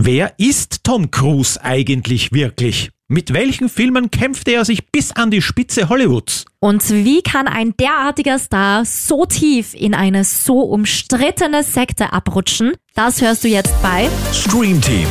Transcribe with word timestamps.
Wer 0.00 0.34
ist 0.38 0.84
Tom 0.84 1.10
Cruise 1.10 1.60
eigentlich 1.60 2.30
wirklich? 2.30 2.90
Mit 3.08 3.34
welchen 3.34 3.68
Filmen 3.68 4.12
kämpfte 4.12 4.52
er 4.52 4.64
sich 4.64 4.92
bis 4.92 5.10
an 5.10 5.32
die 5.32 5.42
Spitze 5.42 5.88
Hollywoods? 5.88 6.44
Und 6.60 6.88
wie 6.88 7.20
kann 7.20 7.48
ein 7.48 7.74
derartiger 7.76 8.38
Star 8.38 8.84
so 8.84 9.26
tief 9.26 9.74
in 9.74 9.94
eine 9.94 10.22
so 10.22 10.60
umstrittene 10.60 11.64
Sekte 11.64 12.12
abrutschen? 12.12 12.74
Das 12.94 13.20
hörst 13.20 13.42
du 13.42 13.48
jetzt 13.48 13.74
bei 13.82 14.08
Stream 14.32 14.80
Team, 14.80 15.08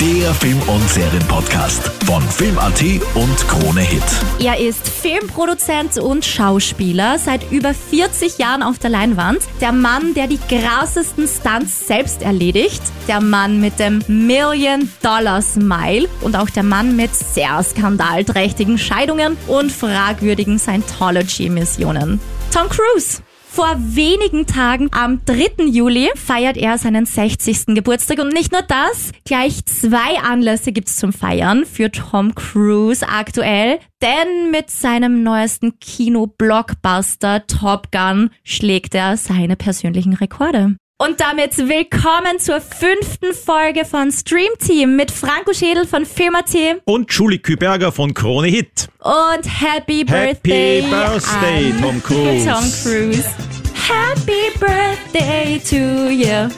der 0.00 0.34
Film- 0.34 0.62
und 0.68 0.88
Serienpodcast 0.88 1.82
von 2.06 2.22
Film.at 2.22 2.82
und 3.14 3.48
Krone 3.48 3.80
Hit. 3.80 4.02
Er 4.38 4.58
ist 4.58 4.88
Filmproduzent 4.88 5.98
und 5.98 6.24
Schauspieler, 6.24 7.18
seit 7.18 7.50
über 7.50 7.74
40 7.74 8.38
Jahren 8.38 8.62
auf 8.62 8.78
der 8.78 8.90
Leinwand. 8.90 9.40
Der 9.60 9.72
Mann, 9.72 10.14
der 10.14 10.26
die 10.26 10.38
krassesten 10.38 11.28
Stunts 11.28 11.86
selbst 11.86 12.22
erledigt. 12.22 12.82
Der 13.08 13.20
Mann 13.20 13.60
mit 13.60 13.78
dem 13.78 14.02
Million-Dollar-Smile. 14.08 16.08
Und 16.20 16.36
auch 16.36 16.50
der 16.50 16.62
Mann 16.62 16.96
mit 16.96 17.14
sehr 17.14 17.62
skandalträchtigen 17.62 18.78
Scheidungen 18.78 19.36
und 19.46 19.70
fragwürdigen 19.70 20.58
Scientology-Missionen. 20.58 22.20
Tom 22.52 22.68
Cruise. 22.68 23.22
Vor 23.54 23.76
wenigen 23.78 24.46
Tagen, 24.46 24.90
am 24.90 25.24
3. 25.26 25.66
Juli, 25.66 26.10
feiert 26.16 26.56
er 26.56 26.76
seinen 26.76 27.06
60. 27.06 27.66
Geburtstag. 27.66 28.18
Und 28.18 28.32
nicht 28.32 28.50
nur 28.50 28.62
das, 28.62 29.12
gleich 29.24 29.64
zwei 29.66 30.18
Anlässe 30.20 30.72
gibt's 30.72 30.96
zum 30.96 31.12
Feiern 31.12 31.64
für 31.64 31.92
Tom 31.92 32.34
Cruise 32.34 33.06
aktuell. 33.08 33.78
Denn 34.02 34.50
mit 34.50 34.70
seinem 34.70 35.22
neuesten 35.22 35.78
Kino-Blockbuster 35.78 37.46
Top 37.46 37.92
Gun 37.92 38.30
schlägt 38.42 38.92
er 38.96 39.16
seine 39.16 39.54
persönlichen 39.54 40.14
Rekorde. 40.14 40.74
Und 40.96 41.20
damit 41.20 41.58
willkommen 41.58 42.38
zur 42.38 42.60
fünften 42.60 43.34
Folge 43.34 43.84
von 43.84 44.12
Stream 44.12 44.52
Team 44.64 44.94
mit 44.94 45.10
Franco 45.10 45.52
Schädel 45.52 45.88
von 45.88 46.06
Firma.at 46.06 46.54
Und 46.84 47.12
Julie 47.12 47.40
Küberger 47.40 47.90
von 47.90 48.14
Krone 48.14 48.46
Hit. 48.46 48.88
und 49.00 49.42
Happy 49.44 50.04
Birthday, 50.04 50.82
Happy 50.82 50.90
Birthday, 50.90 51.72
an 51.72 51.82
Tom 51.82 52.00
Cruise. 52.00 52.44
Tom 52.48 52.64
Cruise. 52.84 53.28
Happy 53.74 54.56
Birthday 54.60 55.58
to 55.68 56.10
you. 56.10 56.48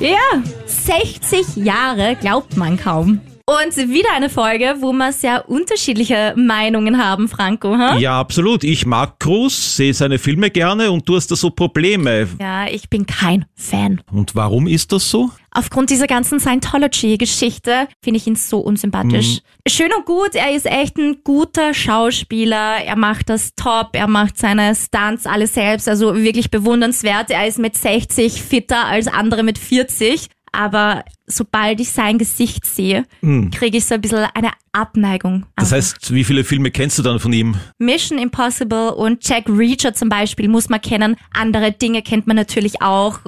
Ja, 0.00 0.42
60 0.64 1.56
Jahre 1.56 2.16
glaubt 2.16 2.56
man 2.56 2.78
kaum. 2.78 3.20
Und 3.50 3.76
wieder 3.76 4.10
eine 4.14 4.30
Folge, 4.30 4.76
wo 4.78 4.92
wir 4.92 5.10
sehr 5.10 5.48
unterschiedliche 5.50 6.34
Meinungen 6.36 7.02
haben, 7.02 7.26
Franco. 7.26 7.72
Hm? 7.72 7.98
Ja, 7.98 8.20
absolut. 8.20 8.62
Ich 8.62 8.86
mag 8.86 9.18
Cruise, 9.18 9.56
sehe 9.56 9.92
seine 9.92 10.20
Filme 10.20 10.52
gerne 10.52 10.92
und 10.92 11.08
du 11.08 11.16
hast 11.16 11.32
da 11.32 11.34
so 11.34 11.50
Probleme. 11.50 12.28
Ja, 12.38 12.68
ich 12.68 12.88
bin 12.88 13.06
kein 13.06 13.46
Fan. 13.56 14.02
Und 14.12 14.36
warum 14.36 14.68
ist 14.68 14.92
das 14.92 15.10
so? 15.10 15.30
Aufgrund 15.50 15.90
dieser 15.90 16.06
ganzen 16.06 16.38
Scientology-Geschichte 16.38 17.88
finde 18.00 18.18
ich 18.18 18.28
ihn 18.28 18.36
so 18.36 18.60
unsympathisch. 18.60 19.40
Schön 19.66 19.90
und 19.98 20.06
gut, 20.06 20.36
er 20.36 20.54
ist 20.54 20.66
echt 20.66 20.96
ein 20.96 21.22
guter 21.24 21.74
Schauspieler. 21.74 22.76
Er 22.84 22.94
macht 22.94 23.30
das 23.30 23.56
top, 23.56 23.88
er 23.94 24.06
macht 24.06 24.38
seine 24.38 24.76
Stunts 24.76 25.26
alle 25.26 25.48
selbst, 25.48 25.88
also 25.88 26.14
wirklich 26.14 26.52
bewundernswert. 26.52 27.30
Er 27.30 27.48
ist 27.48 27.58
mit 27.58 27.76
60 27.76 28.40
fitter 28.40 28.86
als 28.86 29.08
andere 29.08 29.42
mit 29.42 29.58
40. 29.58 30.28
Aber 30.52 31.04
sobald 31.26 31.80
ich 31.80 31.90
sein 31.90 32.18
Gesicht 32.18 32.64
sehe, 32.64 33.04
kriege 33.52 33.78
ich 33.78 33.84
so 33.86 33.94
ein 33.94 34.00
bisschen 34.00 34.26
eine 34.34 34.50
Abneigung. 34.72 35.46
Das 35.56 35.72
heißt, 35.72 36.12
wie 36.12 36.24
viele 36.24 36.44
Filme 36.44 36.70
kennst 36.70 36.98
du 36.98 37.02
dann 37.02 37.18
von 37.18 37.32
ihm? 37.32 37.56
Mission 37.78 38.18
Impossible 38.18 38.90
und 38.90 39.26
Jack 39.26 39.48
Reacher 39.48 39.94
zum 39.94 40.08
Beispiel 40.08 40.48
muss 40.48 40.68
man 40.68 40.80
kennen. 40.80 41.16
Andere 41.32 41.72
Dinge 41.72 42.02
kennt 42.02 42.26
man 42.26 42.36
natürlich 42.36 42.82
auch. 42.82 43.20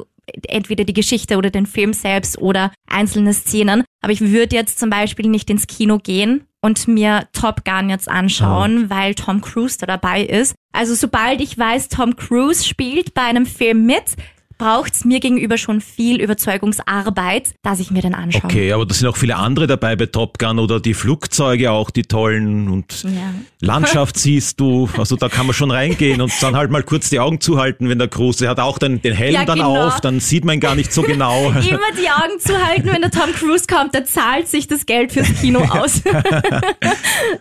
Entweder 0.48 0.84
die 0.84 0.95
Geschichte 0.95 1.37
oder 1.37 1.51
den 1.51 1.67
Film 1.67 1.92
selbst 1.92 2.39
oder 2.39 2.73
einzelne 2.89 3.34
Szenen. 3.34 3.83
Aber 4.03 4.12
ich 4.12 4.20
würde 4.20 4.55
jetzt 4.55 4.79
zum 4.79 4.89
Beispiel 4.89 5.29
nicht 5.29 5.51
ins 5.51 5.67
Kino 5.67 5.98
gehen 5.98 6.45
und 6.61 6.86
mir 6.86 7.27
Top 7.33 7.64
Gun 7.64 7.91
jetzt 7.91 8.08
anschauen, 8.08 8.89
weil 8.89 9.14
Tom 9.14 9.41
Cruise 9.41 9.77
da 9.79 9.86
dabei 9.86 10.23
ist. 10.23 10.55
Also 10.73 10.95
sobald 10.95 11.41
ich 11.41 11.58
weiß, 11.58 11.89
Tom 11.89 12.14
Cruise 12.14 12.64
spielt 12.64 13.14
bei 13.14 13.23
einem 13.23 13.46
Film 13.46 13.85
mit, 13.85 14.14
braucht's 14.62 15.05
mir 15.05 15.18
gegenüber 15.18 15.58
schon 15.58 15.80
viel 15.80 16.20
Überzeugungsarbeit, 16.20 17.50
dass 17.62 17.80
ich 17.80 17.90
mir 17.90 18.00
den 18.02 18.14
anschaue. 18.14 18.45
Okay, 18.45 18.73
aber 18.73 18.86
da 18.86 18.95
sind 18.95 19.08
auch 19.08 19.17
viele 19.17 19.36
andere 19.36 19.67
dabei 19.67 19.96
bei 19.96 20.06
Top 20.06 20.39
Gun 20.39 20.58
oder 20.61 20.78
die 20.78 20.95
Flugzeuge 20.95 21.73
auch, 21.73 21.90
die 21.90 22.02
tollen 22.05 22.68
und 22.68 23.02
Ja. 23.02 23.34
Landschaft 23.61 24.18
siehst 24.18 24.61
du, 24.61 24.89
also 24.98 25.17
da 25.17 25.28
kann 25.28 25.46
man 25.46 25.55
schon 25.55 25.70
reingehen 25.70 26.20
und 26.20 26.33
dann 26.40 26.56
halt 26.56 26.70
mal 26.70 26.83
kurz 26.83 27.11
die 27.11 27.18
Augen 27.20 27.40
zuhalten, 27.40 27.89
wenn 27.89 27.98
der 27.98 28.08
Cruise, 28.08 28.39
der 28.39 28.51
hat 28.51 28.61
auch 28.61 28.78
den, 28.78 29.01
den 29.02 29.14
Helm 29.14 29.34
Ja, 29.34 29.45
dann 29.45 29.58
genau. 29.58 29.86
auf, 29.86 30.01
dann 30.01 30.20
sieht 30.20 30.45
man 30.45 30.61
gar 30.61 30.74
nicht 30.74 30.92
so 30.92 31.02
genau. 31.02 31.48
Immer 31.51 31.62
die 32.01 32.08
Augen 32.11 32.39
zu 32.39 32.55
halten, 32.64 32.86
wenn 32.86 33.02
der 33.02 33.11
Tom 33.11 33.33
Cruise 33.33 33.67
kommt, 33.68 33.95
der 33.95 34.05
zahlt 34.05 34.48
sich 34.48 34.68
das 34.68 34.86
Geld 34.86 35.12
fürs 35.12 35.28
Kino 35.40 35.61
aus. 35.70 36.02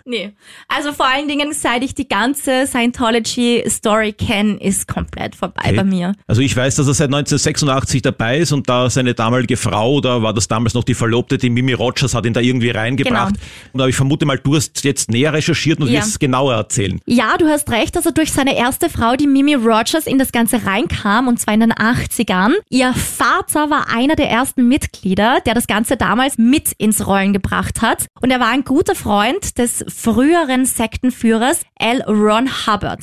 nee. 0.05 0.31
Also 0.67 0.91
vor 0.93 1.07
allen 1.07 1.27
Dingen, 1.27 1.53
seit 1.53 1.83
ich 1.83 1.93
die 1.93 2.07
ganze 2.07 2.65
Scientology-Story 2.67 4.13
kenne, 4.13 4.53
ist 4.59 4.87
komplett 4.87 5.35
vorbei 5.35 5.73
bei 5.75 5.83
mir. 5.83 6.13
Also 6.27 6.41
ich 6.41 6.55
weiß, 6.55 6.75
dass 6.75 6.87
er 6.87 6.93
seit 6.93 7.10
1986 7.13 8.01
dabei 8.01 8.39
ist 8.39 8.51
und 8.51 8.69
da 8.69 8.89
seine 8.89 9.13
damalige 9.13 9.57
Frau, 9.57 9.95
oder 9.95 10.21
war 10.21 10.33
das 10.33 10.47
damals 10.47 10.73
noch 10.73 10.83
die 10.83 10.93
Verlobte, 10.93 11.37
die 11.37 11.49
Mimi 11.49 11.73
Rogers, 11.73 12.13
hat 12.13 12.25
ihn 12.25 12.33
da 12.33 12.39
irgendwie 12.39 12.69
reingebracht. 12.69 13.33
Genau. 13.35 13.45
Und 13.73 13.81
aber 13.81 13.89
ich 13.89 13.95
vermute 13.95 14.25
mal, 14.25 14.37
du 14.37 14.55
hast 14.55 14.83
jetzt 14.83 15.11
näher 15.11 15.33
recherchiert 15.33 15.79
und 15.79 15.87
Ja. 15.87 15.99
wirst 15.99 16.09
es 16.09 16.19
genauer 16.19 16.53
erzählen. 16.53 16.99
Ja, 17.05 17.37
du 17.37 17.47
hast 17.47 17.69
recht, 17.71 17.95
dass 17.95 18.05
er 18.05 18.11
durch 18.11 18.31
seine 18.31 18.55
erste 18.57 18.89
Frau, 18.89 19.15
die 19.15 19.27
Mimi 19.27 19.53
Rogers, 19.55 20.07
in 20.07 20.17
das 20.17 20.31
Ganze 20.31 20.65
reinkam, 20.65 21.27
und 21.27 21.39
zwar 21.39 21.53
in 21.53 21.59
den 21.61 21.73
80ern. 21.73 22.53
Ihr 22.69 22.93
Vater 22.93 23.69
war 23.69 23.87
einer 23.93 24.15
der 24.15 24.29
ersten 24.29 24.67
Mitglieder, 24.67 25.39
der 25.45 25.53
das 25.53 25.67
Ganze 25.67 25.97
damals 25.97 26.37
mit 26.37 26.71
ins 26.77 27.05
Rollen 27.05 27.33
gebracht 27.33 27.81
hat. 27.81 28.05
Und 28.21 28.31
er 28.31 28.39
war 28.39 28.49
ein 28.49 28.63
guter 28.63 28.95
Freund 28.95 29.57
des 29.57 29.83
früheren 29.87 30.65
Sektenführers 30.65 31.61
L. 31.79 32.01
Ron 32.03 32.49
Hubbard. 32.67 33.01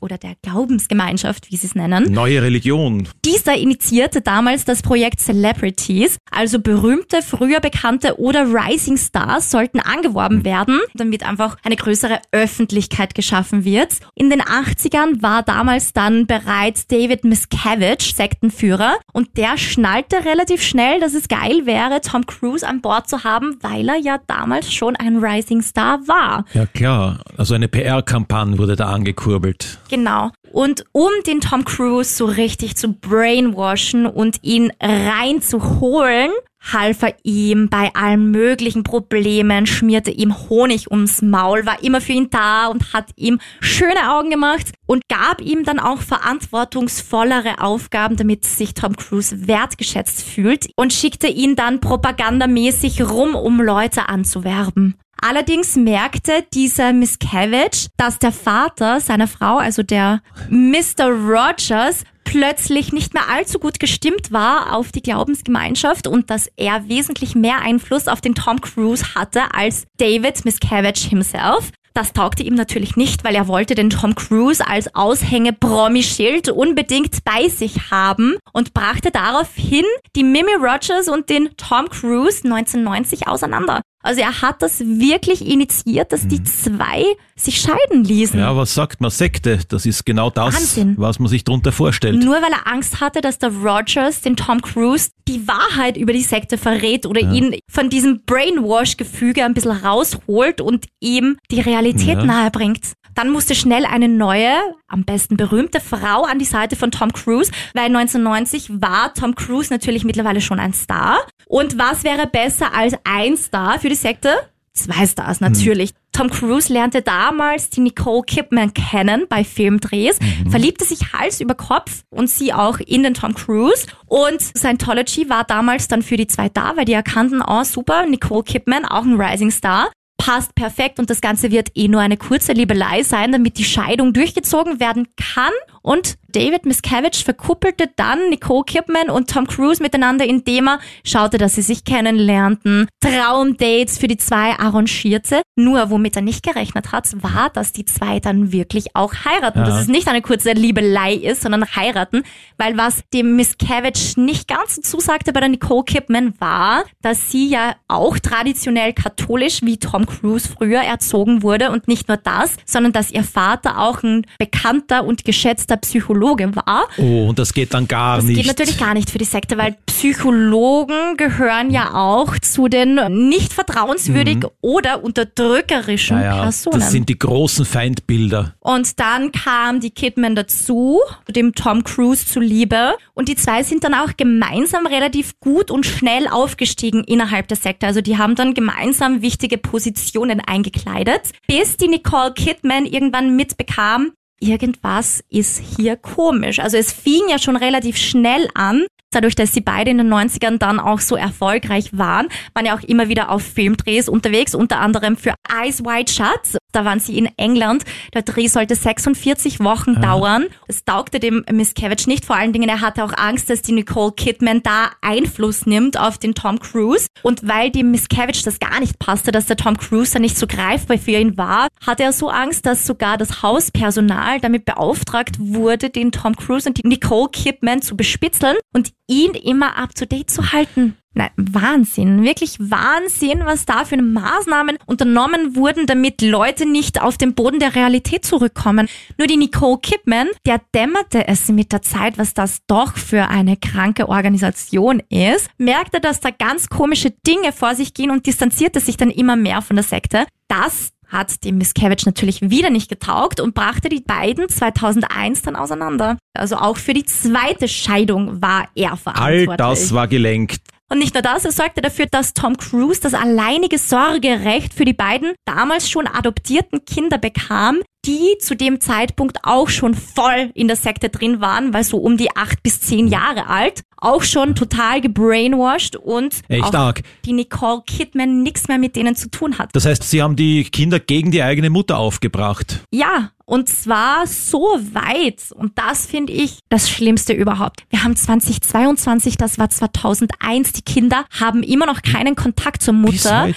Oder 0.00 0.18
der 0.18 0.34
Glaubensgemeinschaft, 0.42 1.50
wie 1.50 1.56
sie 1.56 1.66
es 1.66 1.74
nennen. 1.74 2.12
Neue 2.12 2.42
Religion. 2.42 3.08
Dieser 3.24 3.49
initiierte 3.56 4.20
damals 4.20 4.64
das 4.64 4.82
Projekt 4.82 5.20
Celebrities, 5.20 6.18
also 6.30 6.60
berühmte, 6.60 7.22
früher 7.22 7.60
bekannte 7.60 8.18
oder 8.18 8.46
Rising 8.46 8.96
Stars 8.96 9.50
sollten 9.50 9.80
angeworben 9.80 10.44
werden, 10.44 10.80
damit 10.94 11.22
einfach 11.24 11.56
eine 11.64 11.76
größere 11.76 12.20
Öffentlichkeit 12.32 13.14
geschaffen 13.14 13.64
wird. 13.64 13.96
In 14.14 14.30
den 14.30 14.42
80ern 14.42 15.22
war 15.22 15.42
damals 15.42 15.92
dann 15.92 16.26
bereits 16.26 16.86
David 16.86 17.24
Miscavige 17.24 18.04
Sektenführer 18.14 18.96
und 19.12 19.36
der 19.36 19.56
schnallte 19.58 20.24
relativ 20.24 20.62
schnell, 20.62 21.00
dass 21.00 21.14
es 21.14 21.28
geil 21.28 21.66
wäre, 21.66 22.00
Tom 22.00 22.26
Cruise 22.26 22.66
an 22.66 22.80
Bord 22.80 23.08
zu 23.08 23.24
haben, 23.24 23.56
weil 23.60 23.88
er 23.88 23.96
ja 23.96 24.18
damals 24.26 24.72
schon 24.72 24.96
ein 24.96 25.18
Rising 25.18 25.62
Star 25.62 26.06
war. 26.06 26.44
Ja 26.54 26.66
klar, 26.66 27.20
also 27.36 27.54
eine 27.54 27.68
PR-Kampagne 27.68 28.58
wurde 28.58 28.76
da 28.76 28.86
angekurbelt. 28.86 29.78
Genau. 29.88 30.30
Und 30.52 30.84
um 30.92 31.10
den 31.26 31.40
Tom 31.40 31.64
Cruise 31.64 32.14
so 32.14 32.26
richtig 32.26 32.76
zu 32.76 32.92
brainwashen 32.92 34.06
und 34.06 34.38
ihn 34.42 34.72
reinzuholen, 34.80 36.30
half 36.60 37.02
er 37.02 37.14
ihm 37.22 37.68
bei 37.68 37.90
allen 37.94 38.30
möglichen 38.30 38.82
Problemen, 38.82 39.66
schmierte 39.66 40.10
ihm 40.10 40.34
Honig 40.48 40.90
ums 40.90 41.22
Maul, 41.22 41.64
war 41.66 41.82
immer 41.82 42.00
für 42.00 42.12
ihn 42.12 42.30
da 42.30 42.66
und 42.66 42.92
hat 42.92 43.10
ihm 43.16 43.40
schöne 43.60 44.12
Augen 44.12 44.30
gemacht 44.30 44.72
und 44.86 45.08
gab 45.08 45.40
ihm 45.40 45.64
dann 45.64 45.78
auch 45.78 46.00
verantwortungsvollere 46.00 47.60
Aufgaben, 47.60 48.16
damit 48.16 48.44
sich 48.44 48.74
Tom 48.74 48.96
Cruise 48.96 49.46
wertgeschätzt 49.46 50.22
fühlt 50.22 50.68
und 50.76 50.92
schickte 50.92 51.28
ihn 51.28 51.56
dann 51.56 51.80
propagandamäßig 51.80 53.02
rum, 53.02 53.34
um 53.34 53.60
Leute 53.60 54.08
anzuwerben. 54.08 54.96
Allerdings 55.20 55.76
merkte 55.76 56.44
dieser 56.54 56.92
Miscavige, 56.92 57.88
dass 57.96 58.18
der 58.18 58.32
Vater 58.32 59.00
seiner 59.00 59.28
Frau, 59.28 59.58
also 59.58 59.82
der 59.82 60.22
Mr. 60.48 61.08
Rogers, 61.08 62.04
plötzlich 62.24 62.92
nicht 62.92 63.12
mehr 63.12 63.28
allzu 63.28 63.58
gut 63.58 63.80
gestimmt 63.80 64.30
war 64.30 64.74
auf 64.74 64.92
die 64.92 65.02
Glaubensgemeinschaft 65.02 66.06
und 66.06 66.30
dass 66.30 66.48
er 66.56 66.88
wesentlich 66.88 67.34
mehr 67.34 67.60
Einfluss 67.60 68.06
auf 68.06 68.20
den 68.20 68.34
Tom 68.34 68.60
Cruise 68.60 69.14
hatte 69.14 69.52
als 69.52 69.84
David 69.98 70.44
Miscavige 70.44 71.08
himself. 71.08 71.72
Das 71.92 72.12
taugte 72.12 72.44
ihm 72.44 72.54
natürlich 72.54 72.96
nicht, 72.96 73.24
weil 73.24 73.34
er 73.34 73.48
wollte 73.48 73.74
den 73.74 73.90
Tom 73.90 74.14
Cruise 74.14 74.64
als 74.64 74.94
Aushänge-Promi-Schild 74.94 76.48
unbedingt 76.48 77.24
bei 77.24 77.48
sich 77.48 77.90
haben 77.90 78.36
und 78.52 78.74
brachte 78.74 79.10
daraufhin 79.10 79.84
die 80.14 80.22
Mimi 80.22 80.54
Rogers 80.54 81.08
und 81.08 81.28
den 81.28 81.50
Tom 81.56 81.88
Cruise 81.88 82.44
1990 82.44 83.26
auseinander. 83.26 83.82
Also 84.02 84.20
er 84.22 84.40
hat 84.40 84.62
das 84.62 84.80
wirklich 84.80 85.46
initiiert, 85.46 86.10
dass 86.12 86.26
die 86.26 86.42
zwei 86.42 87.04
sich 87.36 87.60
scheiden 87.60 88.02
ließen. 88.04 88.38
Ja, 88.40 88.56
was 88.56 88.74
sagt 88.74 89.00
man? 89.00 89.10
Sekte. 89.10 89.58
Das 89.68 89.84
ist 89.84 90.06
genau 90.06 90.30
das, 90.30 90.54
Wahnsinn. 90.54 90.94
was 90.96 91.18
man 91.18 91.28
sich 91.28 91.44
darunter 91.44 91.70
vorstellt. 91.72 92.22
Nur 92.22 92.36
weil 92.36 92.52
er 92.52 92.66
Angst 92.66 93.00
hatte, 93.00 93.20
dass 93.20 93.38
der 93.38 93.50
Rogers 93.50 94.22
den 94.22 94.36
Tom 94.36 94.62
Cruise 94.62 95.10
die 95.28 95.46
Wahrheit 95.46 95.96
über 95.96 96.12
die 96.14 96.22
Sekte 96.22 96.56
verrät 96.58 97.04
oder 97.06 97.20
ihn 97.20 97.56
von 97.70 97.90
diesem 97.90 98.22
Brainwash-Gefüge 98.24 99.44
ein 99.44 99.54
bisschen 99.54 99.72
rausholt 99.72 100.60
und 100.60 100.86
ihm 101.00 101.36
die 101.50 101.60
Realität 101.60 102.18
Ja. 102.18 102.24
nahebringt. 102.24 102.92
Dann 103.14 103.30
musste 103.30 103.54
schnell 103.54 103.84
eine 103.84 104.08
neue, 104.08 104.52
am 104.86 105.04
besten 105.04 105.36
berühmte 105.36 105.80
Frau 105.80 106.22
an 106.24 106.38
die 106.38 106.44
Seite 106.44 106.76
von 106.76 106.90
Tom 106.90 107.12
Cruise, 107.12 107.50
weil 107.74 107.86
1990 107.86 108.80
war 108.80 109.12
Tom 109.14 109.34
Cruise 109.34 109.70
natürlich 109.72 110.04
mittlerweile 110.04 110.40
schon 110.40 110.60
ein 110.60 110.72
Star. 110.72 111.18
Und 111.46 111.76
was 111.76 112.04
wäre 112.04 112.28
besser 112.28 112.72
als 112.72 112.94
ein 113.04 113.36
Star 113.36 113.80
für 113.80 113.88
die 113.90 113.96
Sekte? 113.96 114.34
Zwei 114.72 115.04
Stars 115.04 115.40
natürlich. 115.40 115.90
Tom 116.12 116.30
Cruise 116.30 116.72
lernte 116.72 117.02
damals 117.02 117.70
die 117.70 117.80
Nicole 117.80 118.22
Kidman 118.22 118.72
kennen 118.72 119.26
bei 119.28 119.42
Filmdrehs, 119.42 120.18
verliebte 120.48 120.84
sich 120.84 121.12
Hals 121.12 121.40
über 121.40 121.54
Kopf 121.54 122.04
und 122.10 122.30
sie 122.30 122.52
auch 122.52 122.78
in 122.78 123.02
den 123.02 123.14
Tom 123.14 123.34
Cruise. 123.34 123.86
Und 124.06 124.40
Scientology 124.40 125.28
war 125.28 125.44
damals 125.44 125.88
dann 125.88 126.02
für 126.02 126.16
die 126.16 126.28
zwei 126.28 126.48
da, 126.48 126.76
weil 126.76 126.84
die 126.84 126.92
erkannten, 126.92 127.42
oh 127.46 127.64
super, 127.64 128.06
Nicole 128.06 128.44
Kidman, 128.44 128.84
auch 128.84 129.02
ein 129.02 129.20
Rising 129.20 129.50
Star. 129.50 129.90
Passt 130.18 130.54
perfekt 130.54 130.98
und 130.98 131.08
das 131.08 131.20
Ganze 131.20 131.50
wird 131.50 131.70
eh 131.74 131.88
nur 131.88 132.02
eine 132.02 132.16
kurze 132.16 132.52
Liebelei 132.52 133.02
sein, 133.02 133.32
damit 133.32 133.58
die 133.58 133.64
Scheidung 133.64 134.12
durchgezogen 134.12 134.78
werden 134.78 135.08
kann. 135.16 135.52
Und 135.82 136.18
David 136.32 136.66
Miscavige 136.66 137.18
verkuppelte 137.24 137.90
dann 137.96 138.28
Nicole 138.30 138.64
Kidman 138.64 139.10
und 139.10 139.30
Tom 139.30 139.46
Cruise 139.46 139.82
miteinander, 139.82 140.24
indem 140.24 140.68
er 140.68 140.80
schaute, 141.04 141.38
dass 141.38 141.54
sie 141.54 141.62
sich 141.62 141.84
kennenlernten, 141.84 142.88
Traumdates 143.00 143.98
für 143.98 144.08
die 144.08 144.16
zwei 144.16 144.58
arrangierte. 144.58 145.42
Nur 145.56 145.90
womit 145.90 146.16
er 146.16 146.22
nicht 146.22 146.42
gerechnet 146.42 146.92
hat, 146.92 147.10
war, 147.22 147.50
dass 147.50 147.72
die 147.72 147.84
zwei 147.84 148.20
dann 148.20 148.52
wirklich 148.52 148.94
auch 148.94 149.12
heiraten. 149.24 149.60
Ja. 149.60 149.64
Dass 149.66 149.82
es 149.82 149.88
nicht 149.88 150.08
eine 150.08 150.22
kurze 150.22 150.52
Liebelei 150.52 151.14
ist, 151.14 151.42
sondern 151.42 151.64
heiraten. 151.74 152.22
Weil 152.56 152.76
was 152.76 153.02
dem 153.12 153.36
Miscavige 153.36 154.20
nicht 154.20 154.48
ganz 154.48 154.76
so 154.76 154.82
zusagte 154.82 155.32
bei 155.32 155.40
der 155.40 155.48
Nicole 155.48 155.84
Kidman 155.84 156.34
war, 156.38 156.84
dass 157.02 157.30
sie 157.30 157.48
ja 157.48 157.74
auch 157.88 158.18
traditionell 158.18 158.92
katholisch 158.92 159.62
wie 159.62 159.78
Tom 159.78 160.06
Cruise 160.06 160.48
früher 160.48 160.80
erzogen 160.80 161.42
wurde 161.42 161.70
und 161.70 161.88
nicht 161.88 162.08
nur 162.08 162.16
das, 162.16 162.56
sondern 162.64 162.92
dass 162.92 163.10
ihr 163.10 163.24
Vater 163.24 163.78
auch 163.78 164.02
ein 164.02 164.26
bekannter 164.38 165.04
und 165.04 165.24
geschätzter 165.24 165.76
Psychologe 165.76 166.19
war. 166.20 166.88
Oh, 166.98 167.28
und 167.28 167.38
das 167.38 167.52
geht 167.54 167.74
dann 167.74 167.88
gar 167.88 168.16
Das 168.16 168.24
nicht. 168.26 168.36
geht 168.36 168.46
natürlich 168.46 168.78
gar 168.78 168.94
nicht 168.94 169.10
für 169.10 169.18
die 169.18 169.24
Sekte, 169.24 169.56
weil 169.58 169.76
Psychologen 169.86 171.16
gehören 171.16 171.70
ja 171.70 171.94
auch 171.94 172.38
zu 172.38 172.68
den 172.68 173.00
nicht 173.28 173.52
vertrauenswürdig 173.52 174.38
oder 174.60 175.02
unterdrückerischen 175.02 176.16
Mhm. 176.16 176.22
Naja, 176.22 176.42
Personen. 176.42 176.80
das 176.80 176.90
sind 176.92 177.08
die 177.08 177.18
großen 177.18 177.64
Feindbilder. 177.64 178.54
Und 178.60 178.98
dann 179.00 179.32
kam 179.32 179.80
die 179.80 179.90
Kidman 179.90 180.34
dazu, 180.34 181.00
dem 181.28 181.54
Tom 181.54 181.84
Cruise 181.84 182.26
zuliebe. 182.26 182.94
Und 183.14 183.28
die 183.28 183.36
zwei 183.36 183.62
sind 183.62 183.84
dann 183.84 183.94
auch 183.94 184.16
gemeinsam 184.16 184.86
relativ 184.86 185.38
gut 185.40 185.70
und 185.70 185.86
schnell 185.86 186.26
aufgestiegen 186.28 187.04
innerhalb 187.04 187.48
der 187.48 187.56
Sekte. 187.56 187.86
Also 187.86 188.00
die 188.00 188.18
haben 188.18 188.34
dann 188.34 188.54
gemeinsam 188.54 189.22
wichtige 189.22 189.58
Positionen 189.58 190.40
eingekleidet, 190.40 191.22
bis 191.46 191.76
die 191.76 191.88
Nicole 191.88 192.32
Kidman 192.34 192.84
irgendwann 192.86 193.36
mitbekam, 193.36 194.12
irgendwas 194.40 195.22
ist 195.28 195.62
hier 195.76 195.96
komisch. 195.96 196.58
Also 196.58 196.76
es 196.76 196.92
fing 196.92 197.22
ja 197.28 197.38
schon 197.38 197.56
relativ 197.56 197.96
schnell 197.96 198.48
an, 198.54 198.86
dadurch, 199.12 199.34
dass 199.34 199.52
sie 199.52 199.60
beide 199.60 199.90
in 199.90 199.98
den 199.98 200.12
90ern 200.12 200.58
dann 200.58 200.80
auch 200.80 201.00
so 201.00 201.16
erfolgreich 201.16 201.96
waren, 201.96 202.28
waren 202.54 202.66
ja 202.66 202.76
auch 202.76 202.82
immer 202.82 203.08
wieder 203.08 203.30
auf 203.30 203.42
Filmdrehs 203.42 204.08
unterwegs, 204.08 204.54
unter 204.54 204.80
anderem 204.80 205.16
für 205.16 205.34
Eyes 205.48 205.84
Wide 205.84 206.10
Shut. 206.10 206.59
Da 206.72 206.84
waren 206.84 207.00
sie 207.00 207.18
in 207.18 207.28
England. 207.36 207.84
Der 208.14 208.22
Dreh 208.22 208.48
sollte 208.48 208.74
46 208.74 209.60
Wochen 209.60 210.00
dauern. 210.00 210.46
Es 210.68 210.84
taugte 210.84 211.20
dem 211.20 211.44
Miscavige 211.50 212.04
nicht. 212.06 212.24
Vor 212.24 212.36
allen 212.36 212.52
Dingen, 212.52 212.68
er 212.68 212.80
hatte 212.80 213.04
auch 213.04 213.12
Angst, 213.16 213.50
dass 213.50 213.62
die 213.62 213.72
Nicole 213.72 214.12
Kidman 214.12 214.62
da 214.62 214.90
Einfluss 215.00 215.66
nimmt 215.66 215.98
auf 215.98 216.18
den 216.18 216.34
Tom 216.34 216.58
Cruise. 216.60 217.06
Und 217.22 217.46
weil 217.46 217.70
dem 217.70 217.90
Miscavige 217.90 218.42
das 218.44 218.58
gar 218.58 218.80
nicht 218.80 218.98
passte, 218.98 219.32
dass 219.32 219.46
der 219.46 219.56
Tom 219.56 219.76
Cruise 219.76 220.12
da 220.12 220.18
nicht 220.18 220.38
so 220.38 220.46
greifbar 220.46 220.98
für 220.98 221.12
ihn 221.12 221.36
war, 221.36 221.68
hatte 221.84 222.04
er 222.04 222.12
so 222.12 222.28
Angst, 222.28 222.66
dass 222.66 222.86
sogar 222.86 223.18
das 223.18 223.42
Hauspersonal 223.42 224.40
damit 224.40 224.64
beauftragt 224.64 225.36
wurde, 225.38 225.90
den 225.90 226.12
Tom 226.12 226.36
Cruise 226.36 226.68
und 226.68 226.78
die 226.78 226.86
Nicole 226.86 227.28
Kidman 227.30 227.82
zu 227.82 227.96
bespitzeln 227.96 228.56
und 228.72 228.92
ihn 229.08 229.32
immer 229.32 229.76
up 229.76 229.94
to 229.94 230.04
date 230.06 230.30
zu 230.30 230.52
halten. 230.52 230.96
Nein, 231.12 231.30
Wahnsinn, 231.36 232.22
wirklich 232.22 232.56
Wahnsinn, 232.60 233.40
was 233.44 233.66
da 233.66 233.84
für 233.84 234.00
Maßnahmen 234.00 234.78
unternommen 234.86 235.56
wurden, 235.56 235.86
damit 235.86 236.22
Leute 236.22 236.66
nicht 236.66 237.02
auf 237.02 237.18
den 237.18 237.34
Boden 237.34 237.58
der 237.58 237.74
Realität 237.74 238.24
zurückkommen. 238.24 238.88
Nur 239.18 239.26
die 239.26 239.36
Nicole 239.36 239.78
Kidman, 239.82 240.28
der 240.46 240.60
dämmerte 240.72 241.26
es 241.26 241.48
mit 241.48 241.72
der 241.72 241.82
Zeit, 241.82 242.16
was 242.16 242.32
das 242.32 242.60
doch 242.68 242.96
für 242.96 243.26
eine 243.28 243.56
kranke 243.56 244.08
Organisation 244.08 245.02
ist, 245.08 245.50
merkte, 245.58 246.00
dass 246.00 246.20
da 246.20 246.30
ganz 246.30 246.68
komische 246.68 247.10
Dinge 247.10 247.52
vor 247.52 247.74
sich 247.74 247.92
gehen 247.92 248.12
und 248.12 248.26
distanzierte 248.26 248.78
sich 248.78 248.96
dann 248.96 249.10
immer 249.10 249.34
mehr 249.34 249.62
von 249.62 249.74
der 249.74 249.84
Sekte. 249.84 250.26
Das 250.46 250.92
hat 251.08 251.42
dem 251.44 251.58
Miscavige 251.58 252.04
natürlich 252.06 252.40
wieder 252.40 252.70
nicht 252.70 252.88
getaugt 252.88 253.40
und 253.40 253.52
brachte 253.52 253.88
die 253.88 254.00
beiden 254.00 254.48
2001 254.48 255.42
dann 255.42 255.56
auseinander. 255.56 256.18
Also 256.34 256.54
auch 256.56 256.76
für 256.76 256.94
die 256.94 257.04
zweite 257.04 257.66
Scheidung 257.66 258.40
war 258.40 258.68
er 258.76 258.92
All 258.92 258.96
verantwortlich. 258.96 259.56
das 259.56 259.92
war 259.92 260.06
gelenkt. 260.06 260.60
Und 260.92 260.98
nicht 260.98 261.14
nur 261.14 261.22
das, 261.22 261.44
er 261.44 261.52
sorgte 261.52 261.80
dafür, 261.80 262.06
dass 262.06 262.34
Tom 262.34 262.56
Cruise 262.56 263.00
das 263.00 263.14
alleinige 263.14 263.78
Sorgerecht 263.78 264.74
für 264.74 264.84
die 264.84 264.92
beiden 264.92 265.34
damals 265.44 265.88
schon 265.88 266.08
adoptierten 266.08 266.84
Kinder 266.84 267.16
bekam, 267.16 267.80
die 268.06 268.36
zu 268.40 268.56
dem 268.56 268.80
Zeitpunkt 268.80 269.38
auch 269.42 269.68
schon 269.68 269.94
voll 269.94 270.50
in 270.54 270.68
der 270.68 270.76
Sekte 270.76 271.08
drin 271.10 271.40
waren, 271.40 271.74
weil 271.74 271.84
so 271.84 271.98
um 271.98 272.16
die 272.16 272.34
acht 272.36 272.62
bis 272.62 272.80
zehn 272.80 273.08
Jahre 273.08 273.46
alt, 273.48 273.82
auch 273.98 274.22
schon 274.22 274.54
total 274.54 275.00
gebrainwashed 275.00 275.96
und 275.96 276.36
Echt 276.48 276.64
auch 276.64 276.72
arg. 276.74 277.02
die 277.26 277.34
Nicole 277.34 277.82
Kidman 277.86 278.42
nichts 278.42 278.68
mehr 278.68 278.78
mit 278.78 278.96
denen 278.96 279.14
zu 279.16 279.30
tun 279.30 279.58
hat. 279.58 279.70
Das 279.74 279.84
heißt, 279.84 280.02
sie 280.08 280.22
haben 280.22 280.36
die 280.36 280.64
Kinder 280.64 280.98
gegen 280.98 281.30
die 281.30 281.42
eigene 281.42 281.68
Mutter 281.68 281.98
aufgebracht. 281.98 282.80
Ja, 282.90 283.32
und 283.44 283.68
zwar 283.68 284.26
so 284.26 284.60
weit. 284.92 285.52
Und 285.54 285.76
das 285.76 286.06
finde 286.06 286.32
ich 286.32 286.60
das 286.70 286.88
Schlimmste 286.88 287.34
überhaupt. 287.34 287.82
Wir 287.90 288.02
haben 288.04 288.16
2022, 288.16 289.36
das 289.36 289.58
war 289.58 289.68
2001. 289.68 290.72
Die 290.72 290.82
Kinder 290.82 291.24
haben 291.38 291.62
immer 291.62 291.84
noch 291.84 292.00
keinen 292.02 292.36
Kontakt 292.36 292.82
zur 292.82 292.94
Mutter. 292.94 293.50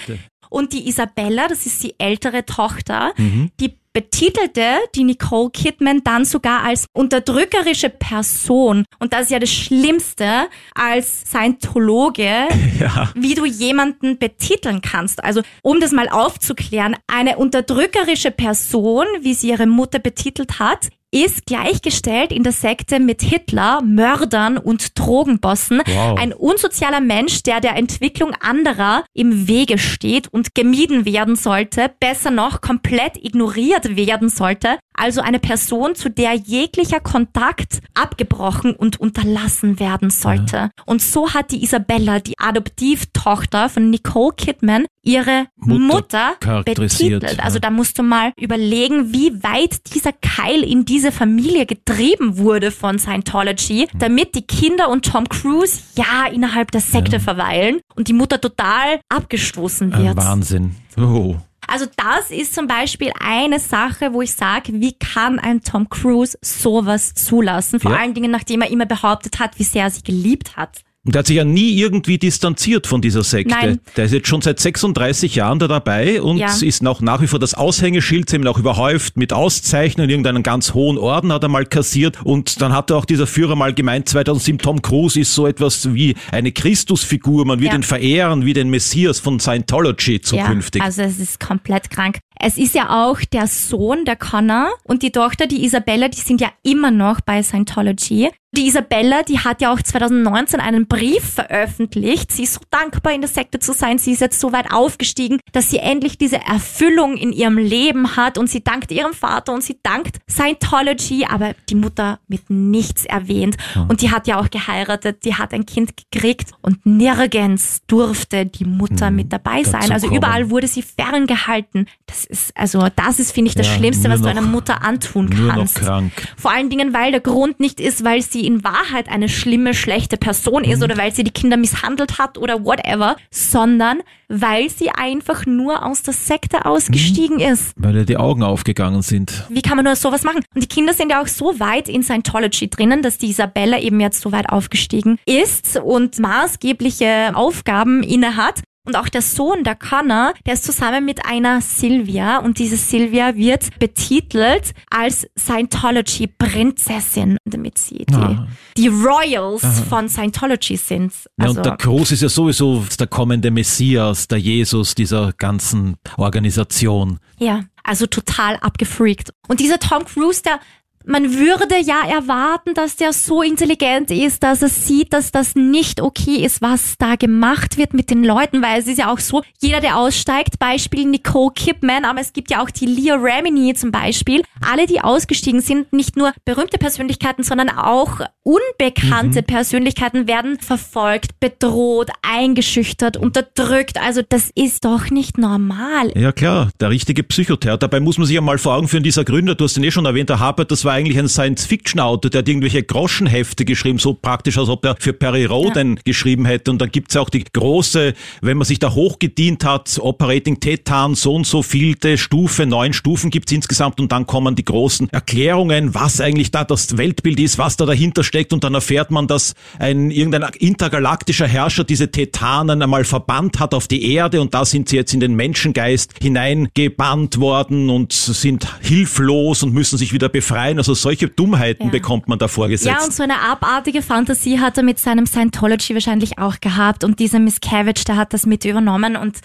Und 0.50 0.72
die 0.72 0.88
Isabella, 0.88 1.48
das 1.48 1.64
ist 1.66 1.82
die 1.82 1.94
ältere 1.98 2.44
Tochter, 2.44 3.12
die 3.60 3.74
betitelte 3.94 4.64
die 4.94 5.04
Nicole 5.04 5.50
Kidman 5.50 6.02
dann 6.04 6.24
sogar 6.26 6.64
als 6.64 6.86
unterdrückerische 6.92 7.88
Person. 7.88 8.84
Und 8.98 9.12
das 9.14 9.22
ist 9.22 9.30
ja 9.30 9.38
das 9.38 9.52
Schlimmste 9.52 10.48
als 10.74 11.22
Scientologe, 11.22 12.48
Ja. 12.80 13.10
wie 13.14 13.34
du 13.34 13.46
jemanden 13.46 14.18
betiteln 14.18 14.80
kannst. 14.82 15.22
Also, 15.22 15.42
um 15.62 15.80
das 15.80 15.92
mal 15.92 16.08
aufzuklären, 16.08 16.96
eine 17.06 17.38
unterdrückerische 17.38 18.30
Person, 18.32 19.06
wie 19.20 19.34
sie 19.34 19.48
ihre 19.50 19.66
Mutter 19.66 20.00
betitelt 20.00 20.58
hat, 20.58 20.88
ist 21.14 21.46
gleichgestellt 21.46 22.32
in 22.32 22.42
der 22.42 22.52
Sekte 22.52 22.98
mit 22.98 23.22
Hitler, 23.22 23.80
Mördern 23.82 24.58
und 24.58 24.98
Drogenbossen. 24.98 25.80
Wow. 25.86 26.18
Ein 26.18 26.32
unsozialer 26.32 27.00
Mensch, 27.00 27.44
der 27.44 27.60
der 27.60 27.76
Entwicklung 27.76 28.32
anderer 28.40 29.04
im 29.14 29.46
Wege 29.46 29.78
steht 29.78 30.26
und 30.26 30.56
gemieden 30.56 31.04
werden 31.04 31.36
sollte, 31.36 31.92
besser 32.00 32.32
noch 32.32 32.60
komplett 32.60 33.16
ignoriert 33.16 33.96
werden 33.96 34.28
sollte. 34.28 34.78
Also 34.92 35.20
eine 35.20 35.38
Person, 35.38 35.94
zu 35.94 36.10
der 36.10 36.34
jeglicher 36.34 37.00
Kontakt 37.00 37.78
abgebrochen 37.94 38.74
und 38.74 39.00
unterlassen 39.00 39.78
werden 39.78 40.10
sollte. 40.10 40.70
Und 40.84 41.00
so 41.00 41.32
hat 41.32 41.52
die 41.52 41.62
Isabella, 41.62 42.18
die 42.18 42.38
Adoptivtochter 42.38 43.68
von 43.68 43.90
Nicole 43.90 44.34
Kidman, 44.36 44.86
ihre 45.04 45.46
Mutter 45.56 45.78
Mutter, 45.94 46.36
charakterisiert, 46.40 47.20
betitelt. 47.20 47.38
ja. 47.38 47.44
Also 47.44 47.58
da 47.58 47.70
musst 47.70 47.98
du 47.98 48.02
mal 48.02 48.32
überlegen, 48.38 49.12
wie 49.12 49.42
weit 49.42 49.94
dieser 49.94 50.12
Keil 50.12 50.62
in 50.62 50.84
diese 50.84 51.12
Familie 51.12 51.66
getrieben 51.66 52.38
wurde 52.38 52.70
von 52.70 52.98
Scientology, 52.98 53.86
damit 53.98 54.34
die 54.34 54.42
Kinder 54.42 54.88
und 54.88 55.04
Tom 55.04 55.28
Cruise 55.28 55.80
ja 55.96 56.26
innerhalb 56.32 56.70
der 56.70 56.80
Sekte 56.80 57.20
verweilen 57.20 57.80
und 57.94 58.08
die 58.08 58.12
Mutter 58.12 58.40
total 58.40 59.00
abgestoßen 59.08 59.96
wird. 59.96 60.16
Wahnsinn. 60.16 60.74
Oh. 60.96 61.36
Also 61.66 61.86
das 61.96 62.30
ist 62.30 62.54
zum 62.54 62.66
Beispiel 62.66 63.10
eine 63.18 63.58
Sache, 63.58 64.12
wo 64.12 64.20
ich 64.20 64.32
sage, 64.34 64.72
wie 64.74 64.92
kann 64.92 65.38
ein 65.38 65.62
Tom 65.62 65.88
Cruise 65.88 66.36
sowas 66.42 67.14
zulassen? 67.14 67.80
Vor 67.80 67.92
Ja. 67.92 67.98
allen 67.98 68.12
Dingen, 68.14 68.30
nachdem 68.30 68.60
er 68.60 68.70
immer 68.70 68.84
behauptet 68.86 69.38
hat, 69.40 69.58
wie 69.58 69.62
sehr 69.64 69.84
er 69.84 69.90
sie 69.90 70.02
geliebt 70.02 70.56
hat. 70.58 70.82
Und 71.06 71.14
der 71.14 71.18
hat 71.20 71.26
sich 71.26 71.36
ja 71.36 71.44
nie 71.44 71.78
irgendwie 71.78 72.16
distanziert 72.16 72.86
von 72.86 73.02
dieser 73.02 73.22
Sekte. 73.22 73.54
Nein. 73.54 73.80
Der 73.96 74.06
ist 74.06 74.12
jetzt 74.12 74.26
schon 74.26 74.40
seit 74.40 74.58
36 74.58 75.34
Jahren 75.34 75.58
da 75.58 75.68
dabei 75.68 76.22
und 76.22 76.38
Ja. 76.38 76.48
ist 76.62 76.82
noch 76.82 77.02
nach 77.02 77.20
wie 77.20 77.26
vor 77.26 77.38
das 77.38 77.52
Aushängeschild, 77.54 78.32
eben 78.32 78.46
auch 78.46 78.58
überhäuft 78.58 79.16
mit 79.18 79.32
Auszeichnungen, 79.32 80.08
irgendeinen 80.08 80.42
ganz 80.42 80.72
hohen 80.72 80.96
Orden 80.96 81.30
hat 81.32 81.42
er 81.42 81.50
mal 81.50 81.66
kassiert 81.66 82.24
und 82.24 82.62
dann 82.62 82.72
hatte 82.72 82.96
auch 82.96 83.04
dieser 83.04 83.26
Führer 83.26 83.54
mal 83.54 83.74
gemeint, 83.74 84.08
2007 84.08 84.58
Tom 84.58 84.80
Cruise 84.80 85.20
ist 85.20 85.34
so 85.34 85.46
etwas 85.46 85.92
wie 85.92 86.14
eine 86.32 86.52
Christusfigur, 86.52 87.44
man 87.44 87.60
wird 87.60 87.72
Ja. 87.72 87.78
ihn 87.78 87.82
verehren 87.82 88.46
wie 88.46 88.54
den 88.54 88.70
Messias 88.70 89.20
von 89.20 89.40
Scientology 89.40 90.20
zukünftig. 90.22 90.80
Ja, 90.80 90.86
also 90.86 91.02
es 91.02 91.18
ist 91.18 91.38
komplett 91.38 91.90
krank. 91.90 92.18
Es 92.40 92.56
ist 92.58 92.74
ja 92.74 93.04
auch 93.06 93.20
der 93.32 93.46
Sohn, 93.46 94.04
der 94.04 94.16
Connor, 94.16 94.68
und 94.84 95.02
die 95.02 95.12
Tochter, 95.12 95.46
die 95.46 95.64
Isabella, 95.64 96.08
die 96.08 96.20
sind 96.20 96.40
ja 96.40 96.48
immer 96.62 96.90
noch 96.90 97.20
bei 97.20 97.42
Scientology. 97.42 98.30
Die 98.56 98.68
Isabella, 98.68 99.22
die 99.24 99.40
hat 99.40 99.60
ja 99.60 99.72
auch 99.72 99.82
2019 99.82 100.60
einen 100.60 100.86
Brief 100.86 101.24
veröffentlicht. 101.34 102.30
Sie 102.30 102.44
ist 102.44 102.54
so 102.54 102.60
dankbar, 102.70 103.12
in 103.12 103.20
der 103.20 103.28
Sekte 103.28 103.58
zu 103.58 103.72
sein. 103.72 103.98
Sie 103.98 104.12
ist 104.12 104.20
jetzt 104.20 104.38
so 104.38 104.52
weit 104.52 104.70
aufgestiegen, 104.72 105.40
dass 105.52 105.70
sie 105.70 105.78
endlich 105.78 106.18
diese 106.18 106.36
Erfüllung 106.36 107.16
in 107.16 107.32
ihrem 107.32 107.58
Leben 107.58 108.16
hat 108.16 108.38
und 108.38 108.48
sie 108.48 108.62
dankt 108.62 108.92
ihrem 108.92 109.12
Vater 109.12 109.52
und 109.52 109.62
sie 109.64 109.78
dankt 109.82 110.18
Scientology, 110.30 111.24
aber 111.28 111.54
die 111.68 111.74
Mutter 111.74 112.20
wird 112.28 112.48
nichts 112.48 113.04
erwähnt. 113.04 113.56
Und 113.88 114.02
die 114.02 114.10
hat 114.12 114.28
ja 114.28 114.38
auch 114.38 114.48
geheiratet, 114.50 115.24
die 115.24 115.34
hat 115.34 115.52
ein 115.52 115.66
Kind 115.66 115.94
gekriegt 115.96 116.52
und 116.62 116.86
nirgends 116.86 117.80
durfte 117.88 118.46
die 118.46 118.64
Mutter 118.64 119.10
mit 119.10 119.32
dabei 119.32 119.64
sein. 119.64 119.90
Also 119.90 120.06
kommen. 120.06 120.18
überall 120.18 120.50
wurde 120.50 120.68
sie 120.68 120.82
ferngehalten. 120.82 121.86
Das 122.06 122.24
ist, 122.24 122.56
also 122.56 122.86
das 122.94 123.18
ist, 123.18 123.32
finde 123.32 123.48
ich, 123.48 123.56
das 123.56 123.66
Ja, 123.66 123.74
Schlimmste, 123.74 124.08
was 124.10 124.20
du 124.20 124.26
noch- 124.28 124.30
einer 124.30 124.42
Mutter 124.42 124.82
antun 124.82 125.26
Nur 125.26 125.48
noch 125.48 125.54
kannst. 125.56 125.74
krank. 125.76 126.12
Vor 126.36 126.52
allen 126.52 126.70
Dingen, 126.70 126.92
weil 126.94 127.10
der 127.10 127.20
Grund 127.20 127.58
nicht 127.58 127.80
ist, 127.80 128.04
weil 128.04 128.22
sie 128.22 128.43
in 128.46 128.64
Wahrheit 128.64 129.08
eine 129.08 129.28
schlimme, 129.28 129.74
schlechte 129.74 130.16
Person 130.16 130.62
Mhm. 130.62 130.70
ist 130.70 130.82
oder 130.82 130.96
weil 130.96 131.14
sie 131.14 131.24
die 131.24 131.30
Kinder 131.30 131.56
misshandelt 131.56 132.18
hat 132.18 132.38
oder 132.38 132.64
whatever, 132.64 133.16
sondern 133.30 134.00
weil 134.28 134.70
sie 134.70 134.90
einfach 134.90 135.46
nur 135.46 135.84
aus 135.84 136.02
der 136.02 136.14
Sekte 136.14 136.64
ausgestiegen 136.64 137.36
Mhm. 137.36 137.52
ist. 137.52 137.72
Weil 137.76 137.96
ihr 137.96 138.04
die 138.04 138.16
Augen 138.16 138.42
aufgegangen 138.42 139.02
sind. 139.02 139.44
Wie 139.50 139.62
kann 139.62 139.76
man 139.76 139.84
nur 139.84 139.96
sowas 139.96 140.22
machen? 140.24 140.42
Und 140.54 140.62
die 140.62 140.68
Kinder 140.68 140.94
sind 140.94 141.10
ja 141.10 141.22
auch 141.22 141.26
so 141.28 141.58
weit 141.60 141.88
in 141.88 142.02
Scientology 142.02 142.68
drinnen, 142.68 143.02
dass 143.02 143.18
die 143.18 143.28
Isabella 143.30 143.78
eben 143.80 144.00
jetzt 144.00 144.20
so 144.20 144.32
weit 144.32 144.48
aufgestiegen 144.48 145.18
ist 145.26 145.76
und 145.76 146.18
maßgebliche 146.18 147.32
Aufgaben 147.34 148.02
inne 148.02 148.36
hat. 148.36 148.62
Und 148.86 148.96
auch 148.96 149.08
der 149.08 149.22
Sohn, 149.22 149.64
der 149.64 149.76
Connor, 149.76 150.34
der 150.44 150.54
ist 150.54 150.64
zusammen 150.64 151.06
mit 151.06 151.24
einer 151.24 151.62
Sylvia 151.62 152.36
und 152.38 152.58
diese 152.58 152.76
Sylvia 152.76 153.34
wird 153.34 153.78
betitelt 153.78 154.74
als 154.90 155.26
Scientology-Prinzessin, 155.38 157.36
damit 157.44 157.78
sie 157.78 158.04
die, 158.08 158.14
Ah. 158.14 158.46
die 158.76 158.88
Royals 158.88 159.80
von 159.88 160.08
Scientology 160.08 160.76
sind. 160.76 161.12
Ja, 161.38 161.46
Also, 161.46 161.56
und 161.58 161.66
der 161.66 161.76
Cruise 161.76 162.14
ist 162.14 162.22
ja 162.22 162.28
sowieso 162.28 162.84
der 162.98 163.06
kommende 163.06 163.50
Messias, 163.50 164.28
der 164.28 164.38
Jesus 164.38 164.94
dieser 164.94 165.32
ganzen 165.32 165.96
Organisation. 166.16 167.18
Ja, 167.38 167.64
also 167.82 168.06
total 168.06 168.56
abgefreakt. 168.56 169.30
Und 169.48 169.60
dieser 169.60 169.78
Tom 169.78 170.04
Cruise, 170.04 170.42
der 170.42 170.60
man 171.06 171.34
würde 171.34 171.76
ja 171.82 172.06
erwarten, 172.08 172.74
dass 172.74 172.96
der 172.96 173.12
so 173.12 173.42
intelligent 173.42 174.10
ist, 174.10 174.42
dass 174.42 174.62
er 174.62 174.68
sieht, 174.68 175.12
dass 175.12 175.30
das 175.30 175.54
nicht 175.54 176.00
okay 176.00 176.44
ist, 176.44 176.62
was 176.62 176.96
da 176.98 177.16
gemacht 177.16 177.76
wird 177.76 177.94
mit 177.94 178.10
den 178.10 178.24
Leuten, 178.24 178.62
weil 178.62 178.80
es 178.80 178.86
ist 178.86 178.98
ja 178.98 179.12
auch 179.12 179.18
so, 179.18 179.42
jeder, 179.60 179.80
der 179.80 179.98
aussteigt, 179.98 180.58
Beispiel 180.58 181.04
Nicole 181.04 181.52
Kidman, 181.54 182.04
aber 182.04 182.20
es 182.20 182.32
gibt 182.32 182.50
ja 182.50 182.62
auch 182.62 182.70
die 182.70 182.86
Leah 182.86 183.16
Remini 183.16 183.74
zum 183.74 183.90
Beispiel, 183.90 184.42
alle, 184.60 184.86
die 184.86 185.00
ausgestiegen 185.00 185.60
sind, 185.60 185.92
nicht 185.92 186.16
nur 186.16 186.32
berühmte 186.44 186.78
Persönlichkeiten, 186.78 187.42
sondern 187.42 187.68
auch 187.70 188.20
unbekannte 188.42 189.42
Persönlichkeiten 189.42 190.26
werden 190.26 190.58
verfolgt, 190.58 191.38
bedroht, 191.40 192.10
eingeschüchtert, 192.22 193.16
unterdrückt. 193.16 194.00
Also 194.00 194.22
das 194.26 194.50
ist 194.54 194.84
doch 194.84 195.10
nicht 195.10 195.38
normal. 195.38 196.12
Ja 196.14 196.32
klar, 196.32 196.70
der 196.80 196.90
richtige 196.90 197.22
Psychotherapeut. 197.22 197.82
Dabei 197.82 198.00
muss 198.00 198.18
man 198.18 198.26
sich 198.26 198.34
ja 198.34 198.40
mal 198.40 198.58
vor 198.58 198.74
Augen 198.74 198.88
führen, 198.88 199.02
dieser 199.02 199.24
Gründer, 199.24 199.54
du 199.54 199.64
hast 199.64 199.76
ihn 199.76 199.84
eh 199.84 199.90
schon 199.90 200.06
erwähnt, 200.06 200.28
der 200.28 200.40
Harper, 200.40 200.64
das 200.64 200.84
war 200.84 200.93
eigentlich 200.94 201.18
ein 201.18 201.28
Science-Fiction-Autor, 201.28 202.30
der 202.30 202.38
hat 202.40 202.48
irgendwelche 202.48 202.82
Groschenhefte 202.82 203.64
geschrieben, 203.64 203.98
so 203.98 204.14
praktisch, 204.14 204.56
als 204.58 204.68
ob 204.68 204.84
er 204.84 204.96
für 204.98 205.12
Perry 205.12 205.44
Roden 205.44 206.00
geschrieben 206.04 206.46
hätte. 206.46 206.70
Und 206.70 206.80
dann 206.80 206.90
gibt's 206.90 207.14
ja 207.14 207.20
auch 207.20 207.30
die 207.30 207.44
große, 207.44 208.14
wenn 208.40 208.56
man 208.56 208.64
sich 208.64 208.78
da 208.78 208.94
hochgedient 208.94 209.64
hat, 209.64 209.98
Operating 210.00 210.60
Tetan, 210.60 211.14
so 211.14 211.34
und 211.34 211.46
so 211.46 211.62
vielte 211.62 212.16
Stufe, 212.16 212.66
neun 212.66 212.92
Stufen 212.92 213.30
gibt's 213.30 213.52
insgesamt 213.52 214.00
und 214.00 214.12
dann 214.12 214.26
kommen 214.26 214.54
die 214.54 214.64
großen 214.64 215.10
Erklärungen, 215.10 215.94
was 215.94 216.20
eigentlich 216.20 216.50
da 216.50 216.64
das 216.64 216.96
Weltbild 216.96 217.40
ist, 217.40 217.58
was 217.58 217.76
da 217.76 217.86
dahinter 217.86 218.24
steckt 218.24 218.52
und 218.52 218.64
dann 218.64 218.74
erfährt 218.74 219.10
man, 219.10 219.26
dass 219.26 219.54
ein 219.78 220.10
irgendein 220.10 220.44
intergalaktischer 220.58 221.46
Herrscher 221.46 221.84
diese 221.84 222.10
Tetanen 222.10 222.82
einmal 222.82 223.04
verbannt 223.04 223.60
hat 223.60 223.74
auf 223.74 223.88
die 223.88 224.12
Erde 224.12 224.40
und 224.40 224.54
da 224.54 224.64
sind 224.64 224.88
sie 224.88 224.96
jetzt 224.96 225.12
in 225.12 225.20
den 225.20 225.34
Menschengeist 225.34 226.12
hineingebannt 226.20 227.40
worden 227.40 227.90
und 227.90 228.12
sind 228.12 228.66
hilflos 228.80 229.62
und 229.62 229.74
müssen 229.74 229.98
sich 229.98 230.12
wieder 230.12 230.28
befreien. 230.28 230.78
Also 230.84 230.92
solche 230.92 231.28
Dummheiten 231.28 231.86
Ja. 231.86 231.90
bekommt 231.90 232.28
man 232.28 232.38
da 232.38 232.46
vorgesetzt. 232.46 232.94
Ja, 232.94 233.02
und 233.02 233.10
so 233.10 233.22
eine 233.22 233.40
abartige 233.40 234.02
Fantasie 234.02 234.60
hat 234.60 234.76
er 234.76 234.82
mit 234.82 234.98
seinem 234.98 235.24
Scientology 235.24 235.94
wahrscheinlich 235.94 236.38
auch 236.38 236.60
gehabt. 236.60 237.04
Und 237.04 237.20
dieser 237.20 237.38
Miscavige, 237.38 238.04
der 238.06 238.16
hat 238.16 238.34
das 238.34 238.44
mit 238.44 238.66
übernommen. 238.66 239.16
Und 239.16 239.38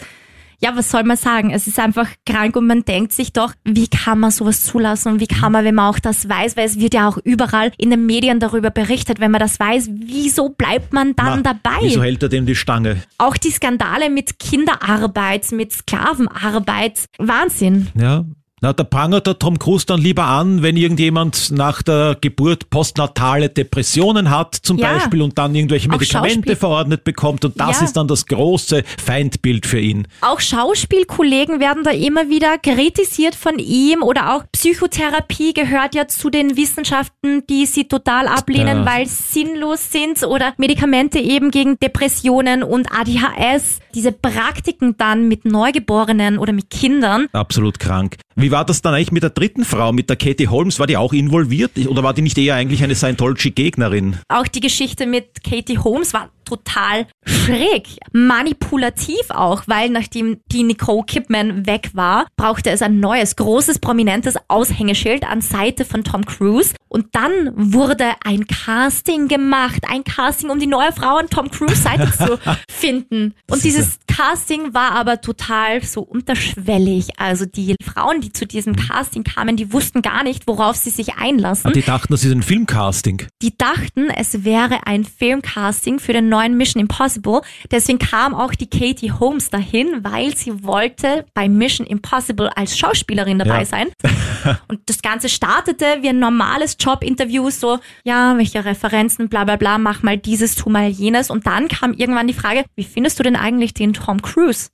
ja, 0.62 0.76
was 0.76 0.92
soll 0.92 1.04
man 1.06 1.16
sagen? 1.16 1.52
Es 1.52 1.66
ist 1.66 1.80
einfach 1.80 2.10
krank 2.26 2.58
und 2.58 2.68
man 2.68 2.84
denkt 2.84 3.14
sich 3.14 3.32
doch, 3.32 3.54
wie 3.64 3.88
kann 3.88 4.20
man 4.20 4.32
sowas 4.32 4.66
zulassen 4.66 5.14
und 5.14 5.22
wie 5.22 5.28
kann 5.28 5.54
man, 5.54 5.64
wenn 5.64 5.76
man 5.76 5.86
auch 5.96 6.00
das 6.00 6.28
weiß, 6.28 6.58
weil 6.58 6.66
es 6.66 6.78
wird 6.78 6.94
ja 6.94 7.08
auch 7.08 7.18
überall 7.24 7.72
in 7.78 7.90
den 7.90 8.06
Medien 8.06 8.42
darüber 8.42 8.70
berichtet, 8.70 9.22
wenn 9.22 9.32
man 9.32 9.40
das 9.40 9.58
weiß, 9.62 9.90
wieso 9.94 10.50
bleibt 10.50 10.92
man 10.92 11.16
dann 11.16 11.42
Na, 11.42 11.54
dabei? 11.54 11.78
Wieso 11.84 12.04
hält 12.04 12.22
er 12.22 12.28
dem 12.28 12.46
die 12.46 12.56
Stange? 12.56 13.02
Auch 13.18 13.38
die 13.38 13.52
Skandale 13.52 14.10
mit 14.10 14.40
Kinderarbeit, 14.40 15.50
mit 15.54 15.72
Sklavenarbeit. 15.72 17.06
Wahnsinn. 17.18 17.88
Ja. 17.98 18.26
Na, 18.62 18.74
da 18.74 18.84
prangert 18.84 19.26
der 19.28 19.40
Tom 19.40 19.58
Cruise 19.58 19.86
dann 19.86 20.02
lieber 20.02 20.26
an, 20.26 20.62
wenn 20.62 20.76
irgendjemand 20.76 21.52
nach 21.52 21.82
der 21.82 22.18
Geburt 22.20 22.70
postnatale 22.70 23.50
Depressionen 23.50 24.30
hat, 24.30 24.56
zum 24.56 24.78
Ja. 24.78 24.94
Beispiel, 24.94 25.22
und 25.22 25.38
dann 25.38 25.56
irgendwelche 25.56 25.88
Medikamente 25.90 26.56
verordnet 26.56 27.04
bekommt. 27.04 27.46
Und 27.46 27.60
das 27.60 27.80
Ja. 27.80 27.86
ist 27.86 27.94
dann 27.94 28.08
das 28.08 28.26
große 28.26 28.84
Feindbild 29.04 29.66
für 29.66 29.80
ihn. 29.80 30.08
Auch 30.22 30.40
Schauspielkollegen 30.40 31.60
werden 31.60 31.84
da 31.84 31.92
immer 31.92 32.30
wieder 32.30 32.58
kritisiert 32.58 33.36
von 33.36 33.60
ihm 33.60 34.04
oder 34.04 34.36
auch 34.36 34.44
Psychotherapie 34.52 35.54
gehört 35.54 35.96
ja 35.96 36.08
zu 36.08 36.30
den 36.30 36.58
Wissenschaften, 36.58 37.44
die 37.50 37.66
sie 37.66 37.86
total 37.88 38.28
ablehnen, 38.28 38.80
Ja. 38.80 38.86
weil 38.86 39.06
sinnlos 39.08 39.92
sind 39.92 40.22
oder 40.24 40.54
Medikamente 40.58 41.20
eben 41.20 41.52
gegen 41.52 41.78
Depressionen 41.80 42.64
und 42.64 42.88
ADHS. 42.92 43.80
Diese 43.96 44.12
Praktiken 44.12 44.96
dann 44.98 45.28
mit 45.28 45.46
Neugeborenen 45.46 46.38
oder 46.40 46.54
mit 46.54 46.70
Kindern. 46.70 47.28
Absolut 47.32 47.80
krank. 47.80 48.18
Wie 48.36 48.49
war 48.52 48.66
das 48.66 48.82
dann 48.82 48.94
eigentlich 48.94 49.12
mit 49.12 49.24
der 49.24 49.30
dritten 49.30 49.64
Frau, 49.66 49.92
mit 49.92 50.10
der 50.10 50.18
Katie 50.18 50.48
Holmes? 50.48 50.80
War 50.80 50.88
die 50.88 50.98
auch 50.98 51.14
involviert? 51.14 51.72
Oder 51.88 52.04
war 52.04 52.14
die 52.14 52.22
nicht 52.22 52.38
eher 52.38 52.56
eigentlich 52.56 52.84
eine 52.84 52.96
Scientology-Gegnerin? 52.96 54.18
Auch 54.28 54.48
die 54.48 54.60
Geschichte 54.60 55.06
mit 55.06 55.44
Katie 55.44 55.78
Holmes 55.78 56.14
war 56.14 56.30
total 56.50 57.06
schräg, 57.26 57.88
manipulativ 58.12 59.30
auch, 59.30 59.64
weil 59.68 59.90
nachdem 59.90 60.40
die 60.52 60.64
Nicole 60.64 61.04
Kidman 61.06 61.66
weg 61.66 61.92
war, 61.94 62.26
brauchte 62.38 62.72
es 62.72 62.82
ein 62.82 63.00
neues, 63.00 63.36
großes, 63.36 63.80
prominentes 63.80 64.36
Aushängeschild 64.48 65.24
an 65.24 65.42
Seite 65.42 65.86
von 65.86 66.04
Tom 66.04 66.26
Cruise. 66.26 66.74
Und 66.88 67.08
dann 67.12 67.52
wurde 67.56 68.06
ein 68.24 68.48
Casting 68.48 69.28
gemacht, 69.28 69.84
ein 69.88 70.04
Casting, 70.04 70.50
um 70.50 70.60
die 70.60 70.68
neue 70.68 70.92
Frau 70.92 71.18
an 71.18 71.30
Tom 71.30 71.52
Cruise 71.52 71.76
Seite 71.76 72.12
zu 72.18 72.40
finden. 72.70 73.36
Und 73.50 73.64
dieses 73.64 74.00
Casting 74.08 74.74
war 74.74 74.94
aber 74.94 75.22
total 75.22 75.84
so 75.84 76.02
unterschwellig. 76.02 77.20
Also 77.20 77.46
die 77.46 77.76
Frauen, 77.84 78.22
die 78.22 78.34
zu 78.34 78.48
diesem 78.48 78.76
Casting 78.76 79.24
kamen, 79.24 79.56
die 79.56 79.72
wussten 79.72 80.02
gar 80.02 80.24
nicht, 80.24 80.48
worauf 80.48 80.76
sie 80.76 80.90
sich 80.90 81.16
einlassen. 81.16 81.68
Und 81.68 81.76
die 81.76 81.84
dachten, 81.84 82.12
das 82.12 82.24
ist 82.24 82.32
ein 82.32 82.42
Filmcasting. 82.42 83.28
Die 83.44 83.56
dachten, 83.56 84.10
es 84.10 84.44
wäre 84.44 84.88
ein 84.88 85.06
Filmcasting 85.06 86.00
für 86.00 86.14
den 86.14 86.28
neuen 86.28 86.39
Mission 86.48 86.80
Impossible. 86.80 87.42
Deswegen 87.72 88.00
kam 88.00 88.34
auch 88.34 88.54
die 88.54 88.70
Katie 88.70 89.12
Holmes 89.12 89.50
dahin, 89.50 90.04
weil 90.04 90.36
sie 90.36 90.64
wollte 90.64 91.26
bei 91.34 91.50
Mission 91.50 91.86
Impossible 91.86 92.50
als 92.56 92.78
Schauspielerin 92.78 93.40
dabei 93.40 93.60
Ja. 93.60 93.66
sein. 93.66 93.88
Und 94.70 94.80
das 94.86 95.02
Ganze 95.02 95.28
startete 95.28 95.86
wie 96.02 96.10
ein 96.10 96.20
normales 96.20 96.78
Jobinterview, 96.80 97.50
so, 97.50 97.80
ja, 98.04 98.38
welche 98.38 98.64
Referenzen, 98.64 99.28
bla 99.28 99.44
bla 99.44 99.58
bla, 99.58 99.78
mach 99.78 100.04
mal 100.04 100.18
dieses, 100.18 100.56
tu 100.56 100.70
mal 100.70 100.88
jenes. 100.88 101.30
Und 101.30 101.46
dann 101.46 101.68
kam 101.68 101.94
irgendwann 101.94 102.28
die 102.28 102.34
Frage, 102.34 102.64
wie 102.76 102.84
findest 102.84 103.20
du 103.20 103.24
denn 103.24 103.36
eigentlich 103.36 103.74
den 103.74 103.94
Tom 103.94 104.22
Cruise? 104.22 104.70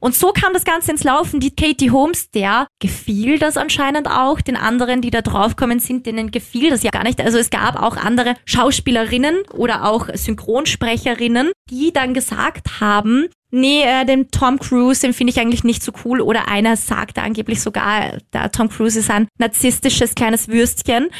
Und 0.00 0.14
so 0.14 0.32
kam 0.32 0.52
das 0.52 0.64
Ganze 0.64 0.90
ins 0.90 1.04
Laufen. 1.04 1.38
Die 1.40 1.54
Katie 1.54 1.90
Holmes, 1.90 2.30
der 2.30 2.66
gefiel 2.80 3.38
das 3.38 3.56
anscheinend 3.56 4.08
auch. 4.08 4.40
Den 4.40 4.56
anderen, 4.56 5.00
die 5.00 5.10
da 5.10 5.20
draufkommen 5.22 5.78
sind, 5.78 6.06
denen 6.06 6.30
gefiel 6.30 6.70
das 6.70 6.82
ja 6.82 6.90
gar 6.90 7.04
nicht. 7.04 7.20
Also 7.20 7.38
es 7.38 7.50
gab 7.50 7.80
auch 7.80 7.96
andere 7.96 8.34
Schauspielerinnen 8.46 9.42
oder 9.52 9.84
auch 9.84 10.08
Synchronsprecherinnen, 10.96 11.52
die 11.70 11.92
dann 11.92 12.14
gesagt 12.14 12.80
haben, 12.80 13.28
nee, 13.54 13.82
äh, 13.82 14.04
den 14.04 14.30
Tom 14.30 14.58
Cruise, 14.58 15.00
den 15.00 15.12
finde 15.14 15.32
ich 15.32 15.40
eigentlich 15.40 15.64
nicht 15.64 15.82
so 15.82 15.92
cool. 16.04 16.20
Oder 16.20 16.48
einer 16.48 16.76
sagte 16.76 17.22
angeblich 17.22 17.60
sogar, 17.62 18.18
der 18.32 18.52
Tom 18.52 18.68
Cruise 18.68 18.98
ist 18.98 19.10
ein 19.10 19.28
narzisstisches 19.38 20.14
kleines 20.14 20.48
Würstchen. 20.48 21.08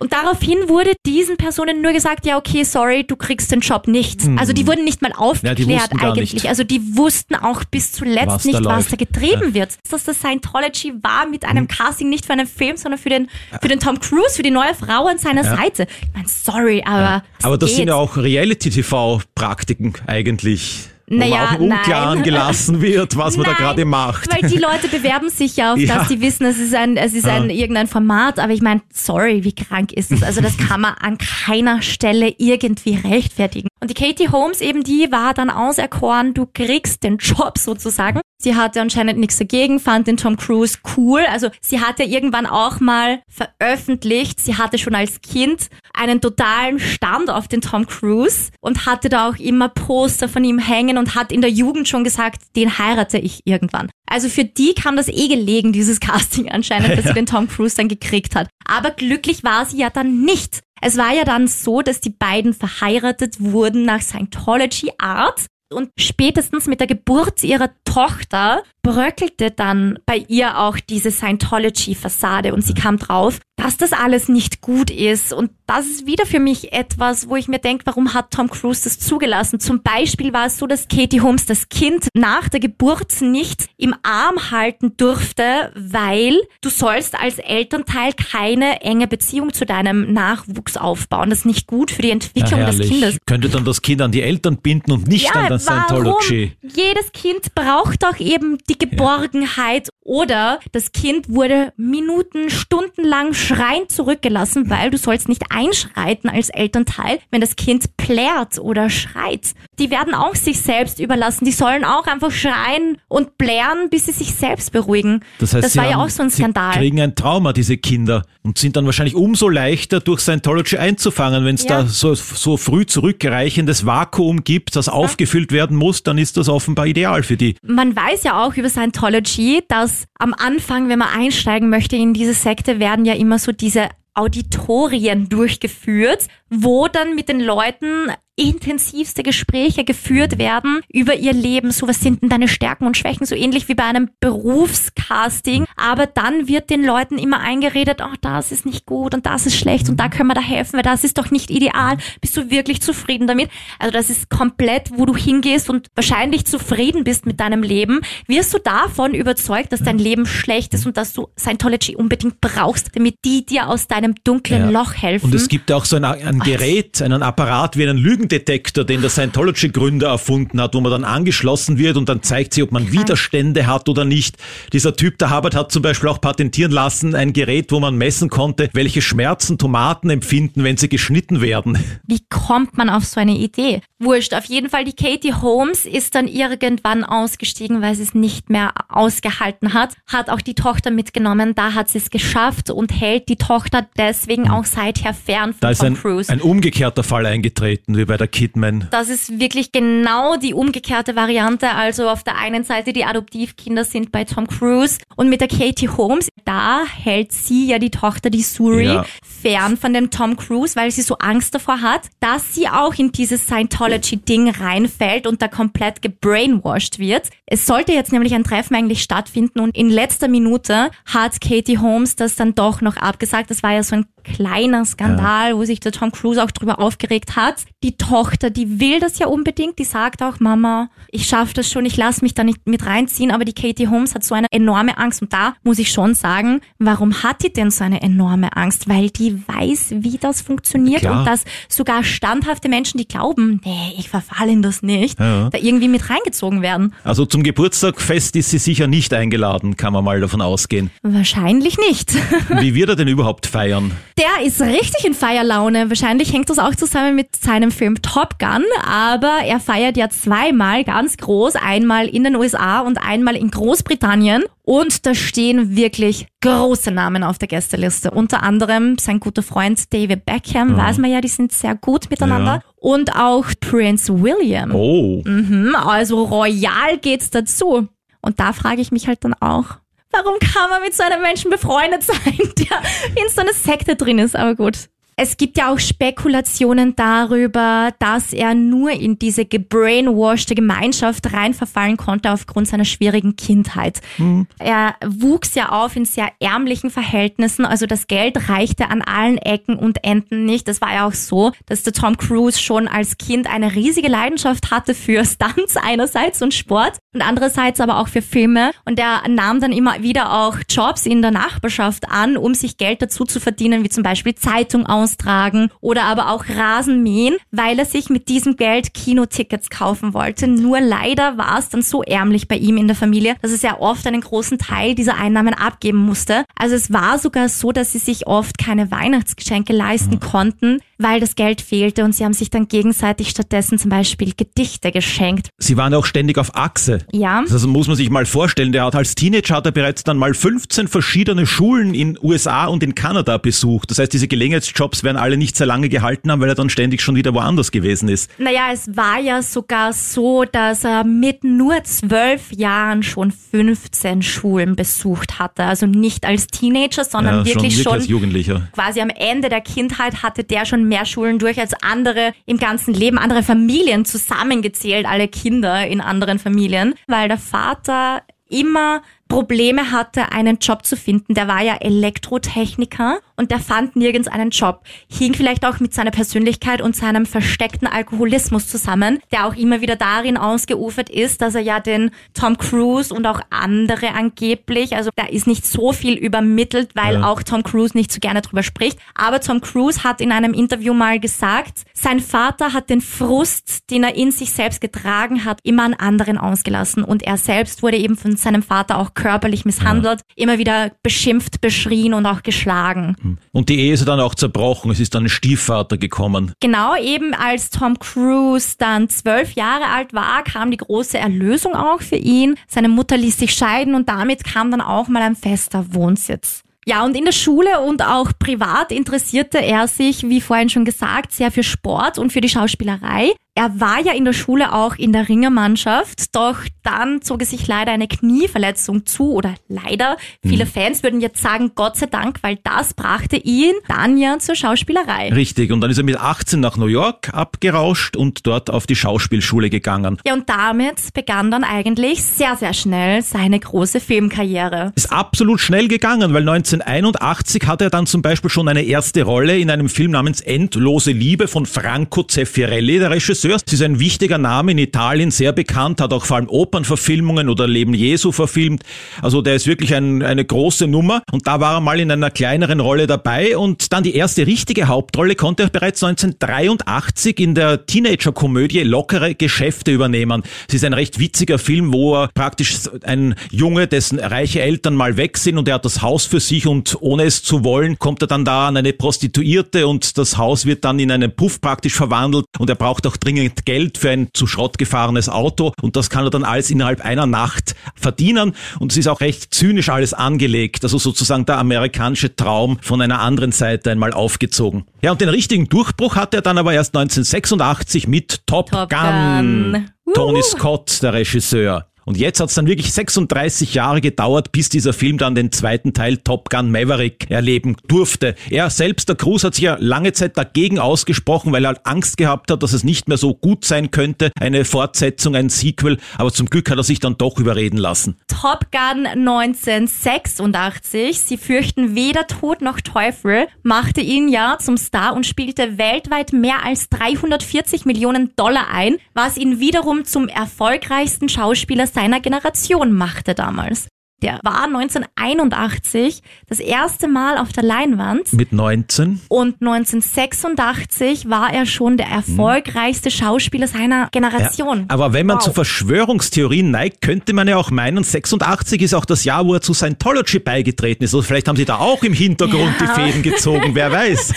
Und 0.00 0.12
daraufhin 0.12 0.68
wurde 0.68 0.92
diesen 1.06 1.36
Personen 1.36 1.80
nur 1.80 1.92
gesagt, 1.92 2.26
ja, 2.26 2.36
okay, 2.36 2.64
sorry, 2.64 3.04
du 3.06 3.14
kriegst 3.14 3.52
den 3.52 3.60
Job 3.60 3.86
nicht. 3.86 4.22
Also 4.36 4.52
die 4.52 4.66
wurden 4.66 4.82
nicht 4.84 5.02
mal 5.02 5.12
aufgeklärt 5.12 5.58
Hm. 5.92 6.00
Ja, 6.00 6.08
eigentlich. 6.08 6.34
nicht. 6.34 6.48
Also 6.48 6.64
die 6.64 6.96
wussten 6.96 7.36
auch 7.36 7.62
bis 7.64 7.92
zuletzt 7.92 8.26
Was 8.26 8.44
nicht, 8.44 8.56
was 8.56 8.62
läuft. 8.64 8.92
da 8.92 8.96
getrieben 8.96 9.54
wird. 9.54 9.76
Dass 9.88 10.02
das 10.02 10.18
Scientology 10.18 10.94
war 11.00 11.26
mit 11.28 11.44
Hm. 11.44 11.50
einem 11.50 11.68
Casting 11.68 12.08
nicht 12.08 12.26
für 12.26 12.32
einen 12.32 12.48
Film, 12.48 12.76
sondern 12.76 12.98
für 13.00 13.08
den, 13.08 13.28
für 13.62 13.68
den 13.68 13.78
Tom 13.78 14.00
Cruise, 14.00 14.34
für 14.34 14.42
die 14.42 14.50
neue 14.50 14.74
Frau 14.74 15.06
an 15.06 15.18
seiner 15.18 15.44
Seite. 15.44 15.86
Ich 16.02 16.12
meine, 16.12 16.26
sorry, 16.28 16.82
aber. 16.84 17.22
Aber 17.42 17.56
das 17.56 17.70
sind 17.70 17.78
geht's? 17.86 17.88
ja 17.90 17.94
auch 17.94 18.16
Reality-TV-Praktiken 18.16 19.94
eigentlich. 20.08 20.88
Naja, 21.06 21.48
auch 21.48 21.56
im 21.56 21.70
Unklaren 21.70 22.14
nein. 22.14 22.22
gelassen 22.22 22.80
wird, 22.80 23.16
was 23.16 23.36
man 23.36 23.46
da 23.46 23.52
gerade 23.52 23.84
macht. 23.84 24.32
Weil 24.32 24.48
die 24.48 24.58
Leute 24.58 24.88
bewerben 24.88 25.28
sich 25.28 25.56
ja 25.56 25.72
auf 25.74 25.78
Ja. 25.84 25.98
das, 25.98 26.08
die 26.08 26.20
wissen, 26.20 26.44
es 26.46 26.58
ist 26.58 26.74
ein, 26.74 26.96
es 26.96 27.12
ist 27.12 27.26
ein 27.26 27.50
irgendein 27.50 27.86
Format, 27.86 28.38
aber 28.38 28.52
ich 28.52 28.62
meine, 28.62 28.80
sorry, 28.92 29.44
wie 29.44 29.54
krank 29.54 29.92
ist 29.92 30.10
das? 30.12 30.22
Also 30.22 30.40
das 30.40 30.56
kann 30.56 30.80
man 30.80 30.94
an 30.94 31.18
keiner 31.18 31.82
Stelle 31.82 32.34
irgendwie 32.38 32.96
rechtfertigen. 32.96 33.68
Und 33.80 33.90
die 33.90 33.94
Katie 33.94 34.30
Holmes 34.30 34.60
eben, 34.62 34.82
die 34.82 35.08
war 35.10 35.34
dann 35.34 35.50
auserkoren, 35.50 36.32
du 36.32 36.46
kriegst 36.46 37.02
den 37.02 37.18
Job 37.18 37.58
sozusagen. 37.58 38.20
Sie 38.38 38.56
hatte 38.56 38.80
anscheinend 38.80 39.18
nichts 39.18 39.38
dagegen, 39.38 39.80
fand 39.80 40.06
den 40.06 40.16
Tom 40.16 40.36
Cruise 40.36 40.78
cool. 40.96 41.22
Also 41.30 41.48
sie 41.60 41.80
hatte 41.80 42.02
irgendwann 42.02 42.46
auch 42.46 42.80
mal 42.80 43.22
veröffentlicht, 43.28 44.40
sie 44.40 44.56
hatte 44.56 44.78
schon 44.78 44.94
als 44.94 45.20
Kind 45.20 45.68
einen 45.94 46.20
totalen 46.20 46.78
Stand 46.78 47.30
auf 47.30 47.48
den 47.48 47.60
Tom 47.60 47.86
Cruise 47.86 48.50
und 48.60 48.86
hatte 48.86 49.08
da 49.08 49.28
auch 49.28 49.36
immer 49.36 49.68
Poster 49.68 50.28
von 50.28 50.44
ihm 50.44 50.58
hängen 50.58 50.98
und 50.98 51.14
hat 51.14 51.32
in 51.32 51.40
der 51.40 51.50
Jugend 51.50 51.88
schon 51.88 52.04
gesagt, 52.04 52.42
den 52.56 52.78
heirate 52.78 53.18
ich 53.18 53.40
irgendwann. 53.44 53.90
Also 54.06 54.28
für 54.28 54.44
die 54.44 54.74
kam 54.74 54.96
das 54.96 55.08
eh 55.08 55.28
gelegen, 55.28 55.72
dieses 55.72 56.00
Casting 56.04 56.50
anscheinend, 56.50 56.98
dass 56.98 57.06
sie 57.06 57.14
den 57.14 57.26
Tom 57.26 57.48
Cruise 57.48 57.76
dann 57.76 57.88
gekriegt 57.88 58.34
hat. 58.34 58.48
Aber 58.66 58.90
glücklich 58.90 59.44
war 59.44 59.64
sie 59.66 59.78
ja 59.78 59.90
dann 59.90 60.22
nicht. 60.22 60.60
Es 60.80 60.96
war 60.98 61.14
ja 61.14 61.24
dann 61.24 61.48
so, 61.48 61.80
dass 61.80 62.00
die 62.00 62.10
beiden 62.10 62.52
verheiratet 62.52 63.36
wurden 63.40 63.84
nach 63.84 64.02
Scientology 64.02 64.90
Art. 64.98 65.46
Und 65.72 65.90
spätestens 65.98 66.66
mit 66.66 66.80
der 66.80 66.86
Geburt 66.86 67.42
ihrer 67.42 67.70
Tochter 67.84 68.62
bröckelte 68.82 69.50
dann 69.50 69.98
bei 70.06 70.18
ihr 70.28 70.58
auch 70.60 70.78
diese 70.78 71.10
Scientology-Fassade 71.10 72.52
und 72.52 72.62
sie 72.62 72.74
kam 72.74 72.98
drauf, 72.98 73.40
dass 73.56 73.76
das 73.76 73.92
alles 73.92 74.28
nicht 74.28 74.60
gut 74.60 74.90
ist. 74.90 75.32
Und 75.32 75.52
das 75.66 75.86
ist 75.86 76.06
wieder 76.06 76.26
für 76.26 76.40
mich 76.40 76.72
etwas, 76.72 77.28
wo 77.28 77.36
ich 77.36 77.48
mir 77.48 77.58
denke, 77.58 77.86
warum 77.86 78.12
hat 78.12 78.30
Tom 78.30 78.50
Cruise 78.50 78.84
das 78.84 78.98
zugelassen? 78.98 79.58
Zum 79.58 79.82
Beispiel 79.82 80.32
war 80.32 80.46
es 80.46 80.58
so, 80.58 80.66
dass 80.66 80.88
Katie 80.88 81.22
Holmes 81.22 81.46
das 81.46 81.68
Kind 81.68 82.08
nach 82.14 82.48
der 82.48 82.60
Geburt 82.60 83.22
nicht 83.22 83.66
im 83.78 83.94
Arm 84.02 84.50
halten 84.50 84.96
durfte, 84.96 85.72
weil 85.74 86.36
du 86.60 86.68
sollst 86.68 87.18
als 87.18 87.38
Elternteil 87.38 88.12
keine 88.12 88.82
enge 88.82 89.06
Beziehung 89.06 89.52
zu 89.54 89.64
deinem 89.64 90.12
Nachwuchs 90.12 90.76
aufbauen. 90.76 91.30
Das 91.30 91.40
ist 91.40 91.46
nicht 91.46 91.66
gut 91.66 91.90
für 91.90 92.02
die 92.02 92.10
Entwicklung 92.10 92.60
des 92.66 92.76
herrlich. 92.76 92.90
Kindes. 92.90 93.16
Könnte 93.24 93.48
dann 93.48 93.64
das 93.64 93.80
Kind 93.80 94.02
an 94.02 94.12
die 94.12 94.20
Eltern 94.20 94.58
binden 94.58 94.92
und 94.92 95.08
nicht 95.08 95.34
an 95.34 95.48
das 95.54 95.64
Scientology. 95.64 96.52
Warum? 96.62 96.74
Jedes 96.76 97.12
Kind 97.12 97.54
braucht 97.54 98.02
doch 98.02 98.18
eben 98.20 98.58
die 98.68 98.78
Geborgenheit. 98.78 99.88
Oder 100.06 100.60
das 100.72 100.92
Kind 100.92 101.30
wurde 101.30 101.72
Minuten, 101.78 102.50
stundenlang 102.50 103.32
schreiend 103.32 103.90
zurückgelassen, 103.90 104.68
weil 104.68 104.90
du 104.90 104.98
sollst 104.98 105.30
nicht 105.30 105.44
einschreiten 105.48 106.28
als 106.28 106.50
Elternteil, 106.50 107.20
wenn 107.30 107.40
das 107.40 107.56
Kind 107.56 107.96
plärt 107.96 108.58
oder 108.58 108.90
schreit. 108.90 109.54
Die 109.78 109.90
werden 109.90 110.14
auch 110.14 110.34
sich 110.34 110.60
selbst 110.60 111.00
überlassen. 111.00 111.46
Die 111.46 111.52
sollen 111.52 111.84
auch 111.84 112.06
einfach 112.06 112.30
schreien 112.30 112.98
und 113.08 113.38
plären, 113.38 113.88
bis 113.88 114.04
sie 114.04 114.12
sich 114.12 114.34
selbst 114.34 114.72
beruhigen. 114.72 115.20
Das 115.38 115.54
heißt, 115.54 115.64
das 115.64 115.72
sie 115.72 115.78
war 115.78 115.86
ja 115.86 115.94
haben- 115.94 116.02
auch 116.02 116.10
so 116.10 116.22
ein 116.22 116.28
Sie 116.28 116.42
Skandal. 116.42 116.74
kriegen 116.74 117.00
ein 117.00 117.14
Trauma, 117.14 117.54
diese 117.54 117.78
Kinder, 117.78 118.26
und 118.42 118.58
sind 118.58 118.76
dann 118.76 118.84
wahrscheinlich 118.84 119.14
umso 119.14 119.48
leichter 119.48 120.00
durch 120.00 120.20
Scientology 120.20 120.76
einzufangen. 120.76 121.46
Wenn 121.46 121.54
es 121.54 121.64
Ja. 121.64 121.82
da 121.82 121.86
so, 121.86 122.12
so 122.14 122.58
früh 122.58 122.84
zurückreichendes 122.84 123.86
Vakuum 123.86 124.44
gibt, 124.44 124.76
das 124.76 124.90
aufgefüllt 124.90 125.43
werden 125.52 125.76
muss, 125.76 126.02
dann 126.02 126.18
ist 126.18 126.36
das 126.36 126.48
offenbar 126.48 126.86
ideal 126.86 127.22
für 127.22 127.36
die. 127.36 127.56
Man 127.62 127.94
weiß 127.94 128.24
ja 128.24 128.44
auch 128.44 128.54
über 128.54 128.68
Scientology, 128.68 129.62
dass 129.68 130.04
am 130.18 130.34
Anfang, 130.34 130.88
wenn 130.88 130.98
man 130.98 131.08
einsteigen 131.08 131.70
möchte 131.70 131.96
in 131.96 132.14
diese 132.14 132.34
Sekte, 132.34 132.78
werden 132.78 133.04
ja 133.04 133.14
immer 133.14 133.38
so 133.38 133.52
diese 133.52 133.88
Auditorien 134.14 135.28
durchgeführt, 135.28 136.28
wo 136.62 136.88
dann 136.88 137.14
mit 137.14 137.28
den 137.28 137.40
Leuten 137.40 138.10
intensivste 138.36 139.22
Gespräche 139.22 139.84
geführt 139.84 140.38
werden 140.38 140.80
über 140.92 141.14
ihr 141.14 141.32
Leben. 141.32 141.70
So, 141.70 141.86
was 141.86 142.00
sind 142.00 142.22
denn 142.22 142.28
deine 142.28 142.48
Stärken 142.48 142.84
und 142.84 142.96
Schwächen? 142.96 143.26
So 143.26 143.34
ähnlich 143.34 143.68
wie 143.68 143.74
bei 143.74 143.84
einem 143.84 144.10
Berufscasting. 144.20 145.66
Aber 145.76 146.06
dann 146.06 146.48
wird 146.48 146.70
den 146.70 146.84
Leuten 146.84 147.18
immer 147.18 147.40
eingeredet, 147.40 148.00
ach, 148.00 148.16
das 148.20 148.50
ist 148.50 148.66
nicht 148.66 148.86
gut 148.86 149.14
und 149.14 149.26
das 149.26 149.46
ist 149.46 149.56
schlecht 149.56 149.88
und 149.88 150.00
da 150.00 150.08
können 150.08 150.28
wir 150.28 150.34
da 150.34 150.40
helfen, 150.40 150.76
weil 150.76 150.82
das 150.82 151.04
ist 151.04 151.16
doch 151.18 151.30
nicht 151.30 151.50
ideal. 151.50 151.96
Bist 152.20 152.36
du 152.36 152.50
wirklich 152.50 152.82
zufrieden 152.82 153.28
damit? 153.28 153.50
Also 153.78 153.92
das 153.92 154.10
ist 154.10 154.30
komplett, 154.30 154.90
wo 154.96 155.06
du 155.06 155.16
hingehst 155.16 155.70
und 155.70 155.88
wahrscheinlich 155.94 156.44
zufrieden 156.44 157.04
bist 157.04 157.26
mit 157.26 157.38
deinem 157.38 157.62
Leben. 157.62 158.00
Wirst 158.26 158.52
du 158.52 158.58
davon 158.58 159.14
überzeugt, 159.14 159.72
dass 159.72 159.82
dein 159.82 159.98
Leben 159.98 160.26
schlecht 160.26 160.74
ist 160.74 160.86
und 160.86 160.96
dass 160.96 161.12
du 161.12 161.28
Scientology 161.38 161.94
unbedingt 161.94 162.40
brauchst, 162.40 162.96
damit 162.96 163.18
die 163.24 163.46
dir 163.46 163.68
aus 163.68 163.86
deinem 163.86 164.16
dunklen 164.24 164.64
Ja. 164.64 164.70
Loch 164.70 164.94
helfen? 164.94 165.26
Und 165.26 165.34
es 165.34 165.46
gibt 165.46 165.70
auch 165.70 165.84
so 165.84 165.96
ein, 165.96 166.04
ein 166.04 166.40
Gerät, 166.44 167.02
einen 167.02 167.22
Apparat 167.22 167.76
wie 167.76 167.88
einen 167.88 167.98
Lügendetektor, 167.98 168.84
den 168.84 169.00
der 169.00 169.10
Scientology-Gründer 169.10 170.08
erfunden 170.08 170.60
hat, 170.60 170.74
wo 170.74 170.80
man 170.80 170.92
dann 170.92 171.04
angeschlossen 171.04 171.78
wird 171.78 171.96
und 171.96 172.08
dann 172.08 172.22
zeigt 172.22 172.54
sich, 172.54 172.62
ob 172.62 172.72
man 172.72 172.92
Widerstände 172.92 173.66
hat 173.66 173.88
oder 173.88 174.04
nicht. 174.04 174.36
Dieser 174.72 174.94
Typ, 174.94 175.18
der 175.18 175.34
Hubbard, 175.34 175.54
hat 175.54 175.72
zum 175.72 175.82
Beispiel 175.82 176.08
auch 176.08 176.20
patentieren 176.20 176.70
lassen, 176.70 177.14
ein 177.14 177.32
Gerät, 177.32 177.72
wo 177.72 177.80
man 177.80 177.96
messen 177.96 178.28
konnte, 178.28 178.68
welche 178.72 179.02
Schmerzen 179.02 179.58
Tomaten 179.58 180.10
empfinden, 180.10 180.64
wenn 180.64 180.76
sie 180.76 180.88
geschnitten 180.88 181.40
werden. 181.40 181.78
Wie 182.06 182.20
kommt 182.28 182.76
man 182.76 182.90
auf 182.90 183.04
so 183.04 183.20
eine 183.20 183.36
Idee? 183.36 183.80
Wurscht, 183.98 184.34
auf 184.34 184.44
jeden 184.44 184.68
Fall, 184.68 184.84
die 184.84 184.92
Katie 184.92 185.32
Holmes 185.32 185.86
ist 185.86 186.14
dann 186.14 186.28
irgendwann 186.28 187.04
ausgestiegen, 187.04 187.80
weil 187.80 187.94
sie 187.94 188.02
es 188.02 188.14
nicht 188.14 188.50
mehr 188.50 188.74
ausgehalten 188.88 189.72
hat, 189.72 189.94
hat 190.06 190.28
auch 190.28 190.42
die 190.42 190.54
Tochter 190.54 190.90
mitgenommen, 190.90 191.54
da 191.54 191.72
hat 191.72 191.88
sie 191.88 191.98
es 191.98 192.10
geschafft 192.10 192.70
und 192.70 192.92
hält 193.00 193.28
die 193.28 193.36
Tochter 193.36 193.86
deswegen 193.96 194.50
auch 194.50 194.66
seither 194.66 195.14
fern 195.14 195.52
von 195.52 195.60
Da 195.60 195.72
Tom 195.72 195.94
Cruise. 195.94 196.30
Ein 196.34 196.40
umgekehrter 196.42 197.04
Fall 197.04 197.26
eingetreten, 197.26 197.96
wie 197.96 198.04
bei 198.04 198.16
der 198.16 198.26
Kidman. 198.26 198.88
Das 198.90 199.08
ist 199.08 199.38
wirklich 199.38 199.70
genau 199.70 200.36
die 200.36 200.52
umgekehrte 200.52 201.14
Variante. 201.14 201.70
Also 201.70 202.08
auf 202.08 202.24
der 202.24 202.36
einen 202.38 202.64
Seite 202.64 202.92
die 202.92 203.04
Adoptivkinder 203.04 203.84
sind 203.84 204.10
bei 204.10 204.24
Tom 204.24 204.46
Cruise 204.48 204.98
und 205.16 205.28
mit 205.28 205.40
der 205.40 205.48
Katie 205.48 205.88
Holmes, 205.88 206.28
da 206.44 206.82
hält 206.86 207.32
sie 207.32 207.66
ja 207.68 207.78
die 207.78 207.90
Tochter, 207.90 208.30
die 208.30 208.42
Suri, 208.42 208.84
Ja. 208.86 209.04
fern 209.42 209.76
von 209.76 209.92
dem 209.94 210.10
Tom 210.10 210.36
Cruise, 210.36 210.74
weil 210.74 210.90
sie 210.90 211.02
so 211.02 211.16
Angst 211.18 211.54
davor 211.54 211.80
hat, 211.82 212.08
dass 212.18 212.54
sie 212.54 212.68
auch 212.68 212.94
in 212.94 213.12
dieses 213.12 213.46
Scientology-Ding 213.46 214.50
reinfällt 214.50 215.26
und 215.28 215.40
da 215.40 215.46
komplett 215.48 216.02
gebrainwashed 216.02 216.98
wird. 216.98 217.30
Es 217.46 217.66
sollte 217.66 217.92
jetzt 217.92 218.10
nämlich 218.12 218.34
ein 218.34 218.42
Treffen 218.42 218.74
eigentlich 218.74 219.02
stattfinden 219.02 219.60
und 219.60 219.76
in 219.76 219.88
letzter 219.88 220.26
Minute 220.28 220.90
hat 221.06 221.40
Katie 221.40 221.78
Holmes 221.78 222.16
das 222.16 222.34
dann 222.34 222.54
doch 222.56 222.80
noch 222.80 222.96
abgesagt. 222.96 223.50
Das 223.50 223.62
war 223.62 223.72
ja 223.72 223.82
so 223.84 223.96
ein 223.96 224.06
kleiner 224.24 224.84
Skandal, 224.84 225.56
wo 225.56 225.64
sich 225.64 225.80
der 225.80 225.92
Tom 225.92 226.10
Cruise 226.10 226.42
auch 226.42 226.50
drüber 226.50 226.78
aufgeregt 226.80 227.36
hat. 227.36 227.56
Die 227.82 227.96
Tochter, 227.96 228.50
die 228.50 228.80
will 228.80 228.98
das 229.00 229.18
ja 229.18 229.26
unbedingt, 229.26 229.78
die 229.78 229.84
sagt 229.84 230.22
auch, 230.22 230.40
Mama, 230.40 230.88
ich 231.10 231.26
schaffe 231.26 231.54
das 231.54 231.70
schon, 231.70 231.84
ich 231.86 231.96
lasse 231.96 232.22
mich 232.22 232.34
da 232.34 232.42
nicht 232.44 232.66
mit 232.66 232.86
reinziehen, 232.86 233.30
aber 233.30 233.44
die 233.44 233.52
Katie 233.52 233.88
Holmes 233.88 234.14
hat 234.14 234.24
so 234.24 234.34
eine 234.34 234.46
enorme 234.50 234.98
Angst 234.98 235.22
und 235.22 235.32
da 235.32 235.54
muss 235.62 235.78
ich 235.78 235.92
schon 235.92 236.14
sagen, 236.14 236.60
warum 236.78 237.22
hat 237.22 237.42
die 237.44 237.52
denn 237.52 237.70
so 237.70 237.84
eine 237.84 238.00
enorme 238.02 238.56
Angst? 238.56 238.88
Weil 238.88 239.10
die 239.10 239.42
weiß, 239.46 239.94
wie 239.98 240.18
das 240.18 240.40
funktioniert 240.42 241.00
Klar. 241.02 241.20
und 241.20 241.26
dass 241.26 241.44
sogar 241.68 242.02
standhafte 242.04 242.68
Menschen, 242.68 242.98
die 242.98 243.06
glauben, 243.06 243.60
nee, 243.64 243.94
ich 243.98 244.08
verfalle 244.08 244.52
in 244.52 244.62
das 244.62 244.82
nicht, 244.82 245.18
Ja. 245.20 245.50
da 245.50 245.58
irgendwie 245.58 245.88
mit 245.88 246.08
reingezogen 246.08 246.62
werden. 246.62 246.94
Also 247.04 247.26
zum 247.26 247.42
Geburtstagfest 247.42 248.36
ist 248.36 248.50
sie 248.50 248.58
sicher 248.58 248.86
nicht 248.86 249.12
eingeladen, 249.12 249.76
kann 249.76 249.92
man 249.92 250.04
mal 250.04 250.20
davon 250.20 250.40
ausgehen. 250.40 250.90
Wahrscheinlich 251.02 251.78
nicht. 251.78 252.12
Wie 252.60 252.74
wird 252.74 252.88
er 252.88 252.96
denn 252.96 253.08
überhaupt 253.08 253.46
feiern? 253.46 253.92
Der 254.16 254.46
ist 254.46 254.60
richtig 254.60 255.04
in 255.04 255.12
Feierlaune. 255.12 255.88
Wahrscheinlich 255.88 256.32
hängt 256.32 256.48
das 256.48 256.60
auch 256.60 256.76
zusammen 256.76 257.16
mit 257.16 257.34
seinem 257.34 257.72
Film 257.72 258.00
Top 258.00 258.38
Gun, 258.38 258.64
aber 258.88 259.40
er 259.44 259.58
feiert 259.58 259.96
ja 259.96 260.08
zweimal 260.08 260.84
ganz 260.84 261.16
groß, 261.16 261.56
einmal 261.56 262.06
in 262.06 262.22
den 262.22 262.36
USA 262.36 262.80
und 262.80 262.98
einmal 262.98 263.34
in 263.34 263.50
Großbritannien. 263.50 264.44
Und 264.62 265.04
da 265.04 265.16
stehen 265.16 265.74
wirklich 265.74 266.28
große 266.42 266.92
Namen 266.92 267.24
auf 267.24 267.38
der 267.38 267.48
Gästeliste. 267.48 268.12
Unter 268.12 268.44
anderem 268.44 268.98
sein 268.98 269.18
guter 269.18 269.42
Freund 269.42 269.92
David 269.92 270.24
Beckham, 270.24 270.76
weiß 270.76 270.98
man 270.98 271.10
ja, 271.10 271.20
die 271.20 271.28
sind 271.28 271.50
sehr 271.50 271.74
gut 271.74 272.08
miteinander. 272.08 272.54
Ja. 272.54 272.62
Und 272.76 273.16
auch 273.16 273.46
Prince 273.60 274.22
William. 274.22 274.72
Oh, 274.72 275.22
Mhm, 275.24 275.74
also 275.74 276.22
royal 276.22 276.98
geht's 277.00 277.30
dazu. 277.30 277.88
Und 278.22 278.38
da 278.38 278.52
frage 278.52 278.80
ich 278.80 278.92
mich 278.92 279.08
halt 279.08 279.24
dann 279.24 279.34
auch, 279.34 279.78
warum 280.14 280.38
kann 280.38 280.70
man 280.70 280.82
mit 280.82 280.94
so 280.94 281.02
einem 281.02 281.22
Menschen 281.22 281.50
befreundet 281.50 282.02
sein, 282.02 282.38
der 282.58 282.82
in 283.20 283.28
so 283.28 283.40
einer 283.40 283.52
Sekte 283.52 283.96
drin 283.96 284.18
ist? 284.18 284.36
Aber 284.36 284.54
gut, 284.54 284.88
Es 285.16 285.36
gibt 285.36 285.56
ja 285.58 285.72
auch 285.72 285.78
Spekulationen 285.78 286.96
darüber, 286.96 287.92
dass 287.98 288.32
er 288.32 288.54
nur 288.54 288.90
in 288.90 289.18
diese 289.18 289.44
gebrainwashed 289.44 290.54
Gemeinschaft 290.56 291.32
reinverfallen 291.32 291.96
konnte 291.96 292.32
aufgrund 292.32 292.68
seiner 292.68 292.84
schwierigen 292.84 293.36
Kindheit. 293.36 294.00
Mhm. 294.18 294.46
Er 294.58 294.96
wuchs 295.04 295.54
ja 295.54 295.70
auf 295.70 295.96
in 295.96 296.04
sehr 296.04 296.30
ärmlichen 296.40 296.90
Verhältnissen, 296.90 297.64
also 297.64 297.86
das 297.86 298.06
Geld 298.06 298.48
reichte 298.48 298.88
an 298.88 299.02
allen 299.02 299.38
Ecken 299.38 299.76
und 299.76 300.02
Enden 300.04 300.44
nicht. 300.44 300.66
Das 300.68 300.80
war 300.80 300.92
ja 300.92 301.06
auch 301.06 301.14
so, 301.14 301.52
dass 301.66 301.82
der 301.82 301.92
Tom 301.92 302.16
Cruise 302.16 302.58
schon 302.58 302.88
als 302.88 303.16
Kind 303.18 303.46
eine 303.48 303.74
riesige 303.74 304.08
Leidenschaft 304.08 304.70
hatte 304.70 304.94
für 304.94 305.24
Stunts 305.34 305.76
einerseits 305.76 306.42
und 306.42 306.54
Sport 306.54 306.98
und 307.12 307.22
andererseits 307.22 307.80
aber 307.80 307.98
auch 307.98 308.08
für 308.08 308.22
Filme 308.22 308.72
und 308.84 308.98
er 308.98 309.28
nahm 309.28 309.60
dann 309.60 309.72
immer 309.72 310.02
wieder 310.02 310.32
auch 310.32 310.56
Jobs 310.68 311.06
in 311.06 311.22
der 311.22 311.30
Nachbarschaft 311.30 312.08
an, 312.08 312.36
um 312.36 312.54
sich 312.54 312.76
Geld 312.76 313.02
dazu 313.02 313.24
zu 313.24 313.40
verdienen, 313.40 313.84
wie 313.84 313.88
zum 313.88 314.02
Beispiel 314.02 314.34
Zeitung 314.34 314.86
austragen 315.04 315.70
oder 315.80 316.04
aber 316.04 316.30
auch 316.30 316.44
Rasen 316.48 317.02
mähen, 317.02 317.36
weil 317.50 317.78
er 317.78 317.84
sich 317.84 318.08
mit 318.08 318.28
diesem 318.28 318.56
Geld 318.56 318.94
Kinotickets 318.94 319.70
kaufen 319.70 320.14
wollte. 320.14 320.48
Nur 320.48 320.80
leider 320.80 321.38
war 321.38 321.58
es 321.58 321.68
dann 321.68 321.82
so 321.82 322.02
ärmlich 322.02 322.48
bei 322.48 322.56
ihm 322.56 322.76
in 322.76 322.88
der 322.88 322.96
Familie, 322.96 323.36
dass 323.42 323.52
er 323.52 323.58
sehr 323.58 323.80
oft 323.80 324.06
einen 324.06 324.20
großen 324.20 324.58
Teil 324.58 324.94
dieser 324.94 325.16
Einnahmen 325.16 325.54
abgeben 325.54 325.98
musste. 325.98 326.44
Also 326.56 326.74
es 326.74 326.92
war 326.92 327.18
sogar 327.18 327.48
so, 327.48 327.72
dass 327.72 327.92
sie 327.92 327.98
sich 327.98 328.26
oft 328.26 328.58
keine 328.58 328.90
Weihnachtsgeschenke 328.90 329.72
leisten 329.72 330.20
konnten, 330.20 330.80
weil 330.98 331.20
das 331.20 331.36
Geld 331.36 331.60
fehlte 331.60 332.04
und 332.04 332.14
sie 332.14 332.24
haben 332.24 332.32
sich 332.32 332.50
dann 332.50 332.68
gegenseitig 332.68 333.28
stattdessen 333.28 333.78
zum 333.78 333.90
Beispiel 333.90 334.32
Gedichte 334.36 334.92
geschenkt. 334.92 335.50
Sie 335.58 335.76
waren 335.76 335.94
auch 335.94 336.06
ständig 336.06 336.38
auf 336.38 336.56
Achse. 336.56 336.98
Ja. 337.12 337.44
Also 337.50 337.68
muss 337.68 337.86
man 337.86 337.96
sich 337.96 338.10
mal 338.10 338.26
vorstellen, 338.26 338.72
der 338.72 338.84
hat 338.84 338.94
als 338.94 339.14
Teenager 339.14 339.56
hat 339.56 339.66
er 339.66 339.72
bereits 339.72 340.04
dann 340.04 340.16
mal 340.16 340.34
15 340.34 340.88
verschiedene 340.88 341.46
Schulen 341.46 341.94
in 341.94 342.18
USA 342.22 342.66
und 342.66 342.82
in 342.82 342.94
Kanada 342.94 343.38
besucht. 343.38 343.90
Das 343.90 343.98
heißt, 343.98 344.12
diese 344.12 344.28
Gelegenheitsjobs 344.28 344.93
werden 345.02 345.16
alle 345.16 345.36
nicht 345.36 345.56
sehr 345.56 345.66
lange 345.66 345.88
gehalten 345.88 346.30
haben, 346.30 346.40
weil 346.40 346.48
er 346.48 346.54
dann 346.54 346.70
ständig 346.70 347.02
schon 347.02 347.16
wieder 347.16 347.34
woanders 347.34 347.72
gewesen 347.72 348.08
ist. 348.08 348.30
Naja, 348.38 348.68
es 348.72 348.96
war 348.96 349.18
ja 349.18 349.42
sogar 349.42 349.92
so, 349.92 350.44
dass 350.44 350.84
er 350.84 351.04
mit 351.04 351.42
nur 351.42 351.82
zwölf 351.84 352.52
Jahren 352.52 353.02
schon 353.02 353.32
15 353.32 354.22
Schulen 354.22 354.76
besucht 354.76 355.38
hatte. 355.38 355.64
Also 355.64 355.86
nicht 355.86 356.26
als 356.26 356.46
Teenager, 356.46 357.04
sondern 357.04 357.38
ja, 357.38 357.44
wirklich 357.46 357.54
schon, 357.54 357.62
wirklich 357.62 357.82
schon 357.82 357.92
als 357.92 358.08
Jugendlicher. 358.08 358.68
Quasi 358.72 359.00
am 359.00 359.10
Ende 359.10 359.48
der 359.48 359.60
Kindheit 359.60 360.22
hatte 360.22 360.44
der 360.44 360.66
schon 360.66 360.84
mehr 360.84 361.06
Schulen 361.06 361.38
durch 361.38 361.58
als 361.58 361.72
andere 361.82 362.32
im 362.46 362.58
ganzen 362.58 362.94
Leben, 362.94 363.18
andere 363.18 363.42
Familien 363.42 364.04
zusammengezählt, 364.04 365.06
alle 365.06 365.28
Kinder 365.28 365.86
in 365.86 366.00
anderen 366.00 366.38
Familien, 366.38 366.94
weil 367.06 367.28
der 367.28 367.38
Vater 367.38 368.22
immer 368.48 369.02
Probleme 369.28 369.90
hatte, 369.90 370.32
einen 370.32 370.58
Job 370.58 370.84
zu 370.84 370.96
finden. 370.96 371.34
Der 371.34 371.48
war 371.48 371.62
ja 371.62 371.76
Elektrotechniker 371.76 373.18
und 373.36 373.50
der 373.50 373.58
fand 373.58 373.96
nirgends 373.96 374.28
einen 374.28 374.50
Job. 374.50 374.82
Hing 375.08 375.34
vielleicht 375.34 375.64
auch 375.64 375.80
mit 375.80 375.92
seiner 375.92 376.10
Persönlichkeit 376.10 376.80
und 376.80 376.94
seinem 376.94 377.26
versteckten 377.26 377.88
Alkoholismus 377.88 378.68
zusammen, 378.68 379.18
der 379.32 379.46
auch 379.46 379.56
immer 379.56 379.80
wieder 379.80 379.96
darin 379.96 380.36
ausgeufert 380.36 381.10
ist, 381.10 381.42
dass 381.42 381.54
er 381.54 381.62
ja 381.62 381.80
den 381.80 382.10
Tom 382.32 382.56
Cruise 382.58 383.12
und 383.12 383.26
auch 383.26 383.40
andere 383.50 384.12
angeblich, 384.12 384.94
also 384.96 385.10
da 385.16 385.26
ist 385.26 385.46
nicht 385.46 385.66
so 385.66 385.92
viel 385.92 386.14
übermittelt, 386.14 386.90
weil 386.94 387.14
ja. 387.14 387.26
auch 387.26 387.42
Tom 387.42 387.62
Cruise 387.62 387.96
nicht 387.96 388.12
so 388.12 388.20
gerne 388.20 388.42
drüber 388.42 388.62
spricht. 388.62 388.98
Aber 389.14 389.40
Tom 389.40 389.60
Cruise 389.60 390.04
hat 390.04 390.20
in 390.20 390.32
einem 390.32 390.54
Interview 390.54 390.94
mal 390.94 391.18
gesagt, 391.18 391.82
sein 391.92 392.20
Vater 392.20 392.72
hat 392.72 392.90
den 392.90 393.00
Frust, 393.00 393.90
den 393.90 394.04
er 394.04 394.14
in 394.14 394.30
sich 394.30 394.52
selbst 394.52 394.80
getragen 394.80 395.44
hat, 395.44 395.60
immer 395.62 395.84
an 395.84 395.94
anderen 395.94 396.38
ausgelassen 396.38 397.04
und 397.04 397.22
er 397.22 397.36
selbst 397.36 397.82
wurde 397.82 397.96
eben 397.96 398.16
von 398.16 398.36
seinem 398.36 398.62
Vater 398.62 398.98
auch 398.98 399.14
körperlich 399.14 399.64
misshandelt, 399.64 400.20
ja. 400.20 400.42
immer 400.44 400.58
wieder 400.58 400.92
beschimpft, 401.02 401.60
beschrien 401.60 402.14
und 402.14 402.26
auch 402.26 402.42
geschlagen. 402.42 403.16
Hm. 403.24 403.38
Und 403.52 403.68
die 403.70 403.80
Ehe 403.80 403.94
ist 403.94 404.06
dann 404.06 404.20
auch 404.20 404.34
zerbrochen. 404.34 404.90
Es 404.90 405.00
ist 405.00 405.14
dann 405.14 405.24
ein 405.24 405.28
Stiefvater 405.28 405.96
gekommen. 405.96 406.52
Genau, 406.60 406.94
eben 406.96 407.34
als 407.34 407.70
Tom 407.70 407.98
Cruise 407.98 408.76
dann 408.78 409.08
zwölf 409.08 409.52
Jahre 409.52 409.86
alt 409.86 410.12
war, 410.12 410.44
kam 410.44 410.70
die 410.70 410.76
große 410.76 411.18
Erlösung 411.18 411.74
auch 411.74 412.02
für 412.02 412.16
ihn. 412.16 412.56
Seine 412.68 412.88
Mutter 412.88 413.16
ließ 413.16 413.38
sich 413.38 413.54
scheiden 413.54 413.94
und 413.94 414.08
damit 414.08 414.44
kam 414.44 414.70
dann 414.70 414.80
auch 414.80 415.08
mal 415.08 415.22
ein 415.22 415.36
fester 415.36 415.86
Wohnsitz. 415.94 416.62
Ja, 416.86 417.02
und 417.04 417.16
in 417.16 417.24
der 417.24 417.32
Schule 417.32 417.80
und 417.80 418.04
auch 418.04 418.30
privat 418.38 418.92
interessierte 418.92 419.58
er 419.58 419.88
sich, 419.88 420.28
wie 420.28 420.42
vorhin 420.42 420.68
schon 420.68 420.84
gesagt, 420.84 421.32
sehr 421.32 421.50
für 421.50 421.62
Sport 421.62 422.18
und 422.18 422.30
für 422.30 422.42
die 422.42 422.50
Schauspielerei. 422.50 423.32
Er 423.56 423.80
war 423.80 424.00
ja 424.04 424.12
in 424.12 424.24
der 424.24 424.32
Schule 424.32 424.72
auch 424.72 424.96
in 424.96 425.12
der 425.12 425.28
Ringermannschaft, 425.28 426.34
doch 426.34 426.56
dann 426.82 427.22
zog 427.22 427.40
es 427.40 427.50
sich 427.50 427.68
leider 427.68 427.92
eine 427.92 428.08
Knieverletzung 428.08 429.06
zu 429.06 429.32
oder 429.32 429.54
leider. 429.68 430.16
Viele 430.44 430.64
mhm. 430.64 430.70
Fans 430.70 431.04
würden 431.04 431.20
jetzt 431.20 431.40
sagen, 431.40 431.70
Gott 431.76 431.96
sei 431.96 432.06
Dank, 432.06 432.38
weil 432.42 432.58
das 432.64 432.94
brachte 432.94 433.36
ihn 433.36 433.74
dann 433.86 434.18
ja 434.18 434.40
zur 434.40 434.56
Schauspielerei. 434.56 435.28
Richtig, 435.32 435.70
und 435.70 435.80
dann 435.80 435.90
ist 435.92 435.98
er 435.98 436.04
mit 436.04 436.18
18 436.18 436.58
nach 436.58 436.76
New 436.76 436.88
York 436.88 437.32
abgerauscht 437.32 438.16
und 438.16 438.44
dort 438.44 438.70
auf 438.70 438.88
die 438.88 438.96
Schauspielschule 438.96 439.70
gegangen. 439.70 440.18
Ja, 440.26 440.34
und 440.34 440.48
damit 440.48 441.14
begann 441.14 441.52
dann 441.52 441.62
eigentlich 441.62 442.24
sehr, 442.24 442.56
sehr 442.56 442.74
schnell 442.74 443.22
seine 443.22 443.60
große 443.60 444.00
Filmkarriere. 444.00 444.92
Ist 444.96 445.12
absolut 445.12 445.60
schnell 445.60 445.86
gegangen, 445.86 446.34
weil 446.34 446.42
1981 446.42 447.68
hatte 447.68 447.84
er 447.84 447.90
dann 447.90 448.08
zum 448.08 448.20
Beispiel 448.20 448.50
schon 448.50 448.66
eine 448.66 448.82
erste 448.82 449.22
Rolle 449.22 449.56
in 449.58 449.70
einem 449.70 449.88
Film 449.88 450.10
namens 450.10 450.40
Endlose 450.40 451.12
Liebe 451.12 451.46
von 451.46 451.66
Franco 451.66 452.24
Zeffirelli, 452.24 452.98
der 452.98 453.12
Regisseur 453.12 453.43
Regisseurs. 453.44 453.62
Sie 453.66 453.76
ist 453.76 453.82
ein 453.82 453.98
wichtiger 453.98 454.38
Name 454.38 454.72
in 454.72 454.78
Italien, 454.78 455.30
sehr 455.30 455.52
bekannt, 455.52 456.00
hat 456.00 456.12
auch 456.12 456.24
vor 456.24 456.36
allem 456.36 456.48
Opernverfilmungen 456.48 457.48
oder 457.48 457.66
Leben 457.66 457.94
Jesu 457.94 458.32
verfilmt. 458.32 458.82
Also 459.22 459.42
der 459.42 459.54
ist 459.54 459.66
wirklich 459.66 459.94
ein, 459.94 460.22
eine 460.22 460.44
große 460.44 460.86
Nummer. 460.86 461.22
Und 461.30 461.46
da 461.46 461.60
war 461.60 461.74
er 461.74 461.80
mal 461.80 462.00
in 462.00 462.10
einer 462.10 462.30
kleineren 462.30 462.80
Rolle 462.80 463.06
dabei. 463.06 463.56
Und 463.56 463.92
dann 463.92 464.02
die 464.02 464.14
erste 464.14 464.46
richtige 464.46 464.88
Hauptrolle 464.88 465.34
konnte 465.34 465.64
er 465.64 465.68
bereits 465.68 466.02
1983 466.02 467.40
in 467.40 467.54
der 467.54 467.86
Teenager-Komödie 467.86 468.80
Lockere 468.80 469.34
Geschäfte 469.34 469.92
übernehmen. 469.92 470.42
Es 470.68 470.74
ist 470.74 470.84
ein 470.84 470.92
recht 470.92 471.18
witziger 471.18 471.58
Film, 471.58 471.92
wo 471.92 472.14
er 472.14 472.28
praktisch 472.34 472.74
ein 473.02 473.34
Junge, 473.50 473.86
dessen 473.86 474.18
reiche 474.18 474.62
Eltern 474.62 474.94
mal 474.94 475.16
weg 475.16 475.38
sind 475.38 475.58
und 475.58 475.68
er 475.68 475.74
hat 475.74 475.84
das 475.84 476.02
Haus 476.02 476.26
für 476.26 476.40
sich 476.40 476.66
und 476.66 476.96
ohne 477.00 477.24
es 477.24 477.42
zu 477.42 477.64
wollen, 477.64 477.98
kommt 477.98 478.22
er 478.22 478.28
dann 478.28 478.44
da 478.44 478.68
an 478.68 478.76
eine 478.76 478.92
Prostituierte 478.92 479.86
und 479.86 480.16
das 480.18 480.38
Haus 480.38 480.66
wird 480.66 480.84
dann 480.84 480.98
in 480.98 481.10
einen 481.10 481.34
Puff 481.34 481.60
praktisch 481.60 481.94
verwandelt 481.94 482.46
und 482.58 482.68
er 482.70 482.76
braucht 482.76 483.06
auch 483.06 483.16
dringend 483.16 483.33
dringend 483.34 483.66
Geld 483.66 483.98
für 483.98 484.10
ein 484.10 484.28
zu 484.32 484.46
Schrott 484.46 484.78
gefahrenes 484.78 485.28
Auto 485.28 485.72
und 485.82 485.96
das 485.96 486.10
kann 486.10 486.24
er 486.24 486.30
dann 486.30 486.44
alles 486.44 486.70
innerhalb 486.70 487.04
einer 487.04 487.26
Nacht 487.26 487.74
verdienen 487.96 488.54
und 488.78 488.92
es 488.92 488.98
ist 488.98 489.08
auch 489.08 489.20
recht 489.20 489.52
zynisch 489.52 489.88
alles 489.88 490.14
angelegt, 490.14 490.84
also 490.84 490.98
sozusagen 490.98 491.44
der 491.46 491.58
amerikanische 491.58 492.34
Traum 492.34 492.78
von 492.80 493.00
einer 493.00 493.20
anderen 493.20 493.52
Seite 493.52 493.90
einmal 493.90 494.12
aufgezogen. 494.12 494.84
Ja, 495.02 495.12
und 495.12 495.20
den 495.20 495.28
richtigen 495.28 495.68
Durchbruch 495.68 496.16
hat 496.16 496.34
er 496.34 496.42
dann 496.42 496.58
aber 496.58 496.72
erst 496.72 496.96
1986 496.96 498.06
mit 498.06 498.46
Top, 498.46 498.70
Top 498.70 498.88
Gun. 498.88 499.72
Gun. 499.72 500.14
Tony 500.14 500.42
Scott, 500.42 501.02
der 501.02 501.14
Regisseur. 501.14 501.86
Und 502.06 502.18
jetzt 502.18 502.40
hat 502.40 502.50
es 502.50 502.54
dann 502.54 502.66
wirklich 502.66 502.92
36 502.92 503.74
Jahre 503.74 504.00
gedauert, 504.00 504.52
bis 504.52 504.68
dieser 504.68 504.92
Film 504.92 505.18
dann 505.18 505.34
den 505.34 505.50
zweiten 505.52 505.94
Teil 505.94 506.18
Top 506.18 506.50
Gun 506.50 506.70
Maverick 506.70 507.30
erleben 507.30 507.76
durfte. 507.88 508.34
Er 508.50 508.70
selbst, 508.70 509.08
der 509.08 509.16
Cruz, 509.16 509.44
hat 509.44 509.54
sich 509.54 509.64
ja 509.64 509.76
lange 509.80 510.12
Zeit 510.12 510.36
dagegen 510.36 510.78
ausgesprochen, 510.78 511.52
weil 511.52 511.64
er 511.64 511.68
halt 511.68 511.80
Angst 511.84 512.16
gehabt 512.16 512.50
hat, 512.50 512.62
dass 512.62 512.72
es 512.72 512.84
nicht 512.84 513.08
mehr 513.08 513.16
so 513.16 513.34
gut 513.34 513.64
sein 513.64 513.90
könnte, 513.90 514.30
eine 514.38 514.64
Fortsetzung, 514.64 515.34
ein 515.34 515.48
Sequel. 515.48 515.98
Aber 516.18 516.32
zum 516.32 516.50
Glück 516.50 516.70
hat 516.70 516.76
er 516.76 516.84
sich 516.84 517.00
dann 517.00 517.16
doch 517.16 517.38
überreden 517.38 517.78
lassen. 517.78 518.16
Top 518.28 518.66
Gun 518.70 519.06
1986, 519.06 521.20
Sie 521.20 521.38
fürchten 521.38 521.94
weder 521.94 522.26
Tod 522.26 522.60
noch 522.60 522.80
Teufel, 522.80 523.46
machte 523.62 524.00
ihn 524.00 524.28
ja 524.28 524.58
zum 524.60 524.76
Star 524.76 525.14
und 525.14 525.26
spielte 525.26 525.78
weltweit 525.78 526.32
mehr 526.32 526.64
als 526.64 526.88
340 526.90 527.86
Millionen 527.86 528.32
Dollar 528.36 528.68
ein, 528.70 528.96
was 529.14 529.36
ihn 529.36 529.60
wiederum 529.60 530.04
zum 530.04 530.28
erfolgreichsten 530.28 531.28
Schauspieler 531.28 531.86
seiner 531.94 532.20
Generation 532.20 532.92
machte 532.92 533.34
damals. 533.34 533.88
Der 534.22 534.40
war 534.42 534.64
1981 534.64 536.22
das 536.48 536.58
erste 536.58 537.08
Mal 537.08 537.36
auf 537.36 537.52
der 537.52 537.62
Leinwand. 537.62 538.32
Mit 538.32 538.52
19? 538.52 539.20
Und 539.28 539.56
1986 539.60 541.28
war 541.28 541.52
er 541.52 541.66
schon 541.66 541.98
der 541.98 542.06
erfolgreichste 542.06 543.10
Schauspieler 543.10 543.66
seiner 543.66 544.08
Generation. 544.12 544.78
Ja, 544.78 544.84
aber 544.88 545.12
wenn 545.12 545.26
man 545.26 545.36
wow. 545.36 545.44
zu 545.44 545.52
Verschwörungstheorien 545.52 546.70
neigt, 546.70 547.02
könnte 547.02 547.34
man 547.34 547.48
ja 547.48 547.58
auch 547.58 547.70
meinen, 547.70 548.02
86 548.02 548.80
ist 548.80 548.94
auch 548.94 549.04
das 549.04 549.24
Jahr, 549.24 549.46
wo 549.46 549.54
er 549.54 549.60
zu 549.60 549.74
Scientology 549.74 550.38
beigetreten 550.38 551.04
ist. 551.04 551.12
Also 551.12 551.22
vielleicht 551.22 551.48
haben 551.48 551.56
sie 551.56 551.66
da 551.66 551.76
auch 551.78 552.02
im 552.02 552.14
Hintergrund 552.14 552.76
ja. 552.80 552.86
die 552.86 553.00
Fäden 553.00 553.22
gezogen, 553.22 553.74
wer 553.74 553.92
weiß. 553.92 554.32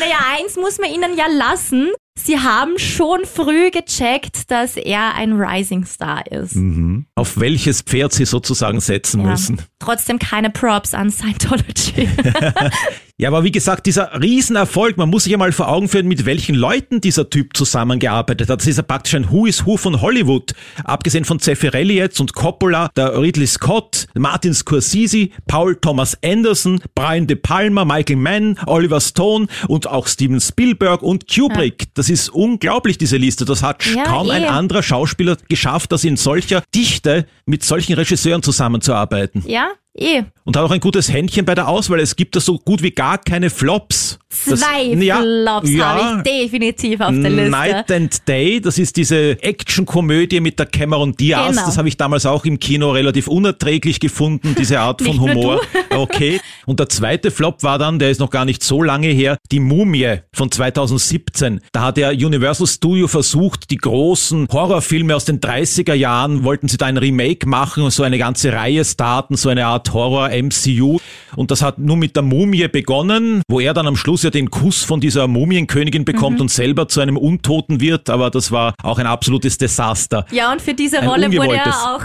Naja, 0.00 0.16
eins 0.38 0.56
muss 0.56 0.78
man 0.78 0.90
ihnen 0.90 1.14
ja 1.14 1.26
lassen. 1.26 1.90
Sie 2.18 2.38
haben 2.38 2.78
schon 2.78 3.24
früh 3.24 3.70
gecheckt, 3.70 4.50
dass 4.50 4.76
er 4.76 5.14
ein 5.14 5.32
Rising 5.34 5.84
Star 5.84 6.26
ist. 6.30 6.56
Mhm. 6.56 7.06
Auf 7.14 7.38
welches 7.38 7.82
Pferd 7.82 8.12
sie 8.12 8.24
sozusagen 8.24 8.80
setzen 8.80 9.20
ja. 9.20 9.30
müssen. 9.30 9.62
Trotzdem 9.78 10.18
keine 10.18 10.50
Props 10.50 10.94
an 10.94 11.10
Scientology. 11.10 12.08
Ja, 13.18 13.30
aber 13.30 13.44
wie 13.44 13.50
gesagt, 13.50 13.86
dieser 13.86 14.20
Riesenerfolg, 14.20 14.98
man 14.98 15.08
muss 15.08 15.24
sich 15.24 15.32
ja 15.32 15.38
mal 15.38 15.50
vor 15.50 15.68
Augen 15.68 15.88
führen, 15.88 16.06
mit 16.06 16.26
welchen 16.26 16.54
Leuten 16.54 17.00
dieser 17.00 17.30
Typ 17.30 17.56
zusammengearbeitet 17.56 18.50
hat. 18.50 18.60
Das 18.60 18.66
ist 18.66 18.76
ja 18.76 18.82
praktisch 18.82 19.14
ein 19.14 19.30
Who 19.30 19.46
is 19.46 19.64
Who 19.64 19.78
von 19.78 20.02
Hollywood. 20.02 20.52
Abgesehen 20.84 21.24
von 21.24 21.40
Zeffirelli 21.40 21.94
jetzt 21.94 22.20
und 22.20 22.34
Coppola, 22.34 22.90
der 22.94 23.18
Ridley 23.18 23.46
Scott, 23.46 24.06
Martin 24.14 24.52
Scorsese, 24.52 25.30
Paul 25.46 25.76
Thomas 25.76 26.18
Anderson, 26.22 26.82
Brian 26.94 27.26
De 27.26 27.38
Palma, 27.38 27.86
Michael 27.86 28.16
Mann, 28.16 28.58
Oliver 28.66 29.00
Stone 29.00 29.46
und 29.66 29.88
auch 29.88 30.08
Steven 30.08 30.38
Spielberg 30.38 31.00
und 31.00 31.26
Kubrick. 31.26 31.84
Ja. 31.84 31.88
Das 31.94 32.10
ist 32.10 32.28
unglaublich, 32.28 32.98
diese 32.98 33.16
Liste. 33.16 33.46
Das 33.46 33.62
hat 33.62 33.86
ja, 33.86 34.04
kaum 34.04 34.28
eh. 34.28 34.32
ein 34.32 34.44
anderer 34.44 34.82
Schauspieler 34.82 35.38
geschafft, 35.48 35.90
das 35.90 36.04
in 36.04 36.18
solcher 36.18 36.62
Dichte 36.74 37.24
mit 37.46 37.64
solchen 37.64 37.94
Regisseuren 37.94 38.42
zusammenzuarbeiten. 38.42 39.42
Ja, 39.46 39.70
eh. 39.96 40.24
Und 40.44 40.56
hat 40.56 40.64
auch 40.64 40.70
ein 40.70 40.80
gutes 40.80 41.12
Händchen 41.12 41.44
bei 41.44 41.54
der 41.54 41.68
Auswahl. 41.68 42.00
Es 42.00 42.16
gibt 42.16 42.36
da 42.36 42.40
so 42.40 42.58
gut 42.58 42.82
wie 42.82 42.90
gar 42.90 43.18
keine 43.18 43.50
Flops. 43.50 44.18
Zwei 44.28 44.82
ja, 44.82 45.20
Flops 45.20 45.70
ja, 45.70 45.88
habe 45.88 46.16
ich 46.18 46.22
definitiv 46.24 47.00
auf 47.00 47.12
der 47.12 47.30
Liste. 47.30 47.50
Night 47.50 47.92
and 47.92 48.28
Day, 48.28 48.60
das 48.60 48.76
ist 48.76 48.96
diese 48.96 49.40
Actionkomödie 49.40 50.40
mit 50.40 50.58
der 50.58 50.66
Cameron 50.66 51.12
Diaz. 51.12 51.50
Genau. 51.50 51.64
Das 51.64 51.78
habe 51.78 51.86
ich 51.86 51.96
damals 51.96 52.26
auch 52.26 52.44
im 52.44 52.58
Kino 52.58 52.90
relativ 52.90 53.28
unerträglich 53.28 54.00
gefunden, 54.00 54.56
diese 54.58 54.80
Art 54.80 55.00
von 55.06 55.20
Humor. 55.20 55.60
Okay. 55.90 56.40
Und 56.66 56.80
der 56.80 56.88
zweite 56.88 57.30
Flop 57.30 57.62
war 57.62 57.78
dann, 57.78 58.00
der 58.00 58.10
ist 58.10 58.18
noch 58.18 58.30
gar 58.30 58.44
nicht 58.44 58.64
so 58.64 58.82
lange 58.82 59.08
her, 59.08 59.38
die 59.52 59.60
Mumie 59.60 60.16
von 60.32 60.50
2017. 60.50 61.60
Da 61.70 61.82
hat 61.82 61.96
der 61.96 62.10
Universal 62.10 62.66
Studio 62.66 63.06
versucht, 63.06 63.70
die 63.70 63.78
großen 63.78 64.48
Horrorfilme 64.50 65.14
aus 65.14 65.24
den 65.24 65.38
30er 65.38 65.94
Jahren, 65.94 66.42
wollten 66.42 66.66
sie 66.66 66.78
da 66.78 66.86
ein 66.86 66.96
Remake 66.96 67.48
machen 67.48 67.84
und 67.84 67.92
so 67.92 68.02
eine 68.02 68.18
ganze 68.18 68.52
Reihe 68.52 68.84
starten, 68.84 69.36
so 69.36 69.48
eine 69.48 69.66
Art 69.66 69.92
Horror-MCU. 69.92 70.98
Und 71.36 71.50
das 71.52 71.62
hat 71.62 71.78
nur 71.78 71.96
mit 71.96 72.16
der 72.16 72.24
Mumie 72.24 72.66
begonnen, 72.66 73.42
wo 73.48 73.60
er 73.60 73.72
dann 73.72 73.86
am 73.86 73.96
Schluss 73.96 74.25
ja 74.26 74.30
den 74.30 74.50
Kuss 74.50 74.84
von 74.84 75.00
dieser 75.00 75.26
Mumienkönigin 75.28 76.04
bekommt 76.04 76.36
mhm. 76.36 76.42
und 76.42 76.50
selber 76.50 76.88
zu 76.88 77.00
einem 77.00 77.16
Untoten 77.16 77.80
wird. 77.80 78.10
Aber 78.10 78.30
das 78.30 78.52
war 78.52 78.74
auch 78.82 78.98
ein 78.98 79.06
absolutes 79.06 79.58
Desaster. 79.58 80.26
Ja, 80.30 80.52
und 80.52 80.60
für 80.60 80.74
diese 80.74 81.02
Rolle 81.02 81.32
wurde 81.32 81.56
er 81.56 81.94
auch 81.94 82.04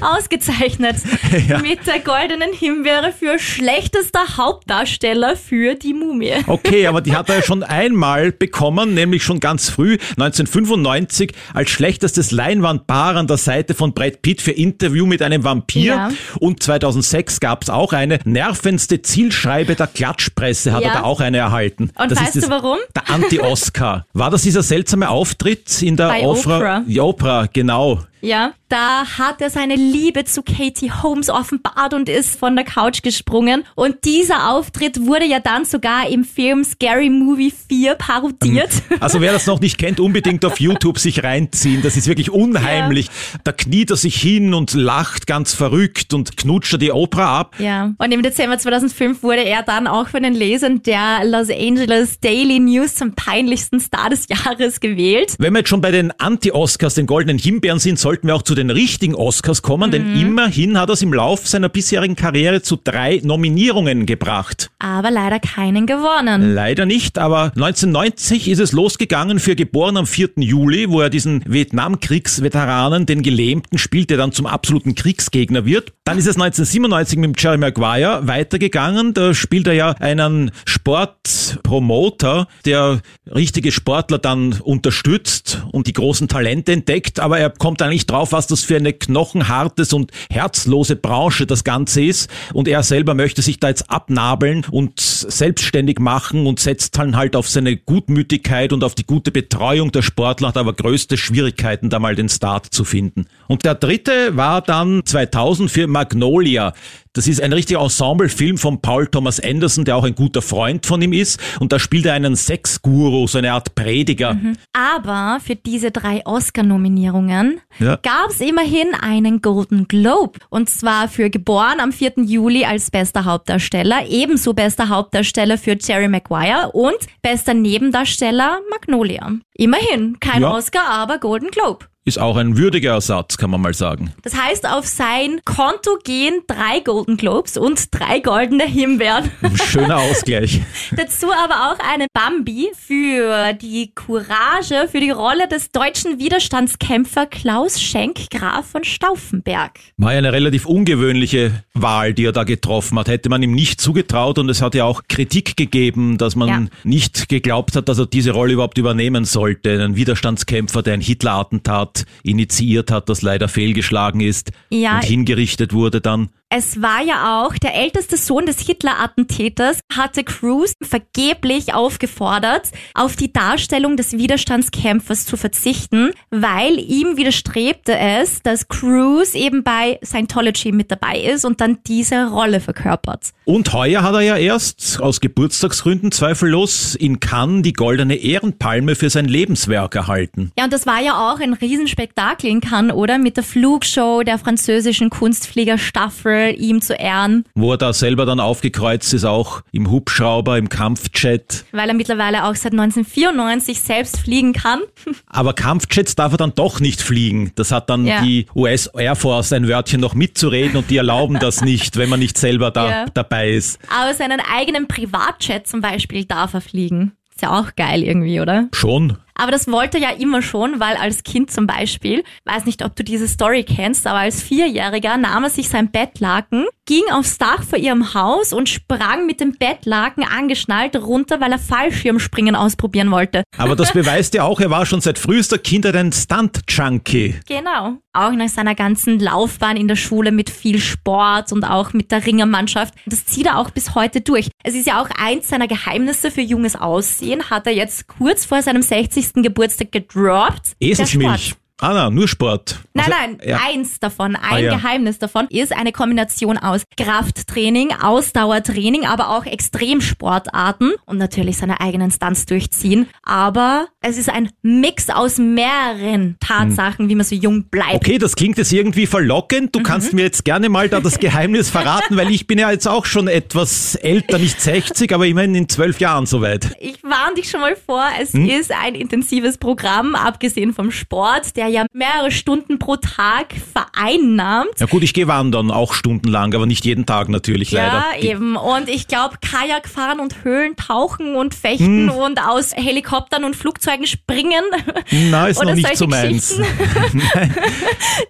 ausgezeichnet 0.16 0.96
ja. 1.48 1.58
mit 1.58 1.86
der 1.86 2.00
goldenen 2.00 2.52
Himbeere 2.52 3.12
für 3.12 3.38
schlechtester 3.38 4.36
Hauptdarsteller 4.36 5.36
für 5.36 5.74
die 5.74 5.94
Mumie. 5.94 6.34
Okay, 6.46 6.86
aber 6.86 7.00
die 7.00 7.14
hat 7.16 7.28
er 7.28 7.36
ja 7.36 7.42
schon 7.42 7.62
einmal 7.62 8.32
bekommen, 8.32 8.94
nämlich 8.94 9.22
schon 9.22 9.40
ganz 9.40 9.68
früh, 9.68 9.98
1995, 10.10 11.32
als 11.54 11.70
schlechtestes 11.70 12.30
Leinwandpaar 12.30 13.16
an 13.16 13.26
der 13.26 13.36
Seite 13.36 13.74
von 13.74 13.92
Brad 13.92 14.22
Pitt 14.22 14.42
für 14.42 14.52
Interview 14.52 15.06
mit 15.06 15.22
einem 15.22 15.44
Vampir. 15.44 15.94
Ja. 15.94 16.10
Und 16.40 16.62
2006 16.62 17.40
gab 17.40 17.62
es 17.62 17.70
auch 17.70 17.92
eine 17.92 18.18
nervendste 18.24 19.02
Zielschreibe 19.02 19.74
der 19.74 19.86
Klatschpresse, 19.86 20.72
hat 20.72 20.82
ja. 20.82 20.88
er 20.88 20.94
da 20.94 21.02
auch 21.02 21.15
eine 21.20 21.38
erhalten. 21.38 21.90
Und 21.98 22.10
das 22.10 22.20
weißt 22.20 22.36
du 22.36 22.50
warum? 22.50 22.78
Der 22.94 23.10
Anti-Oscar. 23.10 24.06
War 24.12 24.30
das 24.30 24.42
dieser 24.42 24.62
seltsame 24.62 25.08
Auftritt 25.08 25.82
in 25.82 25.96
der 25.96 26.08
Bei 26.08 26.22
Oprah? 26.22 26.56
Oprah, 26.58 26.80
die 26.86 27.00
Oprah 27.00 27.46
genau. 27.52 28.00
Ja, 28.20 28.54
da 28.68 29.06
hat 29.18 29.40
er 29.40 29.50
seine 29.50 29.76
Liebe 29.76 30.24
zu 30.24 30.42
Katie 30.42 30.90
Holmes 30.90 31.30
offenbart 31.30 31.94
und 31.94 32.08
ist 32.08 32.38
von 32.38 32.56
der 32.56 32.64
Couch 32.64 33.02
gesprungen. 33.02 33.64
Und 33.74 34.04
dieser 34.04 34.50
Auftritt 34.50 35.06
wurde 35.06 35.24
ja 35.24 35.38
dann 35.38 35.64
sogar 35.64 36.08
im 36.08 36.24
Film 36.24 36.64
Scary 36.64 37.10
Movie 37.10 37.52
4 37.68 37.94
parodiert. 37.94 38.70
Ähm, 38.90 38.96
also 39.00 39.20
wer 39.20 39.32
das 39.32 39.46
noch 39.46 39.60
nicht 39.60 39.78
kennt, 39.78 40.00
unbedingt 40.00 40.44
auf 40.44 40.58
YouTube 40.58 40.98
sich 40.98 41.22
reinziehen. 41.22 41.82
Das 41.82 41.96
ist 41.96 42.08
wirklich 42.08 42.30
unheimlich. 42.30 43.06
Ja. 43.06 43.40
Da 43.44 43.52
kniet 43.52 43.90
er 43.90 43.96
sich 43.96 44.16
hin 44.16 44.54
und 44.54 44.74
lacht 44.74 45.26
ganz 45.26 45.54
verrückt 45.54 46.12
und 46.14 46.36
knutscht 46.36 46.72
er 46.72 46.78
die 46.78 46.92
Oprah 46.92 47.38
ab. 47.38 47.56
Ja, 47.58 47.94
und 47.98 48.12
im 48.12 48.22
Dezember 48.22 48.58
2005 48.58 49.22
wurde 49.22 49.44
er 49.44 49.62
dann 49.62 49.86
auch 49.86 50.08
von 50.08 50.22
den 50.22 50.34
Lesern 50.34 50.82
der 50.82 51.24
Los 51.24 51.50
Angeles 51.50 52.18
Daily 52.20 52.58
News 52.58 52.96
zum 52.96 53.14
peinlichsten 53.14 53.78
Star 53.78 54.10
des 54.10 54.26
Jahres 54.28 54.80
gewählt. 54.80 55.34
Wenn 55.38 55.52
wir 55.52 55.60
jetzt 55.60 55.68
schon 55.68 55.80
bei 55.80 55.90
den 55.90 56.12
Anti-Oscars, 56.18 56.94
den 56.94 57.06
goldenen 57.06 57.38
Himbeeren 57.38 57.78
sind, 57.78 57.98
sollten 58.06 58.28
wir 58.28 58.36
auch 58.36 58.42
zu 58.42 58.54
den 58.54 58.70
richtigen 58.70 59.16
Oscars 59.16 59.62
kommen, 59.62 59.88
mhm. 59.88 59.92
denn 59.92 60.20
immerhin 60.20 60.78
hat 60.78 60.90
er 60.90 60.92
es 60.92 61.02
im 61.02 61.12
Lauf 61.12 61.48
seiner 61.48 61.68
bisherigen 61.68 62.14
Karriere 62.14 62.62
zu 62.62 62.76
drei 62.76 63.20
Nominierungen 63.24 64.06
gebracht. 64.06 64.70
Aber 64.78 65.10
leider 65.10 65.40
keinen 65.40 65.86
gewonnen. 65.86 66.54
Leider 66.54 66.86
nicht, 66.86 67.18
aber 67.18 67.46
1990 67.56 68.48
ist 68.48 68.60
es 68.60 68.70
losgegangen 68.70 69.40
für 69.40 69.56
Geboren 69.56 69.96
am 69.96 70.06
4. 70.06 70.34
Juli, 70.36 70.88
wo 70.88 71.00
er 71.00 71.10
diesen 71.10 71.42
Vietnamkriegsveteranen, 71.46 73.06
den 73.06 73.22
Gelähmten, 73.22 73.76
spielt, 73.76 74.10
der 74.10 74.18
dann 74.18 74.30
zum 74.30 74.46
absoluten 74.46 74.94
Kriegsgegner 74.94 75.64
wird. 75.64 75.92
Dann 76.04 76.16
ist 76.16 76.28
es 76.28 76.36
1997 76.36 77.18
mit 77.18 77.42
Jerry 77.42 77.58
Maguire 77.58 78.20
weitergegangen. 78.28 79.14
Da 79.14 79.34
spielt 79.34 79.66
er 79.66 79.72
ja 79.72 79.90
einen 79.98 80.52
Sportpromoter, 80.64 82.46
der 82.64 83.00
richtige 83.34 83.72
Sportler 83.72 84.18
dann 84.18 84.52
unterstützt 84.60 85.64
und 85.72 85.88
die 85.88 85.92
großen 85.92 86.28
Talente 86.28 86.70
entdeckt, 86.70 87.18
aber 87.18 87.40
er 87.40 87.50
kommt 87.50 87.82
eigentlich 87.82 87.95
nicht 87.96 88.10
drauf, 88.10 88.32
was 88.32 88.46
das 88.46 88.62
für 88.62 88.76
eine 88.76 88.92
knochenhartes 88.92 89.94
und 89.94 90.12
herzlose 90.30 90.96
Branche 90.96 91.46
das 91.46 91.64
Ganze 91.64 92.04
ist. 92.04 92.28
Und 92.52 92.68
er 92.68 92.82
selber 92.82 93.14
möchte 93.14 93.40
sich 93.40 93.58
da 93.58 93.68
jetzt 93.68 93.90
abnabeln 93.90 94.66
und 94.70 95.00
selbstständig 95.00 95.98
machen 95.98 96.46
und 96.46 96.60
setzt 96.60 96.98
dann 96.98 97.16
halt 97.16 97.34
auf 97.36 97.48
seine 97.48 97.74
Gutmütigkeit 97.78 98.74
und 98.74 98.84
auf 98.84 98.94
die 98.94 99.06
gute 99.06 99.30
Betreuung 99.30 99.92
der 99.92 100.02
Sportler, 100.02 100.48
hat 100.48 100.58
aber 100.58 100.74
größte 100.74 101.16
Schwierigkeiten, 101.16 101.88
da 101.88 101.98
mal 101.98 102.14
den 102.14 102.28
Start 102.28 102.66
zu 102.66 102.84
finden. 102.84 103.28
Und 103.48 103.64
der 103.64 103.74
dritte 103.74 104.36
war 104.36 104.60
dann 104.60 105.06
2000 105.06 105.70
für 105.70 105.86
Magnolia. 105.86 106.74
Das 107.16 107.26
ist 107.26 107.40
ein 107.40 107.54
richtiger 107.54 107.80
Ensemblefilm 107.80 108.58
von 108.58 108.82
Paul 108.82 109.06
Thomas 109.06 109.40
Anderson, 109.40 109.86
der 109.86 109.96
auch 109.96 110.04
ein 110.04 110.14
guter 110.14 110.42
Freund 110.42 110.84
von 110.84 111.00
ihm 111.00 111.14
ist. 111.14 111.40
Und 111.60 111.72
da 111.72 111.78
spielt 111.78 112.04
er 112.04 112.12
einen 112.12 112.36
Sexguru, 112.36 113.26
so 113.26 113.38
eine 113.38 113.52
Art 113.52 113.74
Prediger. 113.74 114.34
Mhm. 114.34 114.52
Aber 114.74 115.38
für 115.42 115.56
diese 115.56 115.90
drei 115.90 116.20
Oscar-Nominierungen 116.26 117.62
ja. 117.78 117.96
gab 118.02 118.28
es 118.28 118.42
immerhin 118.42 118.88
einen 119.00 119.40
Golden 119.40 119.88
Globe. 119.88 120.38
Und 120.50 120.68
zwar 120.68 121.08
für 121.08 121.30
Geboren 121.30 121.80
am 121.80 121.90
4. 121.90 122.12
Juli 122.18 122.66
als 122.66 122.90
bester 122.90 123.24
Hauptdarsteller, 123.24 124.06
ebenso 124.10 124.52
bester 124.52 124.90
Hauptdarsteller 124.90 125.56
für 125.56 125.78
Jerry 125.80 126.08
Maguire 126.08 126.72
und 126.74 126.98
bester 127.22 127.54
Nebendarsteller 127.54 128.58
Magnolia. 128.70 129.32
Immerhin, 129.58 130.20
kein 130.20 130.42
ja. 130.42 130.52
Oscar, 130.52 130.86
aber 130.88 131.18
Golden 131.18 131.50
Globe 131.50 131.86
ist 132.06 132.20
auch 132.20 132.36
ein 132.36 132.56
würdiger 132.56 132.92
Ersatz, 132.92 133.36
kann 133.36 133.50
man 133.50 133.60
mal 133.60 133.74
sagen. 133.74 134.12
Das 134.22 134.40
heißt, 134.40 134.70
auf 134.70 134.86
sein 134.86 135.40
Konto 135.44 135.98
gehen 136.04 136.42
drei 136.46 136.78
Golden 136.78 137.16
Globes 137.16 137.56
und 137.56 137.92
drei 137.92 138.20
goldene 138.20 138.64
Himbeeren. 138.64 139.28
Schöner 139.68 139.98
Ausgleich. 139.98 140.60
Dazu 140.96 141.26
aber 141.32 141.72
auch 141.72 141.78
eine 141.80 142.06
Bambi 142.14 142.70
für 142.76 143.52
die 143.54 143.90
Courage, 143.92 144.86
für 144.88 145.00
die 145.00 145.10
Rolle 145.10 145.48
des 145.48 145.72
deutschen 145.72 146.20
Widerstandskämpfer 146.20 147.26
Klaus 147.26 147.82
Schenk, 147.82 148.30
Graf 148.30 148.66
von 148.66 148.84
Stauffenberg. 148.84 149.72
War 149.96 150.12
ja 150.12 150.18
eine 150.18 150.32
relativ 150.32 150.64
ungewöhnliche 150.64 151.64
Wahl, 151.74 152.14
die 152.14 152.24
er 152.26 152.32
da 152.32 152.44
getroffen 152.44 153.00
hat. 153.00 153.08
Hätte 153.08 153.30
man 153.30 153.42
ihm 153.42 153.52
nicht 153.52 153.80
zugetraut 153.80 154.38
und 154.38 154.48
es 154.48 154.62
hat 154.62 154.76
ja 154.76 154.84
auch 154.84 155.02
Kritik 155.08 155.56
gegeben, 155.56 156.18
dass 156.18 156.36
man 156.36 156.48
ja. 156.48 156.66
nicht 156.84 157.28
geglaubt 157.28 157.74
hat, 157.74 157.88
dass 157.88 157.98
er 157.98 158.06
diese 158.06 158.30
Rolle 158.30 158.52
überhaupt 158.52 158.78
übernehmen 158.78 159.24
sollte. 159.46 159.82
Ein 159.82 159.96
Widerstandskämpfer, 159.96 160.82
der 160.82 160.94
ein 160.94 161.00
Hitler-Attentat 161.00 162.04
initiiert 162.22 162.90
hat, 162.90 163.08
das 163.08 163.22
leider 163.22 163.48
fehlgeschlagen 163.48 164.20
ist 164.20 164.50
ja, 164.70 164.96
und 164.96 165.04
hingerichtet 165.04 165.72
wurde 165.72 166.00
dann. 166.00 166.30
Es 166.48 166.80
war 166.80 167.02
ja 167.02 167.42
auch 167.42 167.54
der 167.54 167.74
älteste 167.74 168.16
Sohn 168.16 168.46
des 168.46 168.60
Hitler-Attentäters, 168.60 169.80
hatte 169.92 170.22
Cruz 170.22 170.74
vergeblich 170.80 171.74
aufgefordert, 171.74 172.70
auf 172.94 173.16
die 173.16 173.32
Darstellung 173.32 173.96
des 173.96 174.12
Widerstandskämpfers 174.12 175.26
zu 175.26 175.36
verzichten, 175.36 176.12
weil 176.30 176.78
ihm 176.78 177.16
widerstrebte 177.16 177.98
es, 177.98 178.44
dass 178.44 178.68
Cruz 178.68 179.34
eben 179.34 179.64
bei 179.64 179.98
Scientology 180.04 180.70
mit 180.70 180.92
dabei 180.92 181.18
ist 181.18 181.44
und 181.44 181.60
dann 181.60 181.78
diese 181.84 182.28
Rolle 182.30 182.60
verkörpert. 182.60 183.32
Und 183.44 183.72
heuer 183.72 184.04
hat 184.04 184.14
er 184.14 184.20
ja 184.20 184.36
erst 184.36 185.00
aus 185.00 185.20
Geburtstagsgründen 185.20 186.12
zweifellos 186.12 186.94
in 186.94 187.18
Cannes 187.18 187.62
die 187.62 187.72
goldene 187.72 188.14
Ehrenpalme 188.14 188.94
für 188.94 189.10
sein 189.10 189.24
Lebenswerk 189.24 189.96
erhalten. 189.96 190.52
Ja, 190.56 190.64
und 190.66 190.72
das 190.72 190.86
war 190.86 191.02
ja 191.02 191.28
auch 191.28 191.40
ein 191.40 191.54
Riesenspektakel 191.54 192.48
in 192.48 192.60
Cannes, 192.60 192.94
oder? 192.94 193.18
Mit 193.18 193.36
der 193.36 193.44
Flugshow 193.44 194.22
der 194.22 194.38
französischen 194.38 195.10
Kunstfliegerstaffel 195.10 196.35
ihm 196.50 196.80
zu 196.80 196.94
ehren. 196.94 197.44
Wo 197.54 197.72
er 197.72 197.78
da 197.78 197.92
selber 197.92 198.26
dann 198.26 198.40
aufgekreuzt 198.40 199.14
ist, 199.14 199.24
auch 199.24 199.62
im 199.72 199.90
Hubschrauber, 199.90 200.58
im 200.58 200.68
Kampfjet. 200.68 201.64
Weil 201.72 201.88
er 201.88 201.94
mittlerweile 201.94 202.44
auch 202.44 202.54
seit 202.54 202.72
1994 202.72 203.80
selbst 203.80 204.18
fliegen 204.18 204.52
kann. 204.52 204.80
Aber 205.26 205.52
Kampfjets 205.52 206.14
darf 206.14 206.32
er 206.32 206.38
dann 206.38 206.54
doch 206.54 206.80
nicht 206.80 207.00
fliegen. 207.00 207.52
Das 207.54 207.72
hat 207.72 207.90
dann 207.90 208.06
ja. 208.06 208.22
die 208.22 208.46
US 208.54 208.86
Air 208.86 209.16
Force 209.16 209.52
ein 209.52 209.68
Wörtchen 209.68 210.00
noch 210.00 210.14
mitzureden 210.14 210.76
und 210.76 210.90
die 210.90 210.96
erlauben 210.96 211.38
das 211.38 211.62
nicht, 211.62 211.96
wenn 211.96 212.08
man 212.08 212.20
nicht 212.20 212.38
selber 212.38 212.70
da 212.70 212.90
ja. 212.90 213.04
dabei 213.12 213.50
ist. 213.50 213.78
Aber 213.88 214.14
seinen 214.14 214.40
eigenen 214.40 214.88
Privatjet 214.88 215.66
zum 215.66 215.80
Beispiel 215.80 216.24
darf 216.24 216.54
er 216.54 216.60
fliegen. 216.60 217.12
Ist 217.30 217.42
ja 217.42 217.60
auch 217.60 217.74
geil 217.76 218.02
irgendwie, 218.02 218.40
oder? 218.40 218.68
Schon. 218.72 219.18
Aber 219.36 219.52
das 219.52 219.70
wollte 219.70 219.98
er 219.98 220.10
ja 220.10 220.16
immer 220.18 220.42
schon, 220.42 220.80
weil 220.80 220.96
als 220.96 221.22
Kind 221.22 221.50
zum 221.50 221.66
Beispiel, 221.66 222.24
weiß 222.44 222.64
nicht, 222.64 222.84
ob 222.84 222.96
du 222.96 223.04
diese 223.04 223.28
Story 223.28 223.64
kennst, 223.64 224.06
aber 224.06 224.20
als 224.20 224.42
Vierjähriger 224.42 225.16
nahm 225.16 225.44
er 225.44 225.50
sich 225.50 225.68
sein 225.68 225.90
Bettlaken, 225.90 226.66
ging 226.86 227.02
aufs 227.12 227.36
Dach 227.36 227.62
vor 227.62 227.78
ihrem 227.78 228.14
Haus 228.14 228.52
und 228.52 228.68
sprang 228.68 229.26
mit 229.26 229.40
dem 229.40 229.52
Bettlaken 229.52 230.24
angeschnallt 230.24 230.96
runter, 230.96 231.40
weil 231.40 231.52
er 231.52 231.58
Fallschirmspringen 231.58 232.54
ausprobieren 232.54 233.10
wollte. 233.10 233.42
Aber 233.58 233.76
das 233.76 233.92
beweist 233.94 234.34
ja 234.34 234.44
auch, 234.44 234.60
er 234.60 234.70
war 234.70 234.86
schon 234.86 235.00
seit 235.00 235.18
frühester 235.18 235.58
Kindheit 235.58 235.96
ein 235.96 236.12
Stunt-Junkie. 236.12 237.34
Genau. 237.48 237.98
Auch 238.12 238.32
nach 238.32 238.48
seiner 238.48 238.74
ganzen 238.74 239.18
Laufbahn 239.18 239.76
in 239.76 239.88
der 239.88 239.96
Schule 239.96 240.32
mit 240.32 240.48
viel 240.48 240.78
Sport 240.78 241.52
und 241.52 241.64
auch 241.64 241.92
mit 241.92 242.10
der 242.12 242.24
Ringermannschaft. 242.24 242.94
Das 243.04 243.26
zieht 243.26 243.46
er 243.46 243.58
auch 243.58 243.70
bis 243.70 243.94
heute 243.94 244.22
durch. 244.22 244.48
Es 244.64 244.74
ist 244.74 244.86
ja 244.86 245.02
auch 245.02 245.10
eins 245.18 245.48
seiner 245.48 245.68
Geheimnisse 245.68 246.30
für 246.30 246.40
junges 246.40 246.76
Aussehen, 246.76 247.50
hat 247.50 247.66
er 247.66 247.74
jetzt 247.74 248.06
kurz 248.06 248.46
vor 248.46 248.62
seinem 248.62 248.80
60. 248.80 249.25
Geburtstag 249.34 249.92
gedroppt. 249.92 250.74
Eselsmilch. 250.78 251.54
Ah, 251.78 251.92
na, 251.92 252.08
nur 252.10 252.26
Sport. 252.26 252.80
Nein, 252.94 253.04
Also, 253.12 253.18
nein, 253.20 253.38
ja. 253.46 253.60
eins 253.66 254.00
davon, 254.00 254.34
ein 254.34 254.42
Ah, 254.42 254.58
ja. 254.58 254.76
Geheimnis 254.76 255.18
davon 255.18 255.46
ist 255.50 255.72
eine 255.76 255.92
Kombination 255.92 256.56
aus 256.56 256.84
Krafttraining, 256.96 257.92
Ausdauertraining, 257.92 259.04
aber 259.04 259.28
auch 259.36 259.44
Extremsportarten 259.44 260.94
und 261.04 261.18
natürlich 261.18 261.58
seine 261.58 261.80
eigenen 261.80 262.10
Stunts 262.10 262.46
durchziehen. 262.46 263.08
Aber 263.22 263.88
es 264.00 264.16
ist 264.16 264.30
ein 264.30 264.50
Mix 264.62 265.10
aus 265.10 265.38
mehreren 265.38 266.36
Tatsachen, 266.40 267.08
wie 267.08 267.14
man 267.14 267.24
so 267.26 267.34
jung 267.34 267.64
bleibt. 267.64 267.94
Okay, 267.94 268.18
das 268.18 268.36
klingt 268.36 268.56
jetzt 268.58 268.72
irgendwie 268.72 269.06
verlockend. 269.06 269.74
Du 269.74 269.82
kannst 269.82 270.12
Mhm. 270.12 270.16
mir 270.16 270.22
jetzt 270.22 270.44
gerne 270.44 270.68
mal 270.68 270.88
da 270.88 271.00
das 271.00 271.18
Geheimnis 271.18 271.68
verraten, 271.70 272.16
weil 272.16 272.30
ich 272.30 272.46
bin 272.46 272.58
ja 272.58 272.70
jetzt 272.70 272.86
auch 272.88 273.04
schon 273.04 273.28
etwas 273.28 273.96
älter, 273.96 274.38
nicht 274.38 274.60
60, 274.60 275.12
aber 275.14 275.26
immerhin 275.26 275.54
in 275.54 275.68
zwölf 275.68 276.00
Jahren 276.00 276.26
soweit. 276.26 276.74
Ich 276.80 277.02
warne 277.02 277.34
dich 277.36 277.50
schon 277.50 277.60
mal 277.60 277.76
vor, 277.76 278.04
es 278.20 278.32
Hm? 278.32 278.48
ist 278.48 278.72
ein 278.72 278.94
intensives 278.94 279.58
Programm, 279.58 280.14
abgesehen 280.14 280.72
vom 280.72 280.90
Sport, 280.90 281.56
der 281.56 281.65
ja 281.68 281.86
mehrere 281.92 282.30
Stunden 282.30 282.78
pro 282.78 282.96
Tag 282.96 283.54
vereinnahmt. 283.72 284.70
Ja 284.78 284.86
gut, 284.86 285.02
ich 285.02 285.14
gehe 285.14 285.26
wandern, 285.28 285.70
auch 285.70 285.94
stundenlang, 285.94 286.54
aber 286.54 286.66
nicht 286.66 286.84
jeden 286.84 287.06
Tag 287.06 287.28
natürlich, 287.28 287.70
leider. 287.72 288.04
Ja, 288.12 288.18
eben. 288.20 288.56
Und 288.56 288.88
ich 288.88 289.08
glaube, 289.08 289.36
Kajak 289.40 289.88
fahren 289.88 290.20
und 290.20 290.44
Höhlen 290.44 290.76
tauchen 290.76 291.34
und 291.36 291.54
fechten 291.54 292.10
Hm. 292.10 292.10
und 292.10 292.40
aus 292.42 292.74
Helikoptern 292.74 293.44
und 293.44 293.56
Flugzeugen 293.56 294.06
springen. 294.06 294.62
Na, 295.30 295.46
ist 295.48 295.62
noch 295.62 295.74
nicht 295.74 295.96
so 295.96 296.06
meins. 296.06 296.58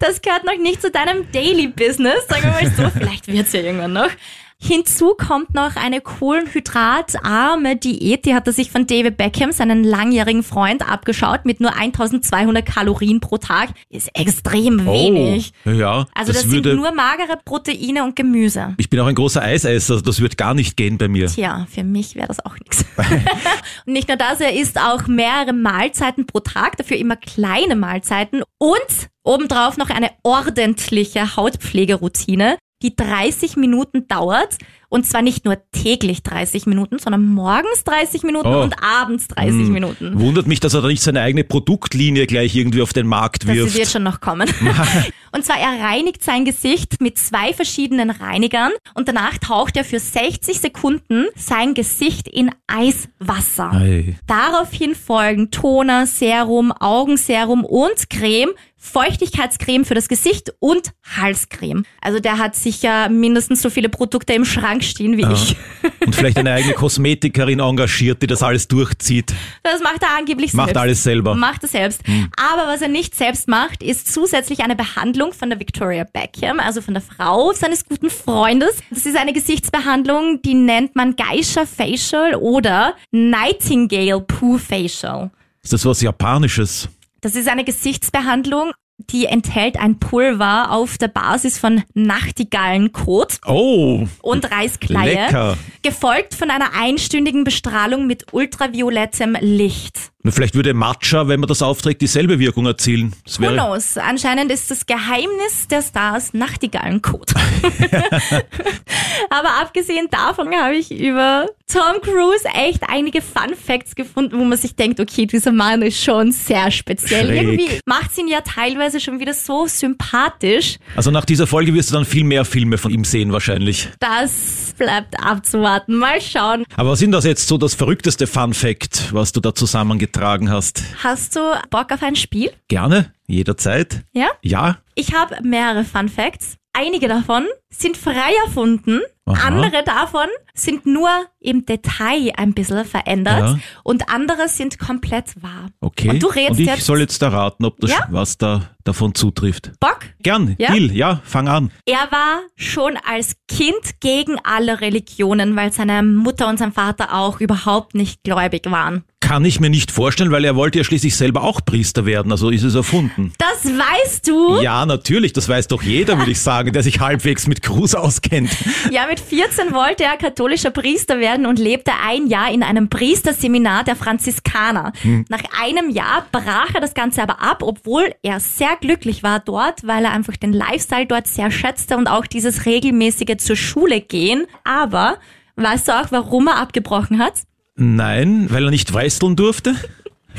Das 0.00 0.20
gehört 0.22 0.44
noch 0.44 0.56
nicht 0.58 0.82
zu 0.82 0.90
deinem 0.90 1.30
Daily 1.32 1.68
Business, 1.68 2.26
sagen 2.28 2.42
wir 2.44 2.50
mal 2.50 2.72
so. 2.76 2.90
Vielleicht 2.98 3.26
wird's 3.28 3.52
ja 3.52 3.60
irgendwann 3.60 3.92
noch. 3.92 4.10
Hinzu 4.58 5.14
kommt 5.14 5.54
noch 5.54 5.76
eine 5.76 6.00
kohlenhydratarme 6.00 7.76
Diät, 7.76 8.24
die 8.24 8.34
hat 8.34 8.46
er 8.46 8.52
sich 8.54 8.70
von 8.70 8.86
David 8.86 9.16
Beckham, 9.18 9.52
seinen 9.52 9.84
langjährigen 9.84 10.42
Freund, 10.42 10.88
abgeschaut 10.88 11.44
mit 11.44 11.60
nur 11.60 11.76
1200 11.76 12.64
Kalorien 12.64 13.20
pro 13.20 13.36
Tag. 13.36 13.70
Ist 13.90 14.08
extrem 14.18 14.86
wenig. 14.86 15.52
Oh, 15.66 15.70
ja, 15.70 16.06
Also 16.14 16.32
das, 16.32 16.42
das 16.42 16.50
sind 16.50 16.64
nur 16.64 16.92
magere 16.92 17.38
Proteine 17.44 18.02
und 18.04 18.16
Gemüse. 18.16 18.74
ich 18.78 18.88
bin 18.88 18.98
auch 19.00 19.06
ein 19.06 19.14
großer 19.14 19.42
Eisesser, 19.42 20.00
das 20.00 20.20
wird 20.20 20.38
gar 20.38 20.54
nicht 20.54 20.76
gehen 20.76 20.96
bei 20.96 21.08
mir. 21.08 21.26
Tja, 21.28 21.66
für 21.70 21.84
mich 21.84 22.14
wäre 22.16 22.28
das 22.28 22.44
auch 22.44 22.54
nichts. 22.58 22.84
Und 23.86 23.92
nicht 23.92 24.08
nur 24.08 24.16
das, 24.16 24.40
er 24.40 24.54
isst 24.54 24.80
auch 24.80 25.06
mehrere 25.06 25.52
Mahlzeiten 25.52 26.26
pro 26.26 26.40
Tag, 26.40 26.76
dafür 26.78 26.96
immer 26.96 27.16
kleine 27.16 27.76
Mahlzeiten 27.76 28.42
und 28.58 29.08
obendrauf 29.22 29.76
noch 29.76 29.90
eine 29.90 30.10
ordentliche 30.22 31.36
Hautpflegeroutine, 31.36 32.56
die 32.82 32.94
30 32.94 33.56
Minuten 33.56 34.06
dauert. 34.08 34.56
Und 34.88 35.04
zwar 35.04 35.20
nicht 35.20 35.44
nur 35.44 35.56
täglich 35.72 36.22
30 36.22 36.66
Minuten, 36.66 37.00
sondern 37.00 37.26
morgens 37.26 37.82
30 37.84 38.22
Minuten 38.22 38.46
Oh. 38.46 38.62
und 38.62 38.76
abends 38.84 39.26
30 39.28 39.68
Minuten. 39.68 40.18
Wundert 40.20 40.46
mich, 40.46 40.60
dass 40.60 40.74
er 40.74 40.82
da 40.82 40.86
nicht 40.86 41.02
seine 41.02 41.22
eigene 41.22 41.42
Produktlinie 41.42 42.26
gleich 42.28 42.54
irgendwie 42.54 42.82
auf 42.82 42.92
den 42.92 43.08
Markt 43.08 43.48
Das 43.48 43.54
wirft. 43.56 43.74
wird 43.76 43.88
schon 43.88 44.04
noch 44.04 44.20
kommen. 44.20 44.48
und 45.32 45.44
zwar, 45.44 45.58
er 45.58 45.84
reinigt 45.84 46.22
sein 46.22 46.44
Gesicht 46.44 47.00
mit 47.00 47.18
zwei 47.18 47.52
verschiedenen 47.52 48.10
Reinigern 48.10 48.70
und 48.94 49.08
danach 49.08 49.36
taucht 49.38 49.76
er 49.76 49.84
für 49.84 49.98
60 49.98 50.60
Sekunden 50.60 51.26
sein 51.34 51.74
Gesicht 51.74 52.28
in 52.28 52.52
Eiswasser. 52.68 53.72
Ei. 53.72 54.16
Daraufhin 54.28 54.94
folgen 54.94 55.50
Toner, 55.50 56.06
Serum, 56.06 56.70
Augenserum 56.70 57.64
und 57.64 58.08
Creme, 58.08 58.50
Feuchtigkeitscreme 58.86 59.84
für 59.84 59.94
das 59.94 60.08
Gesicht 60.08 60.52
und 60.58 60.92
Halscreme. 61.16 61.84
Also 62.00 62.20
der 62.20 62.38
hat 62.38 62.54
sicher 62.54 63.08
mindestens 63.08 63.60
so 63.60 63.68
viele 63.70 63.88
Produkte 63.88 64.32
im 64.32 64.44
Schrank 64.44 64.84
stehen 64.84 65.16
wie 65.16 65.26
ich. 65.32 65.56
Und 66.04 66.14
vielleicht 66.14 66.38
eine 66.38 66.52
eigene 66.52 66.74
Kosmetikerin 66.74 67.58
engagiert, 67.60 68.22
die 68.22 68.26
das 68.26 68.42
alles 68.42 68.68
durchzieht. 68.68 69.34
Das 69.62 69.82
macht 69.82 70.02
er 70.02 70.16
angeblich 70.16 70.54
Macht 70.54 70.68
selbst. 70.68 70.80
alles 70.80 71.02
selber. 71.02 71.34
Macht 71.34 71.62
er 71.64 71.68
selbst. 71.68 72.02
Aber 72.36 72.68
was 72.68 72.80
er 72.80 72.88
nicht 72.88 73.14
selbst 73.14 73.48
macht, 73.48 73.82
ist 73.82 74.12
zusätzlich 74.12 74.60
eine 74.60 74.76
Behandlung 74.76 75.32
von 75.32 75.50
der 75.50 75.58
Victoria 75.58 76.04
Beckham, 76.04 76.60
also 76.60 76.80
von 76.80 76.94
der 76.94 77.02
Frau 77.02 77.52
seines 77.52 77.84
guten 77.84 78.08
Freundes. 78.10 78.76
Das 78.90 79.04
ist 79.04 79.16
eine 79.16 79.32
Gesichtsbehandlung, 79.32 80.40
die 80.42 80.54
nennt 80.54 80.94
man 80.94 81.16
Geisha 81.16 81.66
Facial 81.66 82.34
oder 82.36 82.94
Nightingale 83.10 84.20
Poo 84.20 84.58
Facial. 84.58 85.30
Ist 85.62 85.72
das 85.72 85.84
was 85.84 86.00
Japanisches? 86.00 86.88
Das 87.20 87.34
ist 87.34 87.48
eine 87.48 87.64
Gesichtsbehandlung, 87.64 88.72
die 89.10 89.26
enthält 89.26 89.78
ein 89.78 89.98
Pulver 89.98 90.70
auf 90.70 90.96
der 90.98 91.08
Basis 91.08 91.58
von 91.58 91.82
Nachtigallenkot 91.94 93.38
Oh, 93.46 94.06
und 94.22 94.50
Reiskleie, 94.50 95.26
lecker. 95.26 95.58
gefolgt 95.82 96.34
von 96.34 96.50
einer 96.50 96.70
einstündigen 96.74 97.44
Bestrahlung 97.44 98.06
mit 98.06 98.32
ultraviolettem 98.32 99.36
Licht. 99.40 100.12
Vielleicht 100.32 100.54
würde 100.54 100.74
Matcha, 100.74 101.28
wenn 101.28 101.40
man 101.40 101.48
das 101.48 101.62
aufträgt, 101.62 102.02
dieselbe 102.02 102.38
Wirkung 102.38 102.66
erzielen. 102.66 103.14
Das 103.24 103.40
Who 103.40 103.48
knows? 103.48 103.96
Anscheinend 103.96 104.50
ist 104.50 104.70
das 104.70 104.86
Geheimnis 104.86 105.68
der 105.70 105.82
Stars 105.82 106.34
Nachtigallenkot. 106.34 107.32
Aber 109.30 109.60
abgesehen 109.60 110.08
davon 110.10 110.54
habe 110.54 110.74
ich 110.74 110.90
über 110.90 111.46
Tom 111.72 112.00
Cruise 112.02 112.46
echt 112.54 112.82
einige 112.88 113.22
Fun 113.22 113.54
Facts 113.56 113.94
gefunden, 113.94 114.38
wo 114.38 114.44
man 114.44 114.58
sich 114.58 114.74
denkt, 114.74 115.00
okay, 115.00 115.26
dieser 115.26 115.52
Mann 115.52 115.82
ist 115.82 116.02
schon 116.02 116.32
sehr 116.32 116.70
speziell. 116.70 117.26
Schräg. 117.26 117.42
Irgendwie 117.42 117.80
macht 117.86 118.16
ihn 118.18 118.28
ja 118.28 118.40
teilweise 118.40 119.00
schon 119.00 119.20
wieder 119.20 119.34
so 119.34 119.66
sympathisch. 119.66 120.78
Also 120.96 121.10
nach 121.10 121.24
dieser 121.24 121.46
Folge 121.46 121.72
wirst 121.74 121.90
du 121.90 121.94
dann 121.94 122.04
viel 122.04 122.24
mehr 122.24 122.44
Filme 122.44 122.78
von 122.78 122.90
ihm 122.90 123.04
sehen 123.04 123.32
wahrscheinlich. 123.32 123.88
Das 124.00 124.74
bleibt 124.78 125.22
abzuwarten. 125.22 125.96
Mal 125.96 126.20
schauen. 126.20 126.64
Aber 126.76 126.90
was 126.90 126.98
sind 126.98 127.12
das 127.12 127.24
jetzt 127.24 127.48
so 127.48 127.58
das 127.58 127.74
verrückteste 127.74 128.26
Fun 128.26 128.54
Fact, 128.54 129.12
was 129.12 129.32
du 129.32 129.40
da 129.40 129.54
zusammengetragen 129.54 130.15
hast? 130.20 130.82
Hast 131.04 131.36
du 131.36 131.40
Bock 131.70 131.92
auf 131.92 132.02
ein 132.02 132.16
Spiel? 132.16 132.50
Gerne, 132.68 133.12
jederzeit. 133.26 134.02
Ja? 134.12 134.28
Ja, 134.42 134.78
Ich 134.94 135.12
habe 135.14 135.36
mehrere 135.42 135.84
Fun 135.84 136.08
Facts. 136.08 136.56
Einige 136.72 137.06
davon 137.08 137.46
sind 137.70 137.96
frei 137.98 138.32
erfunden, 138.46 139.00
Aha. 139.26 139.46
andere 139.46 139.82
davon 139.84 140.26
sind 140.56 140.86
nur 140.86 141.08
im 141.40 141.64
Detail 141.66 142.32
ein 142.36 142.52
bisschen 142.54 142.84
verändert 142.84 143.38
Ja. 143.38 143.58
und 143.84 144.08
andere 144.08 144.48
sind 144.48 144.78
komplett 144.78 145.40
wahr. 145.42 145.68
okay. 145.80 146.08
Und 146.10 146.22
du 146.22 146.26
redest 146.28 146.50
Und 146.52 146.60
ich 146.60 146.66
jetzt 146.66 146.84
soll 146.86 147.00
jetzt 147.00 147.22
erraten, 147.22 147.64
ob 147.64 147.78
das 147.80 147.90
Ja? 147.90 148.06
was 148.10 148.36
da 148.38 148.70
davon 148.84 149.14
zutrifft. 149.14 149.72
Bock. 149.80 150.00
Gern, 150.22 150.54
Ja? 150.58 150.72
Deal, 150.72 150.92
ja, 150.92 151.20
fang 151.24 151.48
an. 151.48 151.70
Er 151.86 152.08
war 152.10 152.40
schon 152.56 152.96
als 153.08 153.36
Kind 153.48 154.00
gegen 154.00 154.36
alle 154.44 154.80
Religionen, 154.80 155.56
weil 155.56 155.72
seine 155.72 156.02
Mutter 156.02 156.48
und 156.48 156.58
sein 156.58 156.72
Vater 156.72 157.12
auch 157.14 157.40
überhaupt 157.40 157.94
nicht 157.94 158.22
gläubig 158.22 158.70
waren. 158.70 159.04
Kann 159.20 159.44
ich 159.44 159.58
mir 159.58 159.70
nicht 159.70 159.90
vorstellen, 159.90 160.30
weil 160.30 160.44
er 160.44 160.54
wollte 160.54 160.78
ja 160.78 160.84
schließlich 160.84 161.16
selber 161.16 161.42
auch 161.42 161.60
Priester 161.64 162.06
werden, 162.06 162.30
also 162.30 162.48
ist 162.50 162.62
es 162.62 162.76
erfunden. 162.76 163.32
Das 163.38 163.64
weißt 163.64 164.28
du? 164.28 164.60
Ja, 164.60 164.86
natürlich, 164.86 165.32
das 165.32 165.48
weiß 165.48 165.66
doch 165.66 165.82
jeder, 165.82 166.16
würde 166.18 166.30
ich 166.30 166.40
sagen, 166.40 166.72
der 166.72 166.84
sich 166.84 167.00
halbwegs 167.00 167.48
mit 167.48 167.62
Gruß 167.62 167.96
auskennt. 167.96 168.50
Ja, 168.92 169.06
mit 169.08 169.18
14 169.18 169.72
wollte 169.74 170.04
er 170.04 170.16
katholischer 170.46 170.70
Priester 170.70 171.18
werden 171.18 171.44
und 171.44 171.58
lebte 171.58 171.90
ein 172.06 172.28
Jahr 172.28 172.52
in 172.52 172.62
einem 172.62 172.88
Priesterseminar 172.88 173.82
der 173.82 173.96
Franziskaner. 173.96 174.92
Nach 175.28 175.42
einem 175.60 175.90
Jahr 175.90 176.24
brach 176.30 176.72
er 176.72 176.80
das 176.80 176.94
Ganze 176.94 177.20
aber 177.20 177.42
ab, 177.42 177.64
obwohl 177.64 178.14
er 178.22 178.38
sehr 178.38 178.76
glücklich 178.80 179.24
war 179.24 179.40
dort, 179.40 179.84
weil 179.84 180.04
er 180.04 180.12
einfach 180.12 180.36
den 180.36 180.52
Lifestyle 180.52 181.06
dort 181.06 181.26
sehr 181.26 181.50
schätzte 181.50 181.96
und 181.96 182.06
auch 182.06 182.26
dieses 182.26 182.64
regelmäßige 182.64 183.38
zur 183.38 183.56
Schule 183.56 184.00
gehen. 184.00 184.46
Aber 184.62 185.18
weißt 185.56 185.88
du 185.88 185.92
auch, 186.00 186.12
warum 186.12 186.46
er 186.46 186.58
abgebrochen 186.58 187.18
hat? 187.18 187.34
Nein, 187.74 188.46
weil 188.48 188.66
er 188.66 188.70
nicht 188.70 188.92
weißeln 188.92 189.34
durfte? 189.34 189.74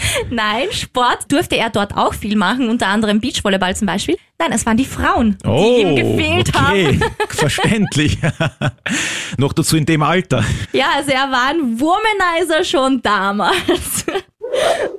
Nein, 0.29 0.67
Sport 0.71 1.31
durfte 1.31 1.57
er 1.57 1.69
dort 1.69 1.95
auch 1.95 2.13
viel 2.13 2.35
machen, 2.35 2.69
unter 2.69 2.87
anderem 2.87 3.19
Beachvolleyball 3.19 3.75
zum 3.75 3.87
Beispiel. 3.87 4.17
Nein, 4.39 4.51
es 4.53 4.65
waren 4.65 4.77
die 4.77 4.85
Frauen, 4.85 5.37
die 5.43 5.81
ihm 5.81 5.95
gefehlt 5.95 6.51
Oh, 6.55 6.59
okay. 6.59 6.99
haben. 6.99 7.03
Verständlich. 7.29 8.17
Noch 9.37 9.53
dazu 9.53 9.77
in 9.77 9.85
dem 9.85 10.03
Alter. 10.03 10.43
Ja, 10.73 10.85
also 10.95 11.11
er 11.11 11.31
war 11.31 11.47
ein 11.49 11.79
Womanizer 11.79 12.63
schon 12.63 13.01
damals. 13.01 14.05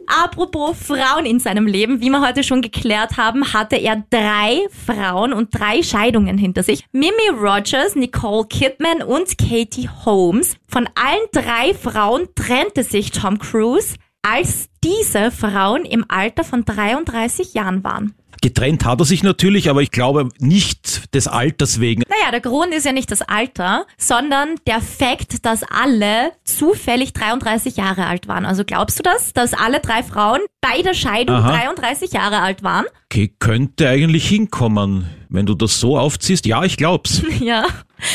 Apropos 0.07 0.77
Frauen 0.79 1.25
in 1.27 1.41
seinem 1.41 1.67
Leben, 1.67 2.01
wie 2.01 2.11
wir 2.11 2.21
heute 2.21 2.43
schon 2.43 2.63
geklärt 2.63 3.17
haben, 3.17 3.53
hatte 3.53 3.77
er 3.77 4.03
drei 4.11 4.61
Frauen 4.87 5.33
und 5.33 5.59
drei 5.59 5.83
Scheidungen 5.83 6.39
hinter 6.39 6.63
sich. 6.63 6.85
Mimi 6.93 7.29
Rogers, 7.33 7.95
Nicole 7.95 8.47
Kidman 8.47 9.03
und 9.03 9.37
Katie 9.39 9.89
Holmes. 10.05 10.57
Von 10.67 10.89
allen 10.95 11.27
drei 11.33 11.75
Frauen 11.75 12.29
trennte 12.35 12.83
sich 12.83 13.11
Tom 13.11 13.39
Cruise 13.39 13.97
als 14.23 14.69
diese 14.85 15.31
Frauen 15.31 15.85
im 15.85 16.05
Alter 16.09 16.45
von 16.45 16.65
33 16.65 17.55
Jahren 17.55 17.85
waren. 17.85 18.15
Getrennt 18.41 18.85
hat 18.85 19.01
er 19.01 19.05
sich 19.05 19.25
natürlich, 19.25 19.69
aber 19.69 19.83
ich 19.83 19.91
glaube 19.91 20.29
nicht 20.39 21.13
des 21.15 21.27
Alters 21.27 21.81
wegen. 21.81 22.03
Naja, 22.09 22.31
der 22.31 22.41
Grund 22.41 22.73
ist 22.73 22.87
ja 22.87 22.93
nicht 22.93 23.11
das 23.11 23.23
Alter, 23.23 23.87
sondern 23.97 24.55
der 24.67 24.81
Fakt, 24.81 25.45
dass 25.45 25.65
alle 25.65 26.33
zufällig 26.45 27.13
33 27.15 27.77
Jahre 27.77 28.07
alt 28.07 28.29
waren. 28.29 28.47
Also 28.47 28.65
glaubst 28.65 28.99
du 28.99 29.03
das, 29.03 29.33
dass 29.33 29.55
alle 29.55 29.81
drei 29.81 30.03
Frauen 30.05 30.41
bei 30.61 30.83
der 30.83 30.95
Scheidung 30.95 31.37
Aha. 31.37 31.51
33 31.51 32.13
Jahre 32.13 32.41
alt 32.41 32.63
waren? 32.63 32.85
Okay, 33.11 33.35
könnte 33.41 33.89
eigentlich 33.89 34.29
hinkommen, 34.29 35.07
wenn 35.31 35.47
du 35.47 35.55
das 35.55 35.79
so 35.81 35.99
aufziehst. 35.99 36.47
Ja, 36.47 36.65
ich 36.65 36.77
glaub's. 36.77 37.23
Ja. 37.41 37.67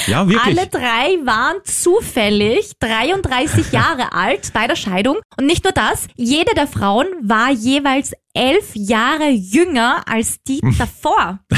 Ja, 0.07 0.29
wirklich. 0.29 0.57
Alle 0.59 0.67
drei 0.67 1.17
waren 1.25 1.57
zufällig 1.65 2.71
33 2.79 3.71
Jahre 3.73 4.13
alt 4.13 4.51
bei 4.53 4.65
der 4.65 4.77
Scheidung. 4.77 5.17
Und 5.37 5.45
nicht 5.45 5.65
nur 5.65 5.73
das, 5.73 6.07
jede 6.15 6.53
der 6.55 6.67
Frauen 6.67 7.07
war 7.21 7.51
jeweils 7.51 8.13
elf 8.33 8.71
Jahre 8.75 9.29
jünger 9.29 10.03
als 10.07 10.37
die 10.47 10.61
davor. 10.77 11.39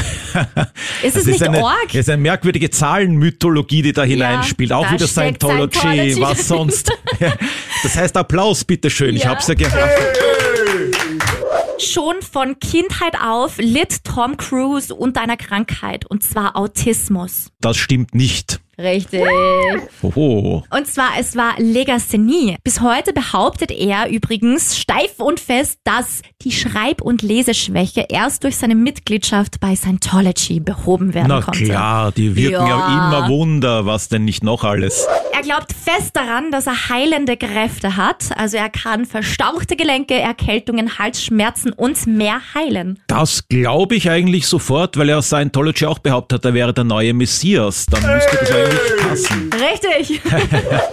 ist 1.04 1.16
es 1.16 1.24
Das 1.24 1.26
nicht 1.26 1.44
eine, 1.44 1.64
arg? 1.64 1.94
ist 1.94 2.10
eine 2.10 2.20
merkwürdige 2.22 2.72
Zahlenmythologie, 2.72 3.84
die 3.84 3.94
da 3.94 4.04
hineinspielt. 4.04 4.74
Auch 4.74 4.88
da 4.88 4.94
wieder 4.94 5.08
Scientology, 5.08 5.78
Scientology 5.78 6.22
was 6.22 6.48
sonst. 6.48 6.92
Das 7.84 7.96
heißt 7.96 8.18
Applaus, 8.18 8.64
bitteschön. 8.66 9.16
Ich 9.16 9.24
Ja. 9.24 9.30
hab's 9.30 9.48
ja 9.48 9.54
gehabt. 9.54 9.92
Schon 11.80 12.22
von 12.22 12.60
Kindheit 12.60 13.16
auf 13.22 13.58
litt 13.58 14.04
Tom 14.04 14.38
Cruise 14.38 14.94
unter 14.94 15.22
einer 15.22 15.38
Krankheit, 15.38 16.06
und 16.06 16.24
zwar 16.24 16.56
Autismus. 16.56 17.52
Das 17.60 17.78
stimmt 17.78 18.16
nicht. 18.16 18.62
Richtig. 18.78 19.22
Oho. 20.02 20.64
Und 20.70 20.88
zwar, 20.88 21.10
es 21.20 21.36
war 21.36 21.54
Legasthenie. 21.58 22.58
Bis 22.64 22.82
heute 22.82 23.14
behauptet 23.14 23.72
er 23.72 24.10
übrigens 24.10 24.78
steif 24.78 25.20
und 25.20 25.40
fest, 25.40 25.80
dass 25.84 26.22
die 26.42 26.52
Schreib- 26.52 27.02
und 27.02 27.22
Leseschwäche 27.22 28.06
erst 28.10 28.44
durch 28.44 28.58
seine 28.58 28.76
Mitgliedschaft 28.76 29.60
bei 29.60 29.76
Scientology 29.76 30.60
behoben 30.60 31.14
werden 31.14 31.28
Na 31.30 31.42
konnte. 31.42 31.64
klar, 31.64 32.12
die 32.12 32.36
wirken 32.36 32.68
ja. 32.68 32.68
Ja. 32.68 33.08
immer 33.20 33.30
Wunder, 33.30 33.86
was 33.86 34.10
denn 34.10 34.26
nicht 34.26 34.44
noch 34.44 34.64
alles. 34.64 35.08
Er 35.34 35.42
glaubt 35.42 35.74
fest 35.74 36.16
daran, 36.16 36.52
dass 36.52 36.68
er 36.68 36.90
heilende 36.90 37.36
Kräfte 37.38 37.98
hat. 37.98 38.26
Also 38.38 38.58
er 38.58 38.70
kann 38.70 39.06
verstauchte 39.06 39.76
Gelenke, 39.76 40.16
Erkältungen, 40.16 40.98
Halsschmerzen 40.98 41.72
und 41.74 42.08
mehr 42.08 42.40
heilen. 42.54 43.00
Das 43.08 43.48
glaube 43.48 43.96
ich 43.96 44.10
eigentlich 44.10 44.48
sofort, 44.48 44.98
weil 44.98 45.10
er 45.10 45.22
Scientology 45.22 45.86
auch 45.86 46.00
behauptet 46.00 46.40
hat, 46.40 46.46
er 46.46 46.54
wäre 46.54 46.74
der 46.74 46.84
neue 46.84 47.14
Messias. 47.14 47.86
Dann 47.88 48.02
müsste 48.02 48.38
das 48.40 48.50
passen. 49.00 49.50
Richtig. 49.54 50.22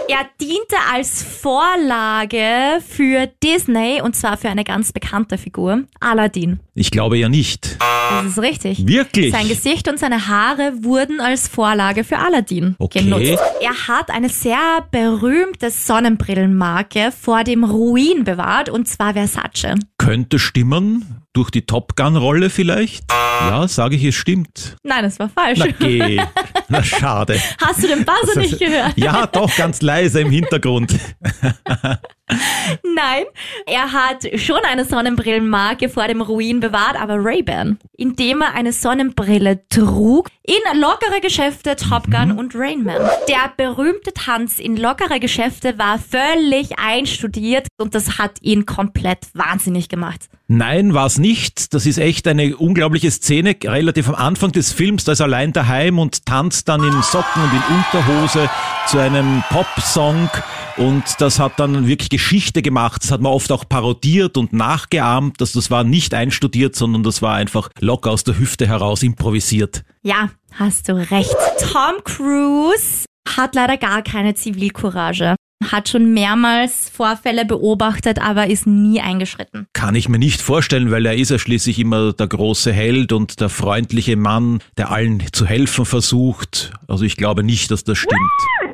er 0.08 0.26
diente 0.40 0.76
als 0.92 1.22
Vorlage 1.22 2.80
für 2.86 3.28
Disney 3.42 4.00
und 4.02 4.14
zwar 4.16 4.36
für 4.36 4.48
eine 4.48 4.64
ganz 4.64 4.92
bekannte 4.92 5.38
Figur, 5.38 5.84
Aladdin. 6.00 6.60
Ich 6.74 6.90
glaube 6.90 7.18
ja 7.18 7.28
nicht. 7.28 7.76
Das 7.78 8.26
ist 8.26 8.38
richtig. 8.40 8.86
Wirklich? 8.86 9.32
Sein 9.32 9.48
Gesicht 9.48 9.88
und 9.88 9.98
seine 9.98 10.28
Haare 10.28 10.72
wurden 10.82 11.20
als 11.20 11.48
Vorlage 11.48 12.04
für 12.04 12.18
Aladdin 12.18 12.76
Okay. 12.78 13.02
genutzt. 13.04 13.42
Er 13.60 13.88
hat 13.88 14.10
eine 14.10 14.28
sehr 14.28 14.58
berühmte 14.90 15.70
Sonnenbrillenmarke 15.70 17.12
vor 17.12 17.44
dem 17.44 17.64
Ruin 17.64 18.24
bewahrt 18.24 18.68
und 18.68 18.88
zwar 18.88 19.14
Versace. 19.14 19.74
Könnte 19.98 20.38
stimmen. 20.38 21.21
Durch 21.34 21.50
die 21.50 21.64
Top 21.64 21.96
Gun-Rolle 21.96 22.50
vielleicht? 22.50 23.10
Ja, 23.10 23.66
sage 23.66 23.96
ich, 23.96 24.04
es 24.04 24.14
stimmt. 24.14 24.76
Nein, 24.82 25.02
das 25.02 25.18
war 25.18 25.30
falsch. 25.30 25.58
Na 25.60 25.66
geh. 25.66 26.20
Na 26.68 26.82
schade. 26.82 27.40
Hast 27.58 27.82
du 27.82 27.88
den 27.88 28.04
Buzzer 28.04 28.38
nicht 28.38 28.58
gehört? 28.58 28.92
Ja, 28.96 29.26
doch, 29.26 29.54
ganz 29.56 29.80
leise 29.80 30.20
im 30.20 30.30
Hintergrund. 30.30 30.94
Nein, 32.94 33.24
er 33.66 33.92
hat 33.92 34.26
schon 34.38 34.60
eine 34.70 34.84
Sonnenbrillenmarke 34.84 35.88
vor 35.88 36.06
dem 36.06 36.20
Ruin 36.22 36.60
bewahrt, 36.60 37.00
aber 37.00 37.16
Ray-Ban, 37.16 37.78
indem 37.96 38.42
er 38.42 38.54
eine 38.54 38.72
Sonnenbrille 38.72 39.66
trug 39.68 40.28
in 40.44 40.80
lockere 40.80 41.20
Geschäfte, 41.20 41.76
Top 41.76 42.10
Gun 42.10 42.32
und 42.32 42.54
Rain 42.54 42.84
Man. 42.84 43.02
Der 43.28 43.52
berühmte 43.56 44.12
Tanz 44.12 44.58
in 44.58 44.76
lockere 44.76 45.20
Geschäfte 45.20 45.78
war 45.78 45.98
völlig 45.98 46.78
einstudiert 46.78 47.68
und 47.78 47.94
das 47.94 48.18
hat 48.18 48.38
ihn 48.40 48.66
komplett 48.66 49.26
wahnsinnig 49.34 49.88
gemacht. 49.88 50.28
Nein, 50.48 50.92
war 50.92 51.06
es 51.06 51.18
nicht. 51.18 51.72
Das 51.72 51.86
ist 51.86 51.98
echt 51.98 52.28
eine 52.28 52.56
unglaubliche 52.56 53.10
Szene. 53.10 53.56
Relativ 53.64 54.08
am 54.08 54.14
Anfang 54.14 54.52
des 54.52 54.72
Films, 54.72 55.04
da 55.04 55.12
ist 55.12 55.20
er 55.20 55.26
allein 55.26 55.52
daheim 55.52 55.98
und 55.98 56.26
tanzt 56.26 56.68
dann 56.68 56.82
in 56.82 57.02
Socken 57.02 57.42
und 57.42 57.52
in 57.52 57.76
Unterhose 57.76 58.50
zu 58.86 58.98
einem 58.98 59.42
Popsong. 59.48 60.28
Und 60.76 61.04
das 61.20 61.38
hat 61.38 61.58
dann 61.58 61.86
wirklich 61.86 62.10
Geschichte 62.10 62.62
gemacht. 62.62 63.02
Das 63.04 63.10
hat 63.10 63.20
man 63.20 63.32
oft 63.32 63.52
auch 63.52 63.68
parodiert 63.68 64.36
und 64.36 64.52
nachgeahmt. 64.52 65.40
Das, 65.40 65.52
das 65.52 65.70
war 65.70 65.84
nicht 65.84 66.14
einstudiert, 66.14 66.76
sondern 66.76 67.02
das 67.02 67.22
war 67.22 67.34
einfach 67.34 67.70
locker 67.80 68.10
aus 68.10 68.24
der 68.24 68.38
Hüfte 68.38 68.66
heraus 68.66 69.02
improvisiert. 69.02 69.84
Ja, 70.02 70.30
hast 70.52 70.88
du 70.88 70.94
recht. 70.94 71.34
Tom 71.72 72.02
Cruise 72.04 73.04
hat 73.36 73.54
leider 73.54 73.76
gar 73.76 74.02
keine 74.02 74.34
Zivilcourage. 74.34 75.36
Hat 75.70 75.88
schon 75.88 76.12
mehrmals 76.12 76.88
Vorfälle 76.88 77.44
beobachtet, 77.44 78.20
aber 78.20 78.48
ist 78.48 78.66
nie 78.66 79.00
eingeschritten. 79.00 79.66
Kann 79.72 79.94
ich 79.94 80.08
mir 80.08 80.18
nicht 80.18 80.40
vorstellen, 80.40 80.90
weil 80.90 81.06
er 81.06 81.14
ist 81.14 81.30
ja 81.30 81.38
schließlich 81.38 81.78
immer 81.78 82.12
der 82.12 82.26
große 82.26 82.72
Held 82.72 83.12
und 83.12 83.40
der 83.40 83.48
freundliche 83.48 84.16
Mann, 84.16 84.60
der 84.76 84.90
allen 84.90 85.22
zu 85.32 85.46
helfen 85.46 85.84
versucht. 85.84 86.72
Also 86.88 87.04
ich 87.04 87.16
glaube 87.16 87.42
nicht, 87.44 87.70
dass 87.70 87.84
das 87.84 87.98
stimmt. 87.98 88.20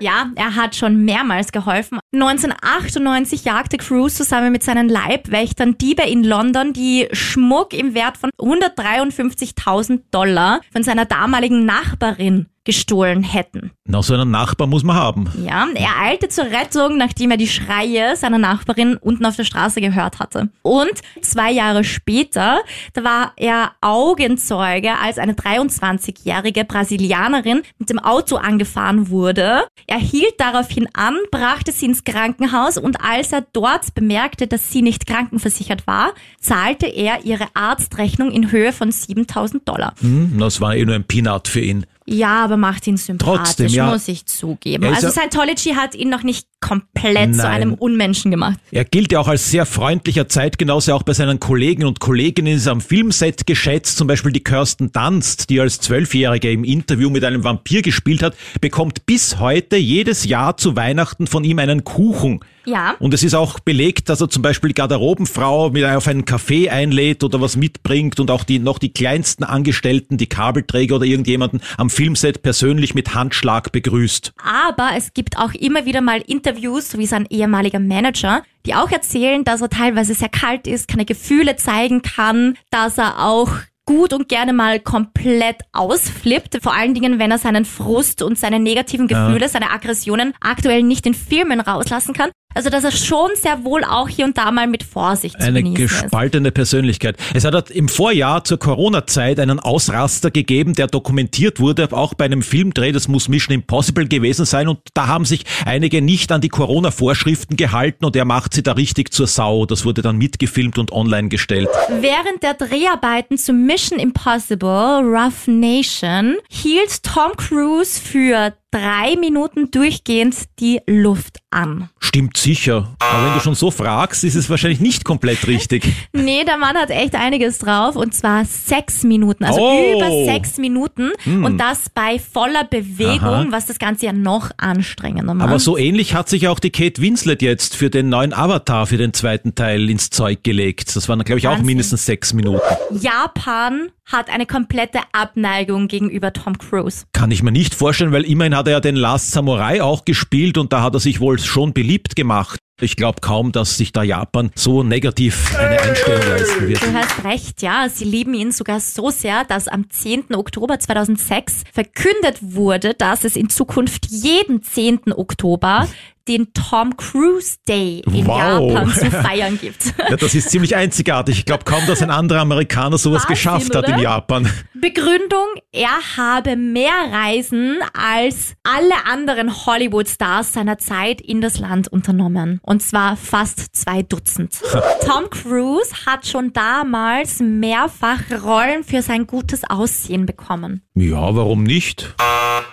Ja, 0.01 0.31
er 0.37 0.55
hat 0.55 0.77
schon 0.77 1.05
mehrmals 1.05 1.53
geholfen. 1.53 1.99
1998 2.15 3.45
jagte 3.45 3.79
Cruise 3.79 4.17
zusammen 4.17 4.53
mit 4.53 4.63
seinen 4.63 4.89
Leibwächtern 4.89 5.77
Diebe 5.77 6.03
in 6.03 6.23
London, 6.23 6.73
die 6.73 7.09
Schmuck 7.13 7.73
im 7.75 7.95
Wert 7.95 8.17
von 8.17 8.31
153.000 8.39 10.03
Dollar 10.11 10.61
von 10.73 10.83
seiner 10.83 11.05
damaligen 11.05 11.65
Nachbarin 11.65 12.47
gestohlen 12.69 13.23
hätten. 13.23 13.71
Na, 13.87 14.03
so 14.03 14.13
einen 14.13 14.31
Nachbar 14.31 14.67
muss 14.67 14.85
man 14.85 14.95
haben. 14.95 15.33
Ja, 15.43 15.67
er 15.75 16.03
eilte 16.03 16.29
zur 16.29 16.45
Rettung, 16.45 16.99
nachdem 16.99 17.31
er 17.31 17.39
die 17.39 17.49
Schreie 17.49 18.15
seiner 18.15 18.37
Nachbarin 18.37 18.99
unten 18.99 19.25
auf 19.25 19.37
der 19.37 19.45
Straße 19.45 19.81
gehört 19.81 20.19
hatte. 20.19 20.51
Und 20.61 20.93
zwei 21.23 21.51
Jahre 21.51 21.83
später, 21.83 22.61
da 22.93 23.05
war 23.05 23.33
er 23.37 23.73
Augenzeuge, 23.81 24.99
als 25.03 25.17
eine 25.17 25.33
23-jährige 25.33 26.67
Brasilianerin 26.67 27.63
mit 27.79 27.89
dem 27.89 27.99
Auto 27.99 28.37
angefahren 28.37 29.09
wurde. 29.09 29.63
Er 29.87 29.99
hielt 29.99 30.35
daraufhin 30.37 30.91
an, 30.93 31.17
brachte 31.31 31.73
sie 31.73 31.87
ins 31.87 32.05
Krankenhaus 32.05 32.77
und 32.77 33.03
als 33.03 33.33
er 33.33 33.47
dort 33.55 33.95
bemerkte, 33.95 34.47
dass 34.47 34.71
sie 34.71 34.83
nicht 34.83 35.07
krankenversichert 35.07 35.87
war, 35.87 36.13
zahlte 36.39 36.85
er 36.85 37.25
ihre 37.25 37.47
Arztrechnung 37.55 38.31
in 38.31 38.53
Höhe 38.53 38.75
von 38.75 38.93
7000 38.93 39.67
Dollar. 39.67 39.95
Hm, 40.03 40.37
das 40.39 40.61
war 40.61 40.77
eh 40.77 40.85
nur 40.85 40.97
ein 40.97 41.05
Peanut 41.05 41.49
für 41.49 41.61
ihn. 41.61 41.87
Ja, 42.11 42.43
aber 42.45 42.57
macht 42.57 42.87
ihn 42.87 42.97
sympathisch, 42.97 43.37
Trotzdem, 43.57 43.69
ja. 43.69 43.91
muss 43.91 44.09
ich 44.09 44.25
zugeben. 44.27 44.85
Er 44.85 44.91
ist 44.93 45.05
Also 45.05 45.07
ja- 45.09 45.13
Scientology 45.13 45.75
hat 45.75 45.95
ihn 45.95 46.09
noch 46.09 46.23
nicht 46.23 46.47
komplett 46.61 47.35
zu 47.35 47.43
Nein. 47.43 47.47
einem 47.47 47.75
Unmenschen 47.75 48.31
gemacht. 48.31 48.59
Er 48.73 48.85
gilt 48.85 49.13
ja 49.13 49.21
auch 49.21 49.29
als 49.29 49.51
sehr 49.51 49.65
freundlicher 49.67 50.29
Zeitgenosse, 50.29 50.95
auch 50.95 51.03
bei 51.05 51.13
seinen 51.13 51.39
Kollegen 51.39 51.85
und 51.85 52.01
Kolleginnen 52.01 52.55
ist 52.57 52.67
er 52.67 52.73
am 52.73 52.81
Filmset 52.81 53.47
geschätzt. 53.47 53.97
Zum 53.97 54.07
Beispiel 54.09 54.33
die 54.33 54.43
Kirsten 54.43 54.91
Dunst, 54.91 55.51
die 55.51 55.61
als 55.61 55.81
Zwölfjährige 55.81 56.51
im 56.51 56.65
Interview 56.65 57.11
mit 57.11 57.25
einem 57.25 57.45
Vampir 57.45 57.83
gespielt 57.83 58.23
hat, 58.23 58.35
bekommt 58.61 59.07
bis 59.07 59.39
heute 59.39 59.77
jedes 59.77 60.25
Jahr 60.25 60.57
zu 60.57 60.75
Weihnachten 60.77 61.27
von 61.27 61.45
ihm 61.45 61.59
einen 61.61 61.85
Kuchen. 61.85 62.41
Ja. 62.67 62.97
Und 62.99 63.15
es 63.15 63.23
ist 63.23 63.35
auch 63.35 63.61
belegt, 63.61 64.09
dass 64.11 64.21
er 64.21 64.29
zum 64.29 64.43
Beispiel 64.43 64.73
Garderobenfrau 64.75 65.71
mit 65.71 65.85
auf 65.85 66.07
einen 66.07 66.25
Café 66.25 66.69
einlädt 66.69 67.25
oder 67.25 67.41
was 67.41 67.57
mitbringt 67.57 68.21
und 68.21 68.31
auch 68.31 68.45
die, 68.45 68.59
noch 68.59 68.79
die 68.79 68.93
kleinsten 68.93 69.45
Angestellten, 69.45 70.19
die 70.19 70.27
Kabelträger 70.27 70.97
oder 70.97 71.07
irgendjemanden 71.07 71.61
am 71.79 71.89
Filmset 71.99 72.43
persönlich 72.43 72.95
mit 72.95 73.17
Handschlag 73.17 73.73
begrüßt. 73.73 74.33
Aber 74.41 74.91
es 74.97 75.15
gibt 75.15 75.37
auch 75.37 75.53
immer 75.53 75.85
wieder 75.85 76.01
mal 76.01 76.21
Interviews, 76.21 76.93
so 76.93 76.99
wie 77.01 77.07
sein 77.07 77.27
ehemaliger 77.29 77.81
Manager, 77.81 78.45
die 78.67 78.77
auch 78.77 78.93
erzählen, 78.93 79.43
dass 79.43 79.63
er 79.63 79.69
teilweise 79.69 80.15
sehr 80.15 80.29
kalt 80.29 80.69
ist, 80.69 80.87
keine 80.87 81.05
Gefühle 81.05 81.57
zeigen 81.57 82.03
kann, 82.03 82.57
dass 82.71 82.99
er 82.99 83.27
auch 83.27 83.51
gut 83.85 84.13
und 84.13 84.29
gerne 84.29 84.53
mal 84.53 84.79
komplett 84.79 85.57
ausflippt. 85.73 86.59
Vor 86.63 86.73
allen 86.73 86.95
Dingen, 86.95 87.19
wenn 87.19 87.33
er 87.33 87.39
seinen 87.39 87.65
Frust 87.65 88.23
und 88.23 88.39
seine 88.39 88.61
negativen 88.61 89.09
Gefühle, 89.09 89.49
seine 89.49 89.73
Aggressionen 89.73 90.35
aktuell 90.41 90.85
nicht 90.85 91.05
in 91.05 91.15
Filmen 91.15 91.59
rauslassen 91.59 92.15
kann. 92.15 92.31
Also, 92.55 92.71
dass 92.71 92.83
er 92.83 92.91
schon 92.91 93.31
sehr 93.35 93.63
wohl 93.63 93.85
auch 93.85 94.09
hier 94.09 94.25
und 94.25 94.37
da 94.37 94.51
mal 94.51 94.67
mit 94.67 94.83
Vorsicht 94.83 95.37
Eine 95.37 95.63
genießen 95.63 95.85
ist. 95.85 96.01
gespaltene 96.03 96.51
Persönlichkeit. 96.51 97.17
Es 97.35 97.45
hat 97.45 97.71
im 97.71 97.89
Vorjahr 97.89 98.43
zur 98.43 98.59
Corona-Zeit 98.59 99.39
einen 99.39 99.61
Ausraster 99.61 100.31
gegeben, 100.33 100.75
der 100.75 100.89
dokumentiert 100.89 101.61
wurde, 101.61 101.89
auch 101.93 102.15
bei 102.15 102.25
einem 102.25 102.43
Filmdreh, 102.43 102.91
das 102.91 103.07
muss 103.07 103.29
Mission 103.29 103.55
Impossible 103.55 104.09
gewesen 104.09 104.45
sein 104.45 104.67
und 104.67 104.81
da 104.95 105.07
haben 105.07 105.25
sich 105.25 105.45
einige 105.67 106.03
nicht 106.03 106.33
an 106.33 106.41
die 106.41 106.49
Corona-Vorschriften 106.49 107.57
gehalten 107.57 108.05
und 108.05 108.17
er 108.17 108.25
macht 108.25 108.55
sie 108.55 108.63
da 108.65 108.73
richtig 108.73 109.13
zur 109.13 109.27
Sau. 109.29 109.67
Das 109.67 109.85
wurde 109.85 110.03
dann 110.03 110.17
mitgefilmt 110.17 110.79
und 110.79 110.91
online 110.91 111.29
gestellt. 111.29 111.69
Während 112.01 112.43
der 112.43 112.55
Dreharbeiten 112.55 113.39
zu 113.39 113.53
Mission 113.53 114.01
Impossible 114.01 115.03
Rough 115.05 115.47
Nation 115.47 116.37
hielt 116.51 117.05
Tom 117.05 117.37
Cruise 117.37 118.01
für 118.01 118.53
drei 118.71 119.17
Minuten 119.19 119.71
durchgehend 119.71 120.37
die 120.61 120.81
Luft 120.87 121.39
an. 121.51 121.89
Stimmt 122.01 122.37
sicher. 122.37 122.95
Aber 122.99 123.27
wenn 123.27 123.35
du 123.35 123.41
schon 123.41 123.55
so 123.55 123.71
fragst, 123.71 124.25
ist 124.25 124.35
es 124.35 124.51
wahrscheinlich 124.51 124.81
nicht 124.81 125.05
komplett 125.05 125.47
richtig. 125.47 125.85
Nee, 126.13 126.45
der 126.45 126.59
Mann 126.59 126.77
hat 126.77 126.91
echt 126.91 127.15
einiges 127.15 127.59
drauf 127.59 127.97
und 127.97 128.13
zwar 128.13 128.45
sechs 128.45 129.03
Minuten, 129.03 129.45
also 129.45 129.61
Oh. 129.61 129.95
über 129.97 130.25
sechs 130.33 130.59
Minuten 130.59 131.13
und 131.27 131.59
das 131.59 131.89
bei 131.91 132.19
voller 132.19 132.65
Bewegung, 132.65 133.21
Aha. 133.23 133.47
was 133.51 133.67
das 133.67 133.79
Ganze 133.79 134.07
ja 134.07 134.13
noch 134.13 134.51
anstrengender 134.59 135.33
macht. 135.33 135.49
Aber 135.49 135.59
so 135.59 135.79
ähnlich 135.79 136.15
hat 136.15 136.29
sich 136.29 136.49
auch 136.49 136.59
die 136.59 136.71
Kate 136.71 137.01
Winslet 137.01 137.41
jetzt 137.41 137.77
für 137.77 137.89
den 137.89 138.09
neuen 138.11 138.33
Avatar, 138.35 138.87
für 138.87 138.97
den 138.99 139.15
zweiten 139.15 139.55
Teil 139.55 139.89
ins 139.89 140.11
Zeug 140.11 140.43
gelegt. 140.43 140.95
Das 140.97 141.09
waren, 141.09 141.23
glaube 141.25 141.39
ich, 141.39 141.47
auch 141.47 141.53
Wahnsinn. 141.53 141.67
mindestens 141.67 142.05
sechs 142.05 142.33
Minuten. 142.35 142.61
Japan 142.91 143.89
hat 144.05 144.31
eine 144.31 144.47
komplette 144.47 145.01
Abneigung 145.13 145.87
gegenüber 145.89 146.33
Tom 146.33 146.57
Cruise. 146.59 147.05
Kann 147.13 147.31
ich 147.31 147.43
mir 147.43 147.53
nicht 147.53 147.75
vorstellen, 147.75 148.11
weil 148.13 148.25
immerhin 148.25 148.55
hat 148.59 148.67
er 148.67 148.73
ja 148.73 148.81
den 148.81 148.97
Last 148.97 149.31
Samurai 149.31 149.83
auch 149.83 150.05
gespielt 150.05 150.59
und 150.59 150.73
da 150.73 150.83
hat 150.83 150.95
er 150.95 151.01
sich 151.01 151.21
wohl 151.21 151.39
schon 151.39 151.73
beliebt 151.73 152.17
gemacht. 152.17 152.59
Ich 152.81 152.97
glaube 152.97 153.21
kaum, 153.21 153.51
dass 153.51 153.77
sich 153.77 153.93
da 153.93 154.03
Japan 154.03 154.51
so 154.55 154.83
negativ 154.83 155.57
eine 155.57 155.81
Einstellung 155.81 156.29
leisten 156.29 156.69
wird. 156.69 156.83
Du 156.83 156.93
hast 156.93 157.25
recht, 157.25 157.63
ja. 157.63 157.89
Sie 157.89 158.05
lieben 158.05 158.35
ihn 158.35 158.53
sogar 158.53 158.81
so 158.81 159.11
sehr, 159.11 159.45
dass 159.45 159.67
am 159.67 159.91
10. 159.91 160.35
Oktober 160.35 160.79
2006 160.79 161.65
verkündet 161.73 162.39
wurde, 162.41 162.95
dass 162.95 163.25
es 163.25 163.37
in 163.37 163.49
Zukunft 163.49 164.07
jeden 164.11 164.63
10. 164.63 165.13
Oktober 165.13 165.89
den 166.29 166.53
Tom 166.53 166.97
Cruise 166.97 167.57
Day 167.67 168.03
in 168.07 168.27
Wow. 168.27 168.71
Japan 168.71 168.91
zu 168.93 169.11
feiern 169.11 169.59
gibt. 169.61 169.95
Ja, 170.09 170.17
das 170.17 170.35
ist 170.35 170.51
ziemlich 170.51 170.77
einzigartig. 170.77 171.39
Ich 171.39 171.45
glaube 171.47 171.65
kaum, 171.65 171.87
dass 171.87 172.03
ein 172.03 172.11
anderer 172.11 172.41
Amerikaner 172.41 172.99
sowas 172.99 173.23
Wahnsinn, 173.23 173.35
geschafft 173.35 173.75
hat 173.75 173.89
in 173.89 173.95
oder? 173.95 174.03
Japan. 174.03 174.51
Begründung, 174.75 175.47
er 175.73 175.89
habe 176.17 176.57
mehr 176.57 176.93
Reisen 177.11 177.79
als 177.95 178.55
alle 178.63 179.07
anderen 179.07 179.67
Hollywood-Stars 179.67 180.53
seiner 180.53 180.79
Zeit 180.79 181.21
in 181.21 181.41
das 181.41 181.59
Land 181.59 181.89
unternommen. 181.89 182.61
Und 182.63 182.83
zwar 182.83 183.17
fast 183.17 183.75
zwei 183.75 184.03
Dutzend. 184.03 184.53
Tom 185.07 185.31
Cruise 185.31 185.91
hat 186.07 186.27
schon 186.27 186.53
damals 186.53 187.41
mehrfach 187.41 188.21
Rollen 188.45 188.85
für 188.85 189.03
sein 189.03 189.27
gutes 189.27 189.63
Aussehen 189.69 190.27
bekommen. 190.27 190.83
Ja, 190.95 191.35
warum 191.35 191.63
nicht? 191.65 192.15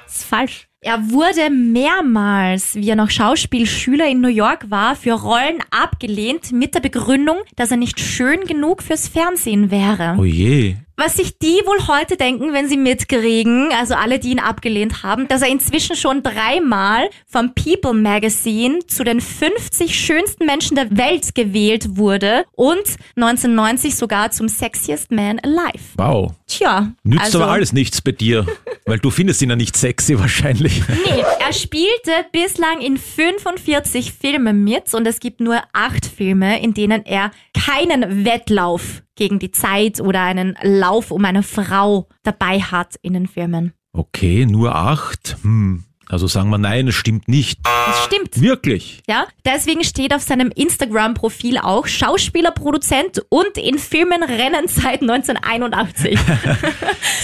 Das 0.06 0.16
ist 0.18 0.26
falsch. 0.26 0.68
Er 0.88 1.10
wurde 1.10 1.50
mehrmals, 1.50 2.76
wie 2.76 2.92
er 2.92 2.96
noch 2.96 3.10
Schauspielschüler 3.10 4.08
in 4.08 4.22
New 4.22 4.28
York 4.28 4.70
war, 4.70 4.96
für 4.96 5.14
Rollen 5.14 5.58
abgelehnt 5.72 6.52
mit 6.52 6.76
der 6.76 6.80
Begründung, 6.80 7.38
dass 7.56 7.72
er 7.72 7.78
nicht 7.78 8.00
schön 8.00 8.42
genug 8.42 8.84
fürs 8.84 9.08
Fernsehen 9.08 9.72
wäre. 9.72 10.16
Oh 10.20 10.26
je. 10.26 10.76
Was 10.98 11.18
sich 11.18 11.38
die 11.40 11.60
wohl 11.66 11.88
heute 11.88 12.16
denken, 12.16 12.54
wenn 12.54 12.70
sie 12.70 12.78
mitkriegen, 12.78 13.70
also 13.78 13.96
alle, 13.96 14.18
die 14.18 14.30
ihn 14.30 14.40
abgelehnt 14.40 15.04
haben, 15.04 15.28
dass 15.28 15.42
er 15.42 15.50
inzwischen 15.50 15.98
schon 15.98 16.24
dreimal 16.24 17.10
vom 17.28 17.54
People 17.54 17.94
Magazine 17.94 18.80
zu 18.88 19.04
den 19.04 19.20
50 19.20 19.94
schönsten 19.94 20.46
Menschen 20.46 20.76
der 20.76 20.96
Welt 20.96 21.36
gewählt 21.36 21.98
wurde 21.98 22.46
und 22.54 22.84
1990 23.18 23.98
sogar 23.98 24.32
zum 24.32 24.48
Sexiest 24.48 25.12
Man 25.12 25.40
Alive. 25.40 25.84
Wow. 25.98 26.32
Tja, 26.48 26.94
Nützt 27.04 27.26
also, 27.26 27.42
aber 27.42 27.52
alles 27.52 27.74
nichts 27.74 28.02
bei 28.02 28.14
dir, 28.14 28.46
weil 28.86 29.00
du 29.00 29.10
findest 29.10 29.42
ihn 29.42 29.50
ja 29.50 29.58
nicht 29.58 29.76
sexy 29.76 30.18
wahrscheinlich. 30.18 30.82
Nee, 30.88 31.24
er 31.46 31.52
spielte 31.52 32.12
bislang 32.32 32.80
in 32.80 32.96
45 32.96 34.14
Filmen 34.14 34.64
mit 34.64 34.94
und 34.94 35.06
es 35.06 35.20
gibt 35.20 35.42
nur 35.42 35.62
acht 35.74 36.06
Filme, 36.06 36.62
in 36.62 36.74
denen 36.74 37.06
er 37.06 37.32
keinen 37.54 38.24
Wettlauf 38.24 39.02
gegen 39.16 39.40
die 39.40 39.52
Zeit 39.52 40.00
oder 40.00 40.22
einen 40.22 40.58
Lauf 40.62 41.12
um 41.12 41.24
eine 41.26 41.44
Frau 41.44 42.08
dabei 42.24 42.60
hat 42.60 42.96
in 43.02 43.14
den 43.14 43.28
Filmen. 43.28 43.74
Okay, 43.94 44.46
nur 44.46 44.76
acht. 44.76 45.38
Hm. 45.42 45.85
Also 46.10 46.28
sagen 46.28 46.50
wir 46.50 46.58
nein, 46.58 46.88
es 46.88 46.96
stimmt 46.96 47.28
nicht. 47.28 47.60
Das 47.64 48.06
stimmt. 48.06 48.42
Wirklich. 48.42 49.02
Ja, 49.08 49.26
deswegen 49.46 49.84
steht 49.84 50.14
auf 50.14 50.22
seinem 50.22 50.52
Instagram-Profil 50.52 51.58
auch 51.58 51.88
Schauspieler, 51.88 52.52
Produzent 52.52 53.26
und 53.30 53.58
in 53.58 53.80
Filmen 53.80 54.24
Rennen 54.24 54.68
seit 54.68 55.02
1981. 55.02 56.20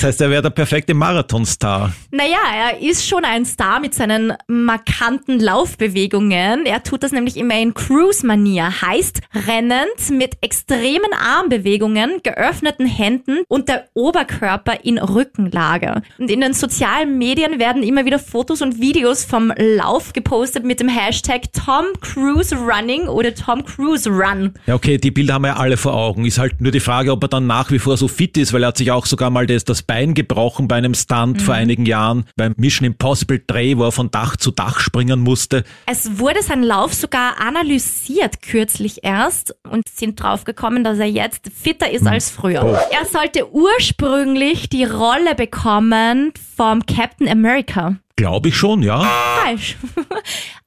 Das 0.01 0.07
heißt, 0.07 0.21
er 0.21 0.29
wäre 0.32 0.41
der 0.41 0.49
perfekte 0.49 0.95
Marathonstar. 0.95 1.93
Naja, 2.09 2.39
er 2.55 2.79
ist 2.79 3.07
schon 3.07 3.23
ein 3.23 3.45
Star 3.45 3.79
mit 3.79 3.93
seinen 3.93 4.34
markanten 4.47 5.39
Laufbewegungen. 5.39 6.65
Er 6.65 6.82
tut 6.82 7.03
das 7.03 7.11
nämlich 7.11 7.38
immer 7.38 7.59
in 7.59 7.75
Cruise-Manier. 7.75 8.82
Heißt, 8.82 9.21
rennend 9.47 10.09
mit 10.09 10.38
extremen 10.41 11.11
Armbewegungen, 11.13 12.21
geöffneten 12.23 12.88
Händen 12.88 13.43
und 13.47 13.69
der 13.69 13.89
Oberkörper 13.93 14.84
in 14.84 14.97
Rückenlage. 14.97 16.01
Und 16.17 16.32
in 16.32 16.41
den 16.41 16.53
sozialen 16.53 17.19
Medien 17.19 17.59
werden 17.59 17.84
immer 17.84 18.03
wieder 18.03 18.17
Fotos 18.17 18.63
und 18.63 18.70
Videos 18.80 19.26
vom 19.26 19.51
Lauf 19.57 20.13
gepostet 20.13 20.63
mit 20.63 20.80
dem 20.80 20.88
Hashtag 20.88 21.51
Tom 21.53 21.86
Cruise 22.01 22.55
Running 22.55 23.07
oder 23.07 23.34
Tom 23.34 23.65
Cruise 23.65 24.09
Run. 24.09 24.53
Ja, 24.65 24.76
okay, 24.76 24.97
die 24.97 25.11
Bilder 25.11 25.36
haben 25.36 25.43
wir 25.43 25.49
ja 25.49 25.57
alle 25.57 25.78
vor 25.78 25.93
Augen. 25.93 26.26
Ist 26.26 26.38
halt 26.38 26.61
nur 26.61 26.72
die 26.72 26.80
Frage, 26.80 27.11
ob 27.11 27.24
er 27.24 27.28
dann 27.28 27.47
nach 27.47 27.72
wie 27.72 27.80
vor 27.80 27.97
so 27.97 28.07
fit 28.07 28.38
ist, 28.38 28.53
weil 28.53 28.63
er 28.63 28.67
hat 28.67 28.78
sich 28.78 28.91
auch 28.91 29.05
sogar 29.05 29.30
mal 29.30 29.47
das, 29.47 29.65
das 29.65 29.82
Bein 29.82 30.13
gebrochen 30.13 30.67
bei 30.67 30.76
einem 30.76 30.93
Stunt 30.93 31.41
vor 31.41 31.55
einigen 31.55 31.86
Jahren, 31.86 32.26
beim 32.36 32.53
Mission 32.57 32.86
Impossible 32.86 33.41
Dreh, 33.45 33.78
wo 33.78 33.84
er 33.84 33.91
von 33.91 34.11
Dach 34.11 34.36
zu 34.36 34.51
Dach 34.51 34.80
springen 34.80 35.19
musste. 35.19 35.63
Es 35.86 36.19
wurde 36.19 36.41
sein 36.43 36.63
Lauf 36.63 36.93
sogar 36.93 37.39
analysiert 37.39 38.41
kürzlich 38.41 39.03
erst 39.03 39.55
und 39.69 39.88
sind 39.89 40.22
draufgekommen, 40.22 40.84
dass 40.84 40.99
er 40.99 41.07
jetzt 41.07 41.49
fitter 41.53 41.89
ist 41.89 42.07
als 42.07 42.30
früher. 42.30 42.63
Oh. 42.63 42.95
Er 42.95 43.05
sollte 43.05 43.51
ursprünglich 43.51 44.69
die 44.69 44.86
Rolle 44.86 45.36
bekommen 45.36 46.34
vom 46.55 46.86
Captain 46.86 47.28
America. 47.28 47.95
Glaube 48.16 48.49
ich 48.49 48.55
schon, 48.55 48.84
ja. 48.84 49.01
Falsch. 49.43 49.78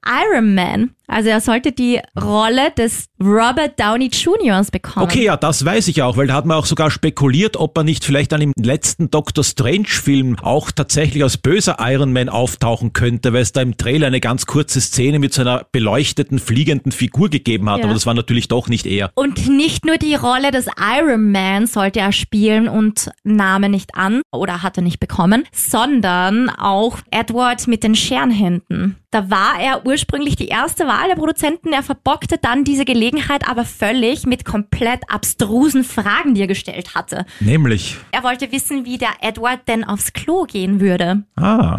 Iron 0.07 0.55
Man. 0.55 0.91
Also 1.07 1.29
er 1.29 1.43
sollte 1.43 1.71
die 1.73 2.01
Rolle 2.19 2.71
des 2.79 3.07
Robert 3.23 3.79
Downey 3.79 4.07
Jr. 4.07 4.65
bekommen. 4.73 5.05
Okay, 5.05 5.25
ja, 5.25 5.37
das 5.37 5.63
weiß 5.63 5.89
ich 5.89 6.01
auch, 6.01 6.17
weil 6.17 6.27
da 6.29 6.35
hat 6.35 6.47
man 6.47 6.57
auch 6.57 6.65
sogar 6.65 6.91
spekuliert, 6.91 7.59
ob 7.59 7.77
er 7.77 7.85
nicht 7.85 8.05
vielleicht 8.07 8.33
dann 8.33 8.41
im 8.41 8.53
letzten 8.59 9.11
Doctor 9.11 9.45
Strange 9.45 9.85
Film 9.87 10.39
auch 10.41 10.71
tatsächlich 10.71 11.23
als 11.23 11.37
böser 11.37 11.77
Iron 11.79 12.15
Man 12.15 12.31
auftauchen 12.31 12.95
könnte, 12.95 13.35
weil 13.35 13.43
es 13.43 13.53
da 13.53 13.61
im 13.61 13.77
Trailer 13.77 14.07
eine 14.07 14.21
ganz 14.21 14.47
kurze 14.47 14.81
Szene 14.81 15.19
mit 15.19 15.35
so 15.35 15.43
einer 15.43 15.67
beleuchteten, 15.73 16.39
fliegenden 16.39 16.91
Figur 16.91 17.29
gegeben 17.29 17.69
hat, 17.69 17.81
Ja. 17.81 17.85
aber 17.85 17.93
das 17.95 18.07
war 18.07 18.15
natürlich 18.15 18.49
doch 18.49 18.69
nicht 18.69 18.87
er. 18.87 19.11
Und 19.15 19.47
nicht 19.47 19.85
nur 19.85 19.99
die 19.99 20.15
Rolle 20.15 20.53
des 20.53 20.67
Iron 20.99 21.31
Man 21.33 21.67
sollte 21.67 22.01
er 22.01 22.13
spielen 22.13 22.67
und 22.67 23.11
nahm 23.25 23.63
er 23.65 23.69
nicht 23.69 23.95
an 23.95 24.23
oder 24.33 24.63
hat 24.63 24.79
er 24.79 24.83
nicht 24.83 25.01
bekommen, 25.01 25.45
sondern 25.53 26.49
auch 26.49 26.99
Edward 27.11 27.67
mit 27.69 27.83
den 27.85 27.95
Scherenhänden. 27.95 28.97
Da 29.11 29.31
war 29.31 29.61
er 29.61 29.87
ursprünglich 29.87 29.94
die 29.97 30.49
erste 30.49 30.87
Wahl 30.87 31.09
der 31.09 31.15
Produzenten. 31.17 31.73
Er 31.73 31.83
verbockte 31.83 32.39
dann 32.39 32.65
diese 32.65 32.85
Gelegenheit 32.85 33.49
aber 33.49 33.65
völlig 33.65 34.27
mit 34.27 34.45
komplett 34.45 35.03
abstrusen 35.09 35.85
Fragen, 35.85 36.35
die 36.35 36.41
er 36.43 36.47
gestellt 36.47 36.95
hatte. 36.95 37.25
Nämlich, 37.41 37.97
Er 38.13 38.23
wollte 38.23 38.51
wissen, 38.53 38.85
wie 38.85 38.99
der 38.99 39.11
Edward 39.21 39.67
denn 39.69 39.85
aufs 39.85 40.13
Klo 40.13 40.45
gehen 40.45 40.81
würde. 40.81 41.23
ah, 41.37 41.79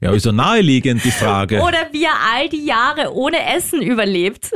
ja, 0.00 0.12
ist 0.12 0.24
so 0.24 0.32
naheliegend 0.32 1.04
die 1.04 1.12
Frage. 1.12 1.60
Oder 1.62 1.78
wie 1.92 2.02
er 2.04 2.14
all 2.34 2.48
die 2.48 2.64
Jahre 2.64 3.14
ohne 3.14 3.38
Essen 3.54 3.80
überlebt. 3.82 4.50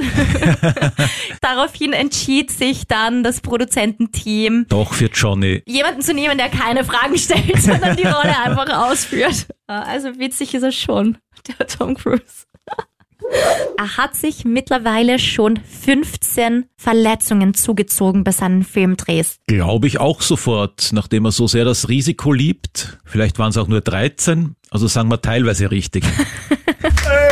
Daraufhin 1.41 1.93
entschied 1.93 2.51
sich 2.51 2.87
dann 2.87 3.23
das 3.23 3.41
Produzententeam, 3.41 4.67
Doch 4.69 4.93
für 4.95 5.07
Johnny. 5.07 5.63
jemanden 5.67 6.03
zu 6.03 6.15
nehmen, 6.15 6.37
der 6.39 6.49
keine 6.49 6.85
Fragen 6.85 7.17
stellt, 7.17 7.59
sondern 7.63 7.97
die 7.97 8.03
Rolle 8.07 8.37
einfach 8.45 8.91
ausführt. 8.91 9.47
Also 9.69 10.19
witzig 10.19 10.55
ist 10.55 10.63
er 10.63 10.73
schon, 10.73 11.19
der 11.47 11.67
Tom 11.67 11.95
Cruise. 11.95 12.45
Er 13.79 13.97
hat 13.97 14.17
sich 14.17 14.45
mittlerweile 14.45 15.19
schon 15.19 15.59
15 15.59 16.67
Verletzungen 16.77 17.55
zugezogen 17.55 18.25
bei 18.25 18.33
seinen 18.33 18.63
Filmdrehs. 18.63 19.39
Glaube 19.47 19.87
ich 19.87 19.99
auch 19.99 20.23
sofort, 20.23 20.91
nachdem 20.93 21.27
er 21.27 21.33
so 21.33 21.47
sehr 21.47 21.65
das 21.65 21.89
Risiko 21.89 22.33
liebt. 22.33 22.99
Vielleicht 23.05 23.39
waren 23.39 23.51
es 23.51 23.59
auch 23.59 23.69
nur 23.69 23.81
13, 23.81 24.57
also 24.71 24.87
sagen 24.87 25.11
wir 25.11 25.21
teilweise 25.21 25.71
richtig. 25.71 26.05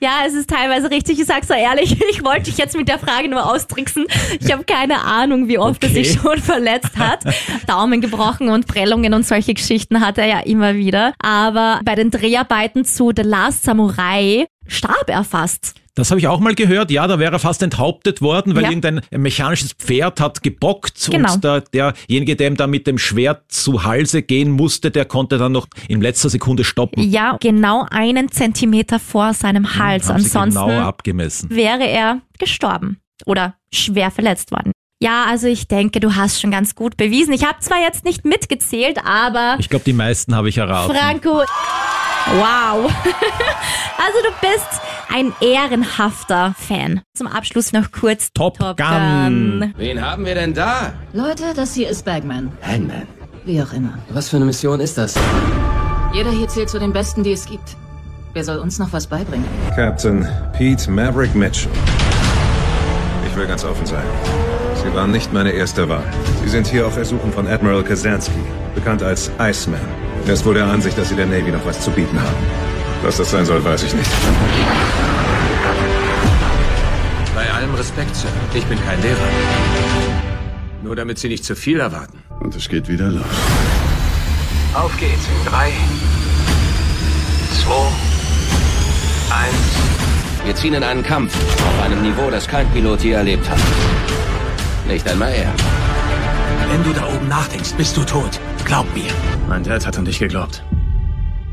Ja, 0.00 0.22
es 0.26 0.34
ist 0.34 0.48
teilweise 0.48 0.90
richtig. 0.90 1.18
Ich 1.18 1.26
sag's 1.26 1.48
so 1.48 1.54
ehrlich, 1.54 2.00
ich 2.10 2.24
wollte 2.24 2.44
dich 2.44 2.58
jetzt 2.58 2.76
mit 2.76 2.88
der 2.88 2.98
Frage 2.98 3.28
nur 3.28 3.44
austricksen. 3.52 4.06
Ich 4.40 4.52
habe 4.52 4.64
keine 4.64 5.00
Ahnung, 5.04 5.48
wie 5.48 5.58
oft 5.58 5.82
er 5.82 5.90
Okay. 5.90 6.04
sich 6.04 6.20
schon 6.20 6.38
verletzt 6.38 6.96
hat. 6.98 7.24
Daumen 7.66 8.00
gebrochen 8.00 8.48
und 8.48 8.66
Prellungen 8.66 9.14
und 9.14 9.26
solche 9.26 9.54
Geschichten 9.54 10.00
hat 10.00 10.18
er 10.18 10.26
ja 10.26 10.40
immer 10.40 10.74
wieder. 10.74 11.14
Aber 11.22 11.80
bei 11.84 11.94
den 11.94 12.10
Dreharbeiten 12.10 12.84
zu 12.84 13.10
The 13.16 13.22
Last 13.22 13.64
Samurai 13.64 14.46
starb 14.66 15.08
er 15.08 15.24
fast. 15.24 15.74
Das 15.98 16.10
habe 16.10 16.20
ich 16.20 16.28
auch 16.28 16.38
mal 16.38 16.54
gehört. 16.54 16.90
Ja, 16.92 17.06
da 17.08 17.18
wäre 17.18 17.32
er 17.32 17.38
fast 17.40 17.60
enthauptet 17.62 18.22
worden, 18.22 18.54
weil 18.54 18.62
Ja. 18.62 18.68
irgendein 18.70 19.00
mechanisches 19.10 19.72
Pferd 19.72 20.20
hat 20.20 20.42
gebockt 20.44 21.08
Genau. 21.10 21.34
und 21.34 21.42
der, 21.44 21.60
derjenige, 21.62 22.36
der 22.36 22.46
ihm 22.46 22.56
da 22.56 22.66
mit 22.68 22.86
dem 22.86 22.98
Schwert 22.98 23.50
zu 23.50 23.82
Halse 23.84 24.22
gehen 24.22 24.50
musste, 24.52 24.90
der 24.92 25.04
konnte 25.06 25.38
dann 25.38 25.52
noch 25.52 25.66
in 25.88 26.00
letzter 26.00 26.28
Sekunde 26.28 26.62
stoppen. 26.62 27.02
Ja, 27.02 27.36
genau 27.40 27.86
einen 27.90 28.30
Zentimeter 28.30 29.00
vor 29.00 29.34
seinem 29.34 29.74
Hals. 29.76 30.08
Haben 30.08 30.20
sie 30.20 30.26
Ansonsten 30.38 30.60
genau 30.60 30.92
wäre 31.50 31.84
er 31.88 32.20
gestorben 32.38 33.00
oder 33.26 33.54
schwer 33.72 34.10
verletzt 34.12 34.52
worden. 34.52 34.70
Ja, 35.00 35.24
also 35.28 35.46
ich 35.48 35.68
denke, 35.68 36.00
du 36.00 36.14
hast 36.16 36.40
schon 36.40 36.50
ganz 36.50 36.74
gut 36.74 36.96
bewiesen. 36.96 37.32
Ich 37.32 37.44
habe 37.44 37.58
zwar 37.60 37.80
jetzt 37.80 38.04
nicht 38.04 38.24
mitgezählt, 38.24 38.98
aber 39.04 39.56
Ich 39.58 39.68
glaube, 39.68 39.84
die 39.84 39.92
meisten 39.92 40.34
habe 40.34 40.48
ich 40.48 40.58
erraten. 40.58 40.94
Franco, 40.96 41.42
Wow. 42.38 42.92
Also 44.00 44.18
du 44.22 44.30
bist 44.40 44.80
ein 45.12 45.32
ehrenhafter 45.40 46.54
Fan. 46.58 47.00
Zum 47.14 47.26
Abschluss 47.26 47.72
noch 47.72 47.90
kurz 47.92 48.32
Top 48.32 48.58
Gun. 48.58 49.72
Wen 49.76 50.02
haben 50.04 50.24
wir 50.24 50.34
denn 50.34 50.54
da? 50.54 50.92
Leute, 51.12 51.54
das 51.54 51.74
hier 51.74 51.88
ist 51.88 52.04
Bagman. 52.04 52.52
Hangman. 52.62 53.06
Wie 53.44 53.62
auch 53.62 53.72
immer. 53.72 53.98
Was 54.10 54.28
für 54.28 54.36
eine 54.36 54.44
Mission 54.44 54.80
ist 54.80 54.98
das? 54.98 55.14
Jeder 56.12 56.30
hier 56.30 56.48
zählt 56.48 56.68
zu 56.68 56.78
den 56.78 56.92
Besten, 56.92 57.22
die 57.22 57.32
es 57.32 57.46
gibt. 57.46 57.76
Wer 58.34 58.44
soll 58.44 58.58
uns 58.58 58.78
noch 58.78 58.92
was 58.92 59.06
beibringen? 59.06 59.46
Captain 59.74 60.28
Pete 60.52 60.90
Maverick 60.90 61.34
Mitchell. 61.34 61.72
Ich 63.26 63.36
will 63.36 63.46
ganz 63.46 63.64
offen 63.64 63.86
sein. 63.86 64.04
Sie 64.74 64.94
waren 64.94 65.10
nicht 65.10 65.32
meine 65.32 65.50
erste 65.50 65.88
Wahl. 65.88 66.04
Sie 66.42 66.48
sind 66.48 66.66
hier 66.66 66.86
auf 66.86 66.96
Ersuchen 66.96 67.32
von 67.32 67.46
Admiral 67.46 67.82
Kazansky, 67.82 68.38
bekannt 68.74 69.02
als 69.02 69.30
Iceman. 69.40 69.80
Er 70.26 70.34
ist 70.34 70.44
wohl 70.44 70.54
der 70.54 70.66
Ansicht, 70.66 70.96
dass 70.98 71.08
Sie 71.08 71.16
der 71.16 71.26
Navy 71.26 71.50
noch 71.50 71.64
was 71.64 71.80
zu 71.80 71.90
bieten 71.90 72.20
haben. 72.20 72.67
Was 73.02 73.16
das 73.16 73.30
sein 73.30 73.44
soll, 73.44 73.64
weiß 73.64 73.84
ich 73.84 73.94
nicht. 73.94 74.10
Bei 77.34 77.50
allem 77.52 77.74
Respekt, 77.74 78.14
Sir. 78.16 78.28
Ich 78.54 78.64
bin 78.64 78.78
kein 78.84 79.00
Lehrer. 79.02 79.18
Nur 80.82 80.96
damit 80.96 81.18
Sie 81.18 81.28
nicht 81.28 81.44
zu 81.44 81.54
viel 81.54 81.80
erwarten. 81.80 82.22
Und 82.40 82.54
es 82.56 82.68
geht 82.68 82.88
wieder 82.88 83.08
los. 83.08 83.24
Auf 84.74 84.96
geht's 84.98 85.26
in 85.26 85.50
drei, 85.50 85.72
zwei, 87.62 87.88
eins. 89.34 90.44
Wir 90.44 90.54
ziehen 90.54 90.74
in 90.74 90.82
einen 90.82 91.02
Kampf 91.02 91.34
auf 91.36 91.84
einem 91.84 92.02
Niveau, 92.02 92.30
das 92.30 92.46
kein 92.46 92.68
Pilot 92.70 93.02
je 93.02 93.12
erlebt 93.12 93.48
hat. 93.48 93.58
Nicht 94.86 95.08
einmal 95.08 95.32
er. 95.32 95.52
Wenn 96.70 96.82
du 96.84 96.92
da 96.92 97.06
oben 97.06 97.28
nachdenkst, 97.28 97.72
bist 97.76 97.96
du 97.96 98.04
tot. 98.04 98.40
Glaub 98.64 98.86
mir. 98.94 99.10
Mein 99.48 99.64
Dad 99.64 99.86
hat 99.86 99.98
an 99.98 100.04
dich 100.04 100.18
geglaubt. 100.18 100.62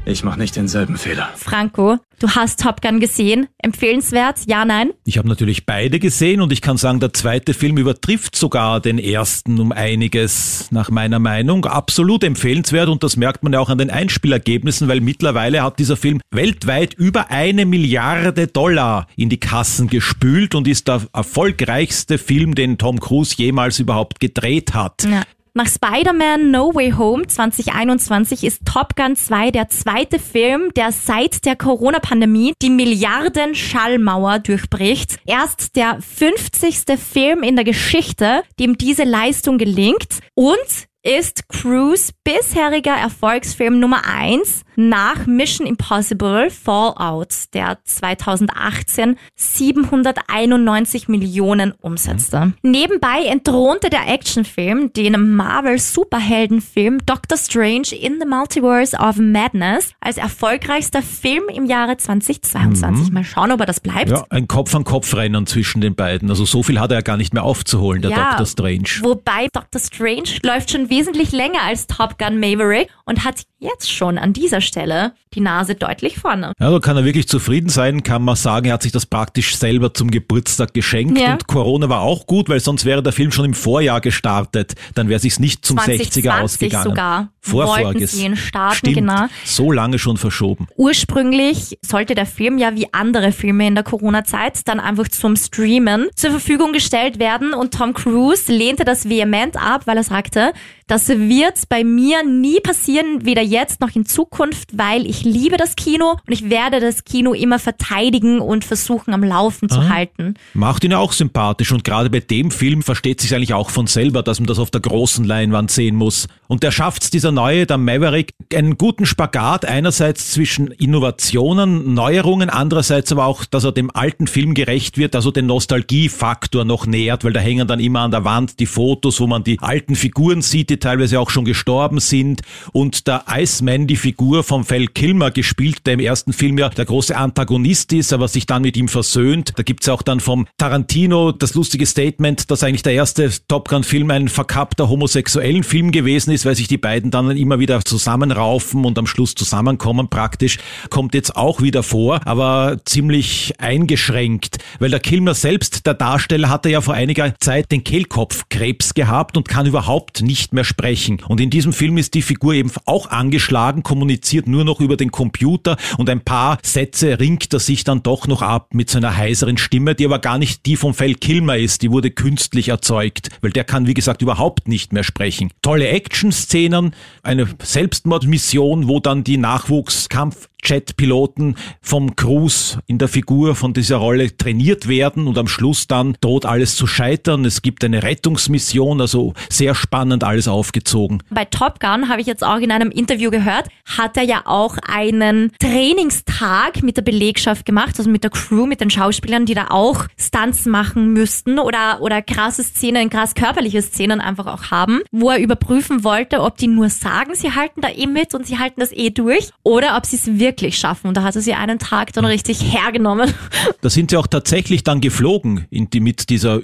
Ich 0.07 0.23
mach 0.23 0.35
nicht 0.35 0.55
denselben 0.55 0.97
Fehler. 0.97 1.29
Franco, 1.35 1.97
du 2.19 2.29
hast 2.29 2.61
Top 2.61 2.79
Gun 2.81 2.99
gesehen. 2.99 3.47
Empfehlenswert? 3.57 4.41
Ja, 4.45 4.63
nein? 4.63 4.91
Ich 5.03 5.17
habe 5.17 5.27
natürlich 5.27 5.65
beide 5.65 5.97
gesehen 5.97 6.41
und 6.41 6.53
ich 6.53 6.61
kann 6.61 6.77
sagen, 6.77 6.99
der 6.99 7.11
zweite 7.11 7.55
Film 7.55 7.77
übertrifft 7.77 8.35
sogar 8.35 8.79
den 8.79 8.99
ersten 8.99 9.59
um 9.59 9.71
einiges, 9.71 10.67
nach 10.69 10.91
meiner 10.91 11.17
Meinung. 11.17 11.65
Absolut 11.65 12.23
empfehlenswert 12.23 12.87
und 12.87 13.01
das 13.01 13.17
merkt 13.17 13.41
man 13.41 13.53
ja 13.53 13.59
auch 13.59 13.69
an 13.69 13.79
den 13.79 13.89
Einspielergebnissen, 13.89 14.87
weil 14.87 15.01
mittlerweile 15.01 15.63
hat 15.63 15.79
dieser 15.79 15.97
Film 15.97 16.21
weltweit 16.29 16.93
über 16.93 17.31
eine 17.31 17.65
Milliarde 17.65 18.45
Dollar 18.45 19.07
in 19.15 19.29
die 19.29 19.39
Kassen 19.39 19.87
gespült 19.87 20.53
und 20.53 20.67
ist 20.67 20.87
der 20.87 21.01
erfolgreichste 21.13 22.19
Film, 22.19 22.53
den 22.53 22.77
Tom 22.77 22.99
Cruise 22.99 23.33
jemals 23.37 23.79
überhaupt 23.79 24.19
gedreht 24.19 24.75
hat. 24.75 25.03
Ja. 25.03 25.23
Nach 25.57 25.69
Spider-Man 25.69 26.51
No 26.51 26.75
Way 26.75 26.91
Home 26.97 27.27
2021 27.27 28.43
ist 28.43 28.65
Top 28.65 28.97
Gun 28.97 29.15
2 29.15 29.51
der 29.51 29.69
zweite 29.69 30.19
Film, 30.19 30.73
der 30.75 30.91
seit 30.91 31.45
der 31.45 31.55
Corona-Pandemie 31.55 32.51
die 32.61 32.69
Milliarden-Schallmauer 32.69 34.39
durchbricht. 34.39 35.17
Erst 35.25 35.77
der 35.77 36.01
50. 36.01 36.99
Film 36.99 37.41
in 37.41 37.55
der 37.55 37.63
Geschichte, 37.63 38.43
dem 38.59 38.77
diese 38.77 39.05
Leistung 39.05 39.57
gelingt 39.57 40.19
und 40.33 40.57
ist 41.03 41.47
Cruise 41.47 42.11
bisheriger 42.25 42.97
Erfolgsfilm 42.97 43.79
Nummer 43.79 44.01
1 44.05 44.64
nach 44.75 45.25
Mission 45.25 45.67
Impossible 45.67 46.49
Fallout, 46.49 47.29
der 47.53 47.79
2018 47.83 49.17
791 49.35 51.07
Millionen 51.07 51.73
umsetzte. 51.81 52.53
Nebenbei 52.61 53.25
entthronte 53.25 53.89
der 53.89 54.07
Actionfilm 54.07 54.91
den 54.93 55.35
Marvel-Superheldenfilm 55.35 57.05
Doctor 57.05 57.37
Strange 57.37 57.95
in 57.99 58.19
the 58.19 58.27
Multiverse 58.27 58.95
of 58.97 59.17
Madness 59.17 59.91
als 59.99 60.17
erfolgreichster 60.17 61.01
Film 61.01 61.43
im 61.53 61.65
Jahre 61.65 61.97
2022. 61.97 63.11
Mal 63.11 63.23
schauen, 63.23 63.51
ob 63.51 63.59
er 63.59 63.65
das 63.65 63.79
bleibt. 63.79 64.09
Ja, 64.09 64.25
ein 64.29 64.47
Kopf-an-Kopf-Rennen 64.47 65.45
zwischen 65.47 65.81
den 65.81 65.95
beiden. 65.95 66.29
Also 66.29 66.45
so 66.45 66.63
viel 66.63 66.79
hat 66.79 66.91
er 66.91 67.01
gar 67.01 67.17
nicht 67.17 67.33
mehr 67.33 67.43
aufzuholen, 67.43 68.01
der 68.01 68.11
Ja, 68.11 68.29
Doctor 68.29 68.45
Strange. 68.45 68.89
Wobei 69.01 69.47
Doctor 69.53 69.81
Strange 69.81 70.39
läuft 70.43 70.71
schon 70.71 70.89
wesentlich 70.89 71.31
länger 71.31 71.61
als 71.63 71.87
Top 71.87 72.17
Gun 72.17 72.39
Maverick 72.39 72.89
und 73.05 73.23
hat 73.23 73.43
jetzt 73.59 73.91
schon 73.91 74.17
an 74.17 74.33
dieser 74.33 74.61
Stelle 74.65 75.13
die 75.33 75.41
Nase 75.41 75.75
deutlich 75.75 76.17
vorne. 76.17 76.53
Ja, 76.59 76.71
da 76.71 76.79
kann 76.79 76.95
er 76.95 77.03
wirklich 77.03 77.27
zufrieden 77.27 77.67
sein, 77.69 78.03
kann 78.03 78.23
man 78.23 78.35
sagen, 78.37 78.67
er 78.67 78.73
hat 78.73 78.83
sich 78.83 78.93
das 78.93 79.05
praktisch 79.05 79.57
selber 79.57 79.93
zum 79.93 80.09
Geburtstag 80.09 80.73
geschenkt 80.73 81.19
Ja. 81.19 81.33
und 81.33 81.47
Corona 81.47 81.89
war 81.89 82.01
auch 82.01 82.25
gut, 82.25 82.47
weil 82.47 82.59
sonst 82.61 82.85
wäre 82.85 83.03
der 83.03 83.11
Film 83.11 83.31
schon 83.33 83.43
im 83.45 83.53
Vorjahr 83.53 83.99
gestartet, 84.01 84.75
dann 84.93 85.09
wäre 85.09 85.19
sich's 85.19 85.39
nicht 85.39 85.65
zum 85.65 85.77
2020 85.77 86.23
60er 86.23 86.41
ausgegangen. 86.41 86.83
sogar. 86.83 87.29
Vorvorges. 87.41 88.17
Wollten 88.19 88.35
starten, 88.37 88.75
Stimmt, 88.77 88.95
genau. 88.95 89.25
so 89.43 89.71
lange 89.71 89.99
schon 89.99 90.17
verschoben. 90.17 90.67
Ursprünglich 90.77 91.77
sollte 91.85 92.15
der 92.15 92.25
Film 92.25 92.57
ja 92.57 92.73
wie 92.75 92.87
andere 92.91 93.31
Filme 93.31 93.67
in 93.67 93.75
der 93.75 93.83
Corona-Zeit 93.83 94.61
dann 94.67 94.79
einfach 94.79 95.07
zum 95.09 95.35
Streamen 95.35 96.07
zur 96.15 96.31
Verfügung 96.31 96.73
gestellt 96.73 97.19
werden 97.19 97.53
und 97.53 97.73
Tom 97.73 97.93
Cruise 97.93 98.51
lehnte 98.51 98.85
das 98.85 99.07
vehement 99.07 99.57
ab, 99.57 99.81
weil 99.85 99.97
er 99.97 100.03
sagte, 100.03 100.53
das 100.87 101.07
wird 101.09 101.67
bei 101.69 101.83
mir 101.83 102.23
nie 102.23 102.59
passieren, 102.59 103.25
weder 103.25 103.41
jetzt 103.41 103.81
noch 103.81 103.95
in 103.95 104.05
Zukunft, 104.05 104.54
weil 104.73 105.05
ich 105.05 105.23
liebe 105.23 105.57
das 105.57 105.75
Kino 105.75 106.17
und 106.25 106.33
ich 106.33 106.49
werde 106.49 106.79
das 106.79 107.03
Kino 107.03 107.33
immer 107.33 107.59
verteidigen 107.59 108.39
und 108.39 108.65
versuchen 108.65 109.13
am 109.13 109.23
Laufen 109.23 109.69
zu 109.69 109.89
halten. 109.89 110.35
Macht 110.53 110.83
ihn 110.83 110.91
ja 110.91 110.97
auch 110.97 111.13
sympathisch 111.13 111.71
und 111.71 111.83
gerade 111.83 112.09
bei 112.09 112.19
dem 112.19 112.51
Film 112.51 112.81
versteht 112.81 113.21
sich 113.21 113.35
eigentlich 113.35 113.53
auch 113.53 113.69
von 113.69 113.87
selber, 113.87 114.23
dass 114.23 114.39
man 114.39 114.47
das 114.47 114.59
auf 114.59 114.71
der 114.71 114.81
großen 114.81 115.25
Leinwand 115.25 115.71
sehen 115.71 115.95
muss. 115.95 116.27
Und 116.47 116.63
der 116.63 116.71
schafft's, 116.71 117.09
dieser 117.09 117.31
neue, 117.31 117.65
der 117.65 117.77
Maverick, 117.77 118.33
einen 118.53 118.77
guten 118.77 119.05
Spagat 119.05 119.65
einerseits 119.65 120.31
zwischen 120.31 120.67
Innovationen, 120.67 121.93
Neuerungen, 121.93 122.49
andererseits 122.49 123.11
aber 123.11 123.25
auch, 123.25 123.45
dass 123.45 123.63
er 123.63 123.71
dem 123.71 123.89
alten 123.91 124.27
Film 124.27 124.53
gerecht 124.53 124.97
wird, 124.97 125.15
also 125.15 125.31
den 125.31 125.47
Nostalgiefaktor 125.47 126.65
noch 126.65 126.85
nähert, 126.85 127.23
weil 127.23 127.33
da 127.33 127.39
hängen 127.39 127.67
dann 127.67 127.79
immer 127.79 128.01
an 128.01 128.11
der 128.11 128.23
Wand 128.23 128.59
die 128.59 128.65
Fotos, 128.65 129.19
wo 129.19 129.27
man 129.27 129.43
die 129.43 129.59
alten 129.59 129.95
Figuren 129.95 130.41
sieht, 130.41 130.69
die 130.69 130.77
teilweise 130.77 131.19
auch 131.19 131.29
schon 131.29 131.45
gestorben 131.45 131.99
sind 131.99 132.41
und 132.71 133.07
der 133.07 133.25
Iceman, 133.29 133.87
die 133.87 133.95
Figur 133.95 134.43
von 134.45 134.69
Val 134.69 134.87
Kilmer 134.87 135.31
gespielt, 135.31 135.85
der 135.85 135.95
im 135.95 135.99
ersten 135.99 136.31
Film 136.31 136.57
ja 136.57 136.69
der 136.69 136.85
große 136.85 137.15
Antagonist 137.15 137.91
ist, 137.93 138.13
aber 138.13 138.27
sich 138.27 138.45
dann 138.45 138.61
mit 138.61 138.77
ihm 138.77 138.87
versöhnt. 138.87 139.53
Da 139.55 139.63
gibt's 139.63 139.89
auch 139.89 140.01
dann 140.01 140.19
vom 140.19 140.47
Tarantino 140.57 141.31
das 141.31 141.55
lustige 141.55 141.85
Statement, 141.85 142.49
dass 142.49 142.63
eigentlich 142.63 142.83
der 142.83 142.93
erste 142.93 143.31
Top 143.47 143.67
Gun-Film 143.67 144.09
ein 144.11 144.29
verkappter 144.29 144.89
homosexuellen 144.89 145.63
Film 145.63 145.91
gewesen 145.91 146.31
ist, 146.31 146.45
weil 146.45 146.55
sich 146.55 146.67
die 146.67 146.77
beiden 146.77 147.11
dann 147.11 147.31
immer 147.31 147.59
wieder 147.59 147.83
zusammenraufen 147.83 148.85
und 148.85 148.97
am 148.99 149.07
Schluss 149.07 149.35
zusammenkommen 149.35 150.09
praktisch. 150.09 150.59
Kommt 150.89 151.15
jetzt 151.15 151.35
auch 151.35 151.61
wieder 151.61 151.83
vor, 151.83 152.21
aber 152.25 152.77
ziemlich 152.85 153.53
eingeschränkt, 153.57 154.57
weil 154.79 154.91
der 154.91 154.99
Kilmer 154.99 155.33
selbst, 155.33 155.85
der 155.85 155.95
Darsteller, 155.95 156.49
hatte 156.49 156.69
ja 156.69 156.81
vor 156.81 156.93
einiger 156.93 157.33
Zeit 157.39 157.71
den 157.71 157.83
Kehlkopfkrebs 157.83 158.93
gehabt 158.93 159.37
und 159.37 159.47
kann 159.47 159.65
überhaupt 159.65 160.21
nicht 160.21 160.53
mehr 160.53 160.63
sprechen. 160.63 161.21
Und 161.27 161.41
in 161.41 161.49
diesem 161.49 161.73
Film 161.73 161.97
ist 161.97 162.13
die 162.13 162.21
Figur 162.21 162.53
eben 162.53 162.71
auch 162.85 163.09
angeschlagen, 163.09 163.83
kommuniziert 163.83 164.34
nur 164.45 164.63
noch 164.63 164.81
über 164.81 164.97
den 164.97 165.11
Computer 165.11 165.77
und 165.97 166.09
ein 166.09 166.21
paar 166.21 166.57
Sätze 166.63 167.19
ringt 167.19 167.53
er 167.53 167.59
sich 167.59 167.83
dann 167.83 168.03
doch 168.03 168.27
noch 168.27 168.41
ab 168.41 168.73
mit 168.73 168.89
seiner 168.89 169.17
heiseren 169.17 169.57
Stimme, 169.57 169.95
die 169.95 170.05
aber 170.05 170.19
gar 170.19 170.37
nicht 170.37 170.65
die 170.65 170.75
von 170.75 170.97
Val 170.97 171.15
Kilmer 171.15 171.57
ist, 171.57 171.81
die 171.81 171.91
wurde 171.91 172.11
künstlich 172.11 172.69
erzeugt, 172.69 173.29
weil 173.41 173.51
der 173.51 173.63
kann 173.63 173.87
wie 173.87 173.93
gesagt 173.93 174.21
überhaupt 174.21 174.67
nicht 174.67 174.93
mehr 174.93 175.03
sprechen. 175.03 175.51
Tolle 175.61 175.87
Action-Szenen, 175.87 176.93
eine 177.23 177.47
Selbstmordmission, 177.61 178.87
wo 178.87 178.99
dann 178.99 179.23
die 179.23 179.37
Nachwuchskampf 179.37 180.49
Jet-Piloten 180.65 181.55
vom 181.81 182.15
Cruise 182.15 182.79
in 182.87 182.97
der 182.97 183.07
Figur 183.07 183.55
von 183.55 183.73
dieser 183.73 183.97
Rolle 183.97 184.35
trainiert 184.35 184.87
werden 184.87 185.27
und 185.27 185.37
am 185.37 185.47
Schluss 185.47 185.87
dann 185.87 186.17
droht 186.21 186.45
alles 186.45 186.75
zu 186.75 186.87
scheitern. 186.87 187.45
Es 187.45 187.61
gibt 187.61 187.83
eine 187.83 188.03
Rettungsmission, 188.03 188.99
also 189.01 189.33
sehr 189.49 189.75
spannend 189.75 190.23
alles 190.23 190.47
aufgezogen. 190.47 191.23
Bei 191.29 191.45
Top 191.45 191.79
Gun 191.79 192.09
habe 192.09 192.21
ich 192.21 192.27
jetzt 192.27 192.43
auch 192.43 192.57
in 192.57 192.71
einem 192.71 192.91
Interview 192.91 193.31
gehört, 193.31 193.67
hat 193.85 194.17
er 194.17 194.23
ja 194.23 194.41
auch 194.45 194.77
einen 194.87 195.51
Trainingstag 195.59 196.83
mit 196.83 196.97
der 196.97 197.03
Belegschaft 197.03 197.65
gemacht, 197.65 197.95
also 197.97 198.09
mit 198.09 198.23
der 198.23 198.31
Crew, 198.31 198.65
mit 198.65 198.81
den 198.81 198.89
Schauspielern, 198.89 199.45
die 199.45 199.53
da 199.53 199.67
auch 199.69 200.07
Stunts 200.17 200.65
machen 200.65 201.13
müssten 201.13 201.59
oder, 201.59 202.01
oder 202.01 202.21
krasse 202.21 202.63
Szenen, 202.63 203.09
krass 203.09 203.35
körperliche 203.35 203.81
Szenen 203.81 204.19
einfach 204.19 204.47
auch 204.47 204.71
haben, 204.71 205.01
wo 205.11 205.29
er 205.29 205.39
überprüfen 205.39 206.03
wollte, 206.03 206.41
ob 206.41 206.57
die 206.57 206.67
nur 206.67 206.89
sagen, 206.89 207.35
sie 207.35 207.51
halten 207.51 207.81
da 207.81 207.89
eh 207.89 208.07
mit 208.07 208.33
und 208.33 208.47
sie 208.47 208.57
halten 208.57 208.79
das 208.79 208.91
eh 208.91 209.11
durch 209.11 209.51
oder 209.63 209.97
ob 209.97 210.05
sie 210.05 210.15
es 210.15 210.39
wirklich 210.39 210.54
schaffen. 210.77 211.07
Und 211.07 211.17
da 211.17 211.23
hat 211.23 211.35
er 211.35 211.41
sie 211.41 211.53
einen 211.53 211.79
Tag 211.79 212.13
dann 212.13 212.25
richtig 212.25 212.61
hergenommen. 212.73 213.33
Da 213.81 213.89
sind 213.89 214.09
sie 214.11 214.17
auch 214.17 214.25
tatsächlich 214.27 214.83
dann 214.83 214.99
geflogen 215.01 215.65
in 215.69 215.89
die, 215.91 215.99
mit 215.99 216.29
dieser 216.29 216.55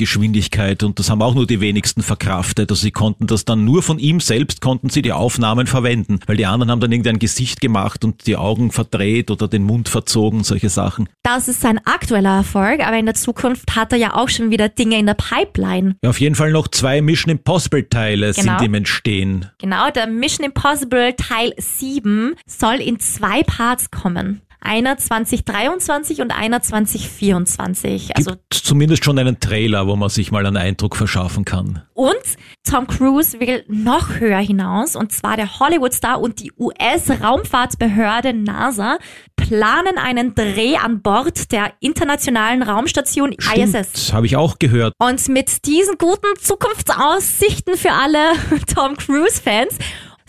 Überschallgeschwindigkeit 0.00 0.82
und 0.82 0.98
das 0.98 1.10
haben 1.10 1.22
auch 1.22 1.34
nur 1.34 1.46
die 1.46 1.60
wenigsten 1.60 2.02
verkraftet. 2.02 2.70
Also 2.70 2.82
sie 2.82 2.90
konnten 2.90 3.26
das 3.26 3.44
dann 3.44 3.64
nur 3.64 3.82
von 3.82 3.98
ihm 3.98 4.20
selbst, 4.20 4.60
konnten 4.60 4.88
sie 4.90 5.02
die 5.02 5.12
Aufnahmen 5.12 5.66
verwenden, 5.66 6.20
weil 6.26 6.36
die 6.36 6.46
anderen 6.46 6.70
haben 6.70 6.80
dann 6.80 6.92
irgendein 6.92 7.18
Gesicht 7.18 7.60
gemacht 7.60 8.04
und 8.04 8.26
die 8.26 8.36
Augen 8.36 8.70
verdreht 8.72 9.30
oder 9.30 9.48
den 9.48 9.62
Mund 9.64 9.88
verzogen, 9.88 10.44
solche 10.44 10.68
Sachen. 10.68 11.08
Das 11.22 11.48
ist 11.48 11.60
sein 11.60 11.78
aktueller 11.84 12.36
Erfolg, 12.36 12.80
aber 12.86 12.98
in 12.98 13.06
der 13.06 13.14
Zukunft 13.14 13.74
hat 13.76 13.92
er 13.92 13.98
ja 13.98 14.14
auch 14.14 14.28
schon 14.28 14.50
wieder 14.50 14.68
Dinge 14.68 14.98
in 14.98 15.06
der 15.06 15.14
Pipeline. 15.14 15.96
Ja, 16.02 16.10
auf 16.10 16.20
jeden 16.20 16.34
Fall 16.34 16.50
noch 16.52 16.68
zwei 16.68 17.00
Mission 17.00 17.30
Impossible 17.32 17.88
Teile 17.88 18.32
Genau. 18.32 18.58
sind 18.58 18.66
im 18.66 18.74
Entstehen. 18.74 19.50
Genau, 19.58 19.90
der 19.90 20.06
Mission 20.06 20.44
Impossible 20.46 21.14
Teil 21.16 21.52
7 21.58 22.34
soll 22.46 22.76
in 22.76 22.98
zwei 23.00 23.25
Parts 23.46 23.90
kommen. 23.90 24.42
Einer 24.60 24.98
2023 24.98 26.20
und 26.22 26.32
einer 26.32 26.60
2024. 26.60 28.16
Also 28.16 28.32
Gibt 28.32 28.54
zumindest 28.54 29.04
schon 29.04 29.18
einen 29.18 29.38
Trailer, 29.38 29.86
wo 29.86 29.94
man 29.94 30.08
sich 30.08 30.32
mal 30.32 30.44
einen 30.44 30.56
Eindruck 30.56 30.96
verschaffen 30.96 31.44
kann. 31.44 31.82
Und 31.94 32.16
Tom 32.68 32.88
Cruise 32.88 33.38
will 33.38 33.64
noch 33.68 34.18
höher 34.18 34.40
hinaus, 34.40 34.96
und 34.96 35.12
zwar 35.12 35.36
der 35.36 35.60
Hollywood-Star 35.60 36.20
und 36.20 36.40
die 36.40 36.52
US-Raumfahrtbehörde 36.58 38.32
NASA 38.32 38.98
planen 39.36 39.98
einen 39.98 40.34
Dreh 40.34 40.76
an 40.76 41.00
Bord 41.00 41.52
der 41.52 41.72
internationalen 41.78 42.62
Raumstation 42.62 43.32
ISS. 43.32 43.92
Das 43.92 44.12
habe 44.12 44.26
ich 44.26 44.36
auch 44.36 44.58
gehört. 44.58 44.94
Und 44.98 45.28
mit 45.28 45.64
diesen 45.66 45.96
guten 45.98 46.36
Zukunftsaussichten 46.40 47.76
für 47.76 47.92
alle 47.92 48.18
Tom 48.74 48.96
Cruise-Fans 48.96 49.78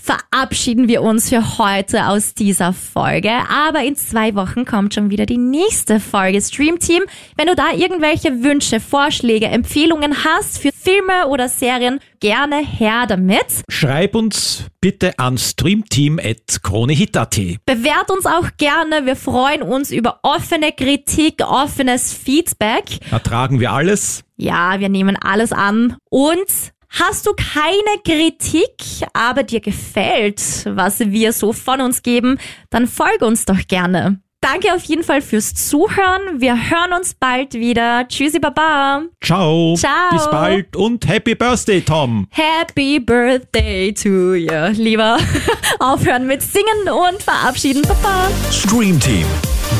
verabschieden 0.07 0.87
wir 0.87 1.01
uns 1.01 1.27
für 1.29 1.57
heute 1.57 2.07
aus 2.07 2.33
dieser 2.33 2.71
Folge. 2.71 3.29
Aber 3.49 3.83
in 3.83 3.97
zwei 3.97 4.35
Wochen 4.35 4.63
kommt 4.63 4.93
schon 4.93 5.09
wieder 5.09 5.25
die 5.25 5.37
nächste 5.37 5.99
Folge 5.99 6.41
Stream 6.41 6.79
Team. 6.79 7.03
Wenn 7.35 7.47
du 7.47 7.55
da 7.55 7.73
irgendwelche 7.75 8.41
Wünsche, 8.41 8.79
Vorschläge, 8.79 9.47
Empfehlungen 9.47 10.23
hast 10.23 10.59
für 10.59 10.71
Filme 10.71 11.27
oder 11.27 11.49
Serien, 11.49 11.99
gerne 12.21 12.65
her 12.65 13.05
damit. 13.05 13.63
Schreib 13.69 14.15
uns 14.15 14.63
bitte 14.79 15.19
an 15.19 15.37
streamteam.kronehit.at. 15.37 17.35
Bewährt 17.65 18.09
uns 18.09 18.25
auch 18.25 18.47
gerne. 18.57 19.05
Wir 19.05 19.17
freuen 19.17 19.61
uns 19.61 19.91
über 19.91 20.19
offene 20.23 20.71
Kritik, 20.71 21.43
offenes 21.45 22.13
Feedback. 22.13 22.99
Ertragen 23.11 23.59
wir 23.59 23.73
alles. 23.73 24.23
Ja, 24.37 24.79
wir 24.79 24.87
nehmen 24.87 25.17
alles 25.17 25.51
an. 25.51 25.97
Und 26.09 26.45
Hast 26.89 27.25
du 27.27 27.33
keine 27.33 28.01
Kritik, 28.03 28.75
aber 29.13 29.43
dir 29.43 29.59
gefällt, 29.59 30.41
was 30.65 30.99
wir 30.99 31.33
so 31.33 31.53
von 31.53 31.81
uns 31.81 32.01
geben, 32.01 32.39
dann 32.69 32.87
folge 32.87 33.25
uns 33.25 33.45
doch 33.45 33.67
gerne. 33.67 34.19
Danke 34.39 34.73
auf 34.73 34.83
jeden 34.83 35.03
Fall 35.03 35.21
fürs 35.21 35.55
Zuhören. 35.55 36.39
Wir 36.39 36.53
hören 36.69 36.93
uns 36.93 37.15
bald 37.15 37.55
wieder. 37.55 38.07
Tschüssi, 38.07 38.39
Baba. 38.39 39.01
Ciao. 39.21 39.75
Ciao. 39.75 40.11
Bis 40.11 40.29
bald 40.29 40.75
und 40.75 41.07
Happy 41.07 41.33
Birthday, 41.33 41.81
Tom. 41.81 42.27
Happy 42.29 42.99
Birthday 42.99 43.91
to 43.93 44.35
you. 44.35 44.67
Lieber 44.73 45.17
aufhören 45.79 46.27
mit 46.27 46.43
Singen 46.43 46.87
und 46.87 47.21
verabschieden. 47.21 47.81
Baba. 47.81 48.29
Stream 48.51 48.99
Team, 48.99 49.25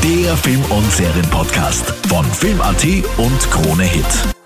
der 0.04 0.36
Film- 0.38 0.66
und 0.72 0.92
Serienpodcast 0.92 1.86
von 2.08 2.26
Film.at 2.26 2.84
und 3.18 3.52
Krone 3.52 3.84
Hit. 3.84 4.37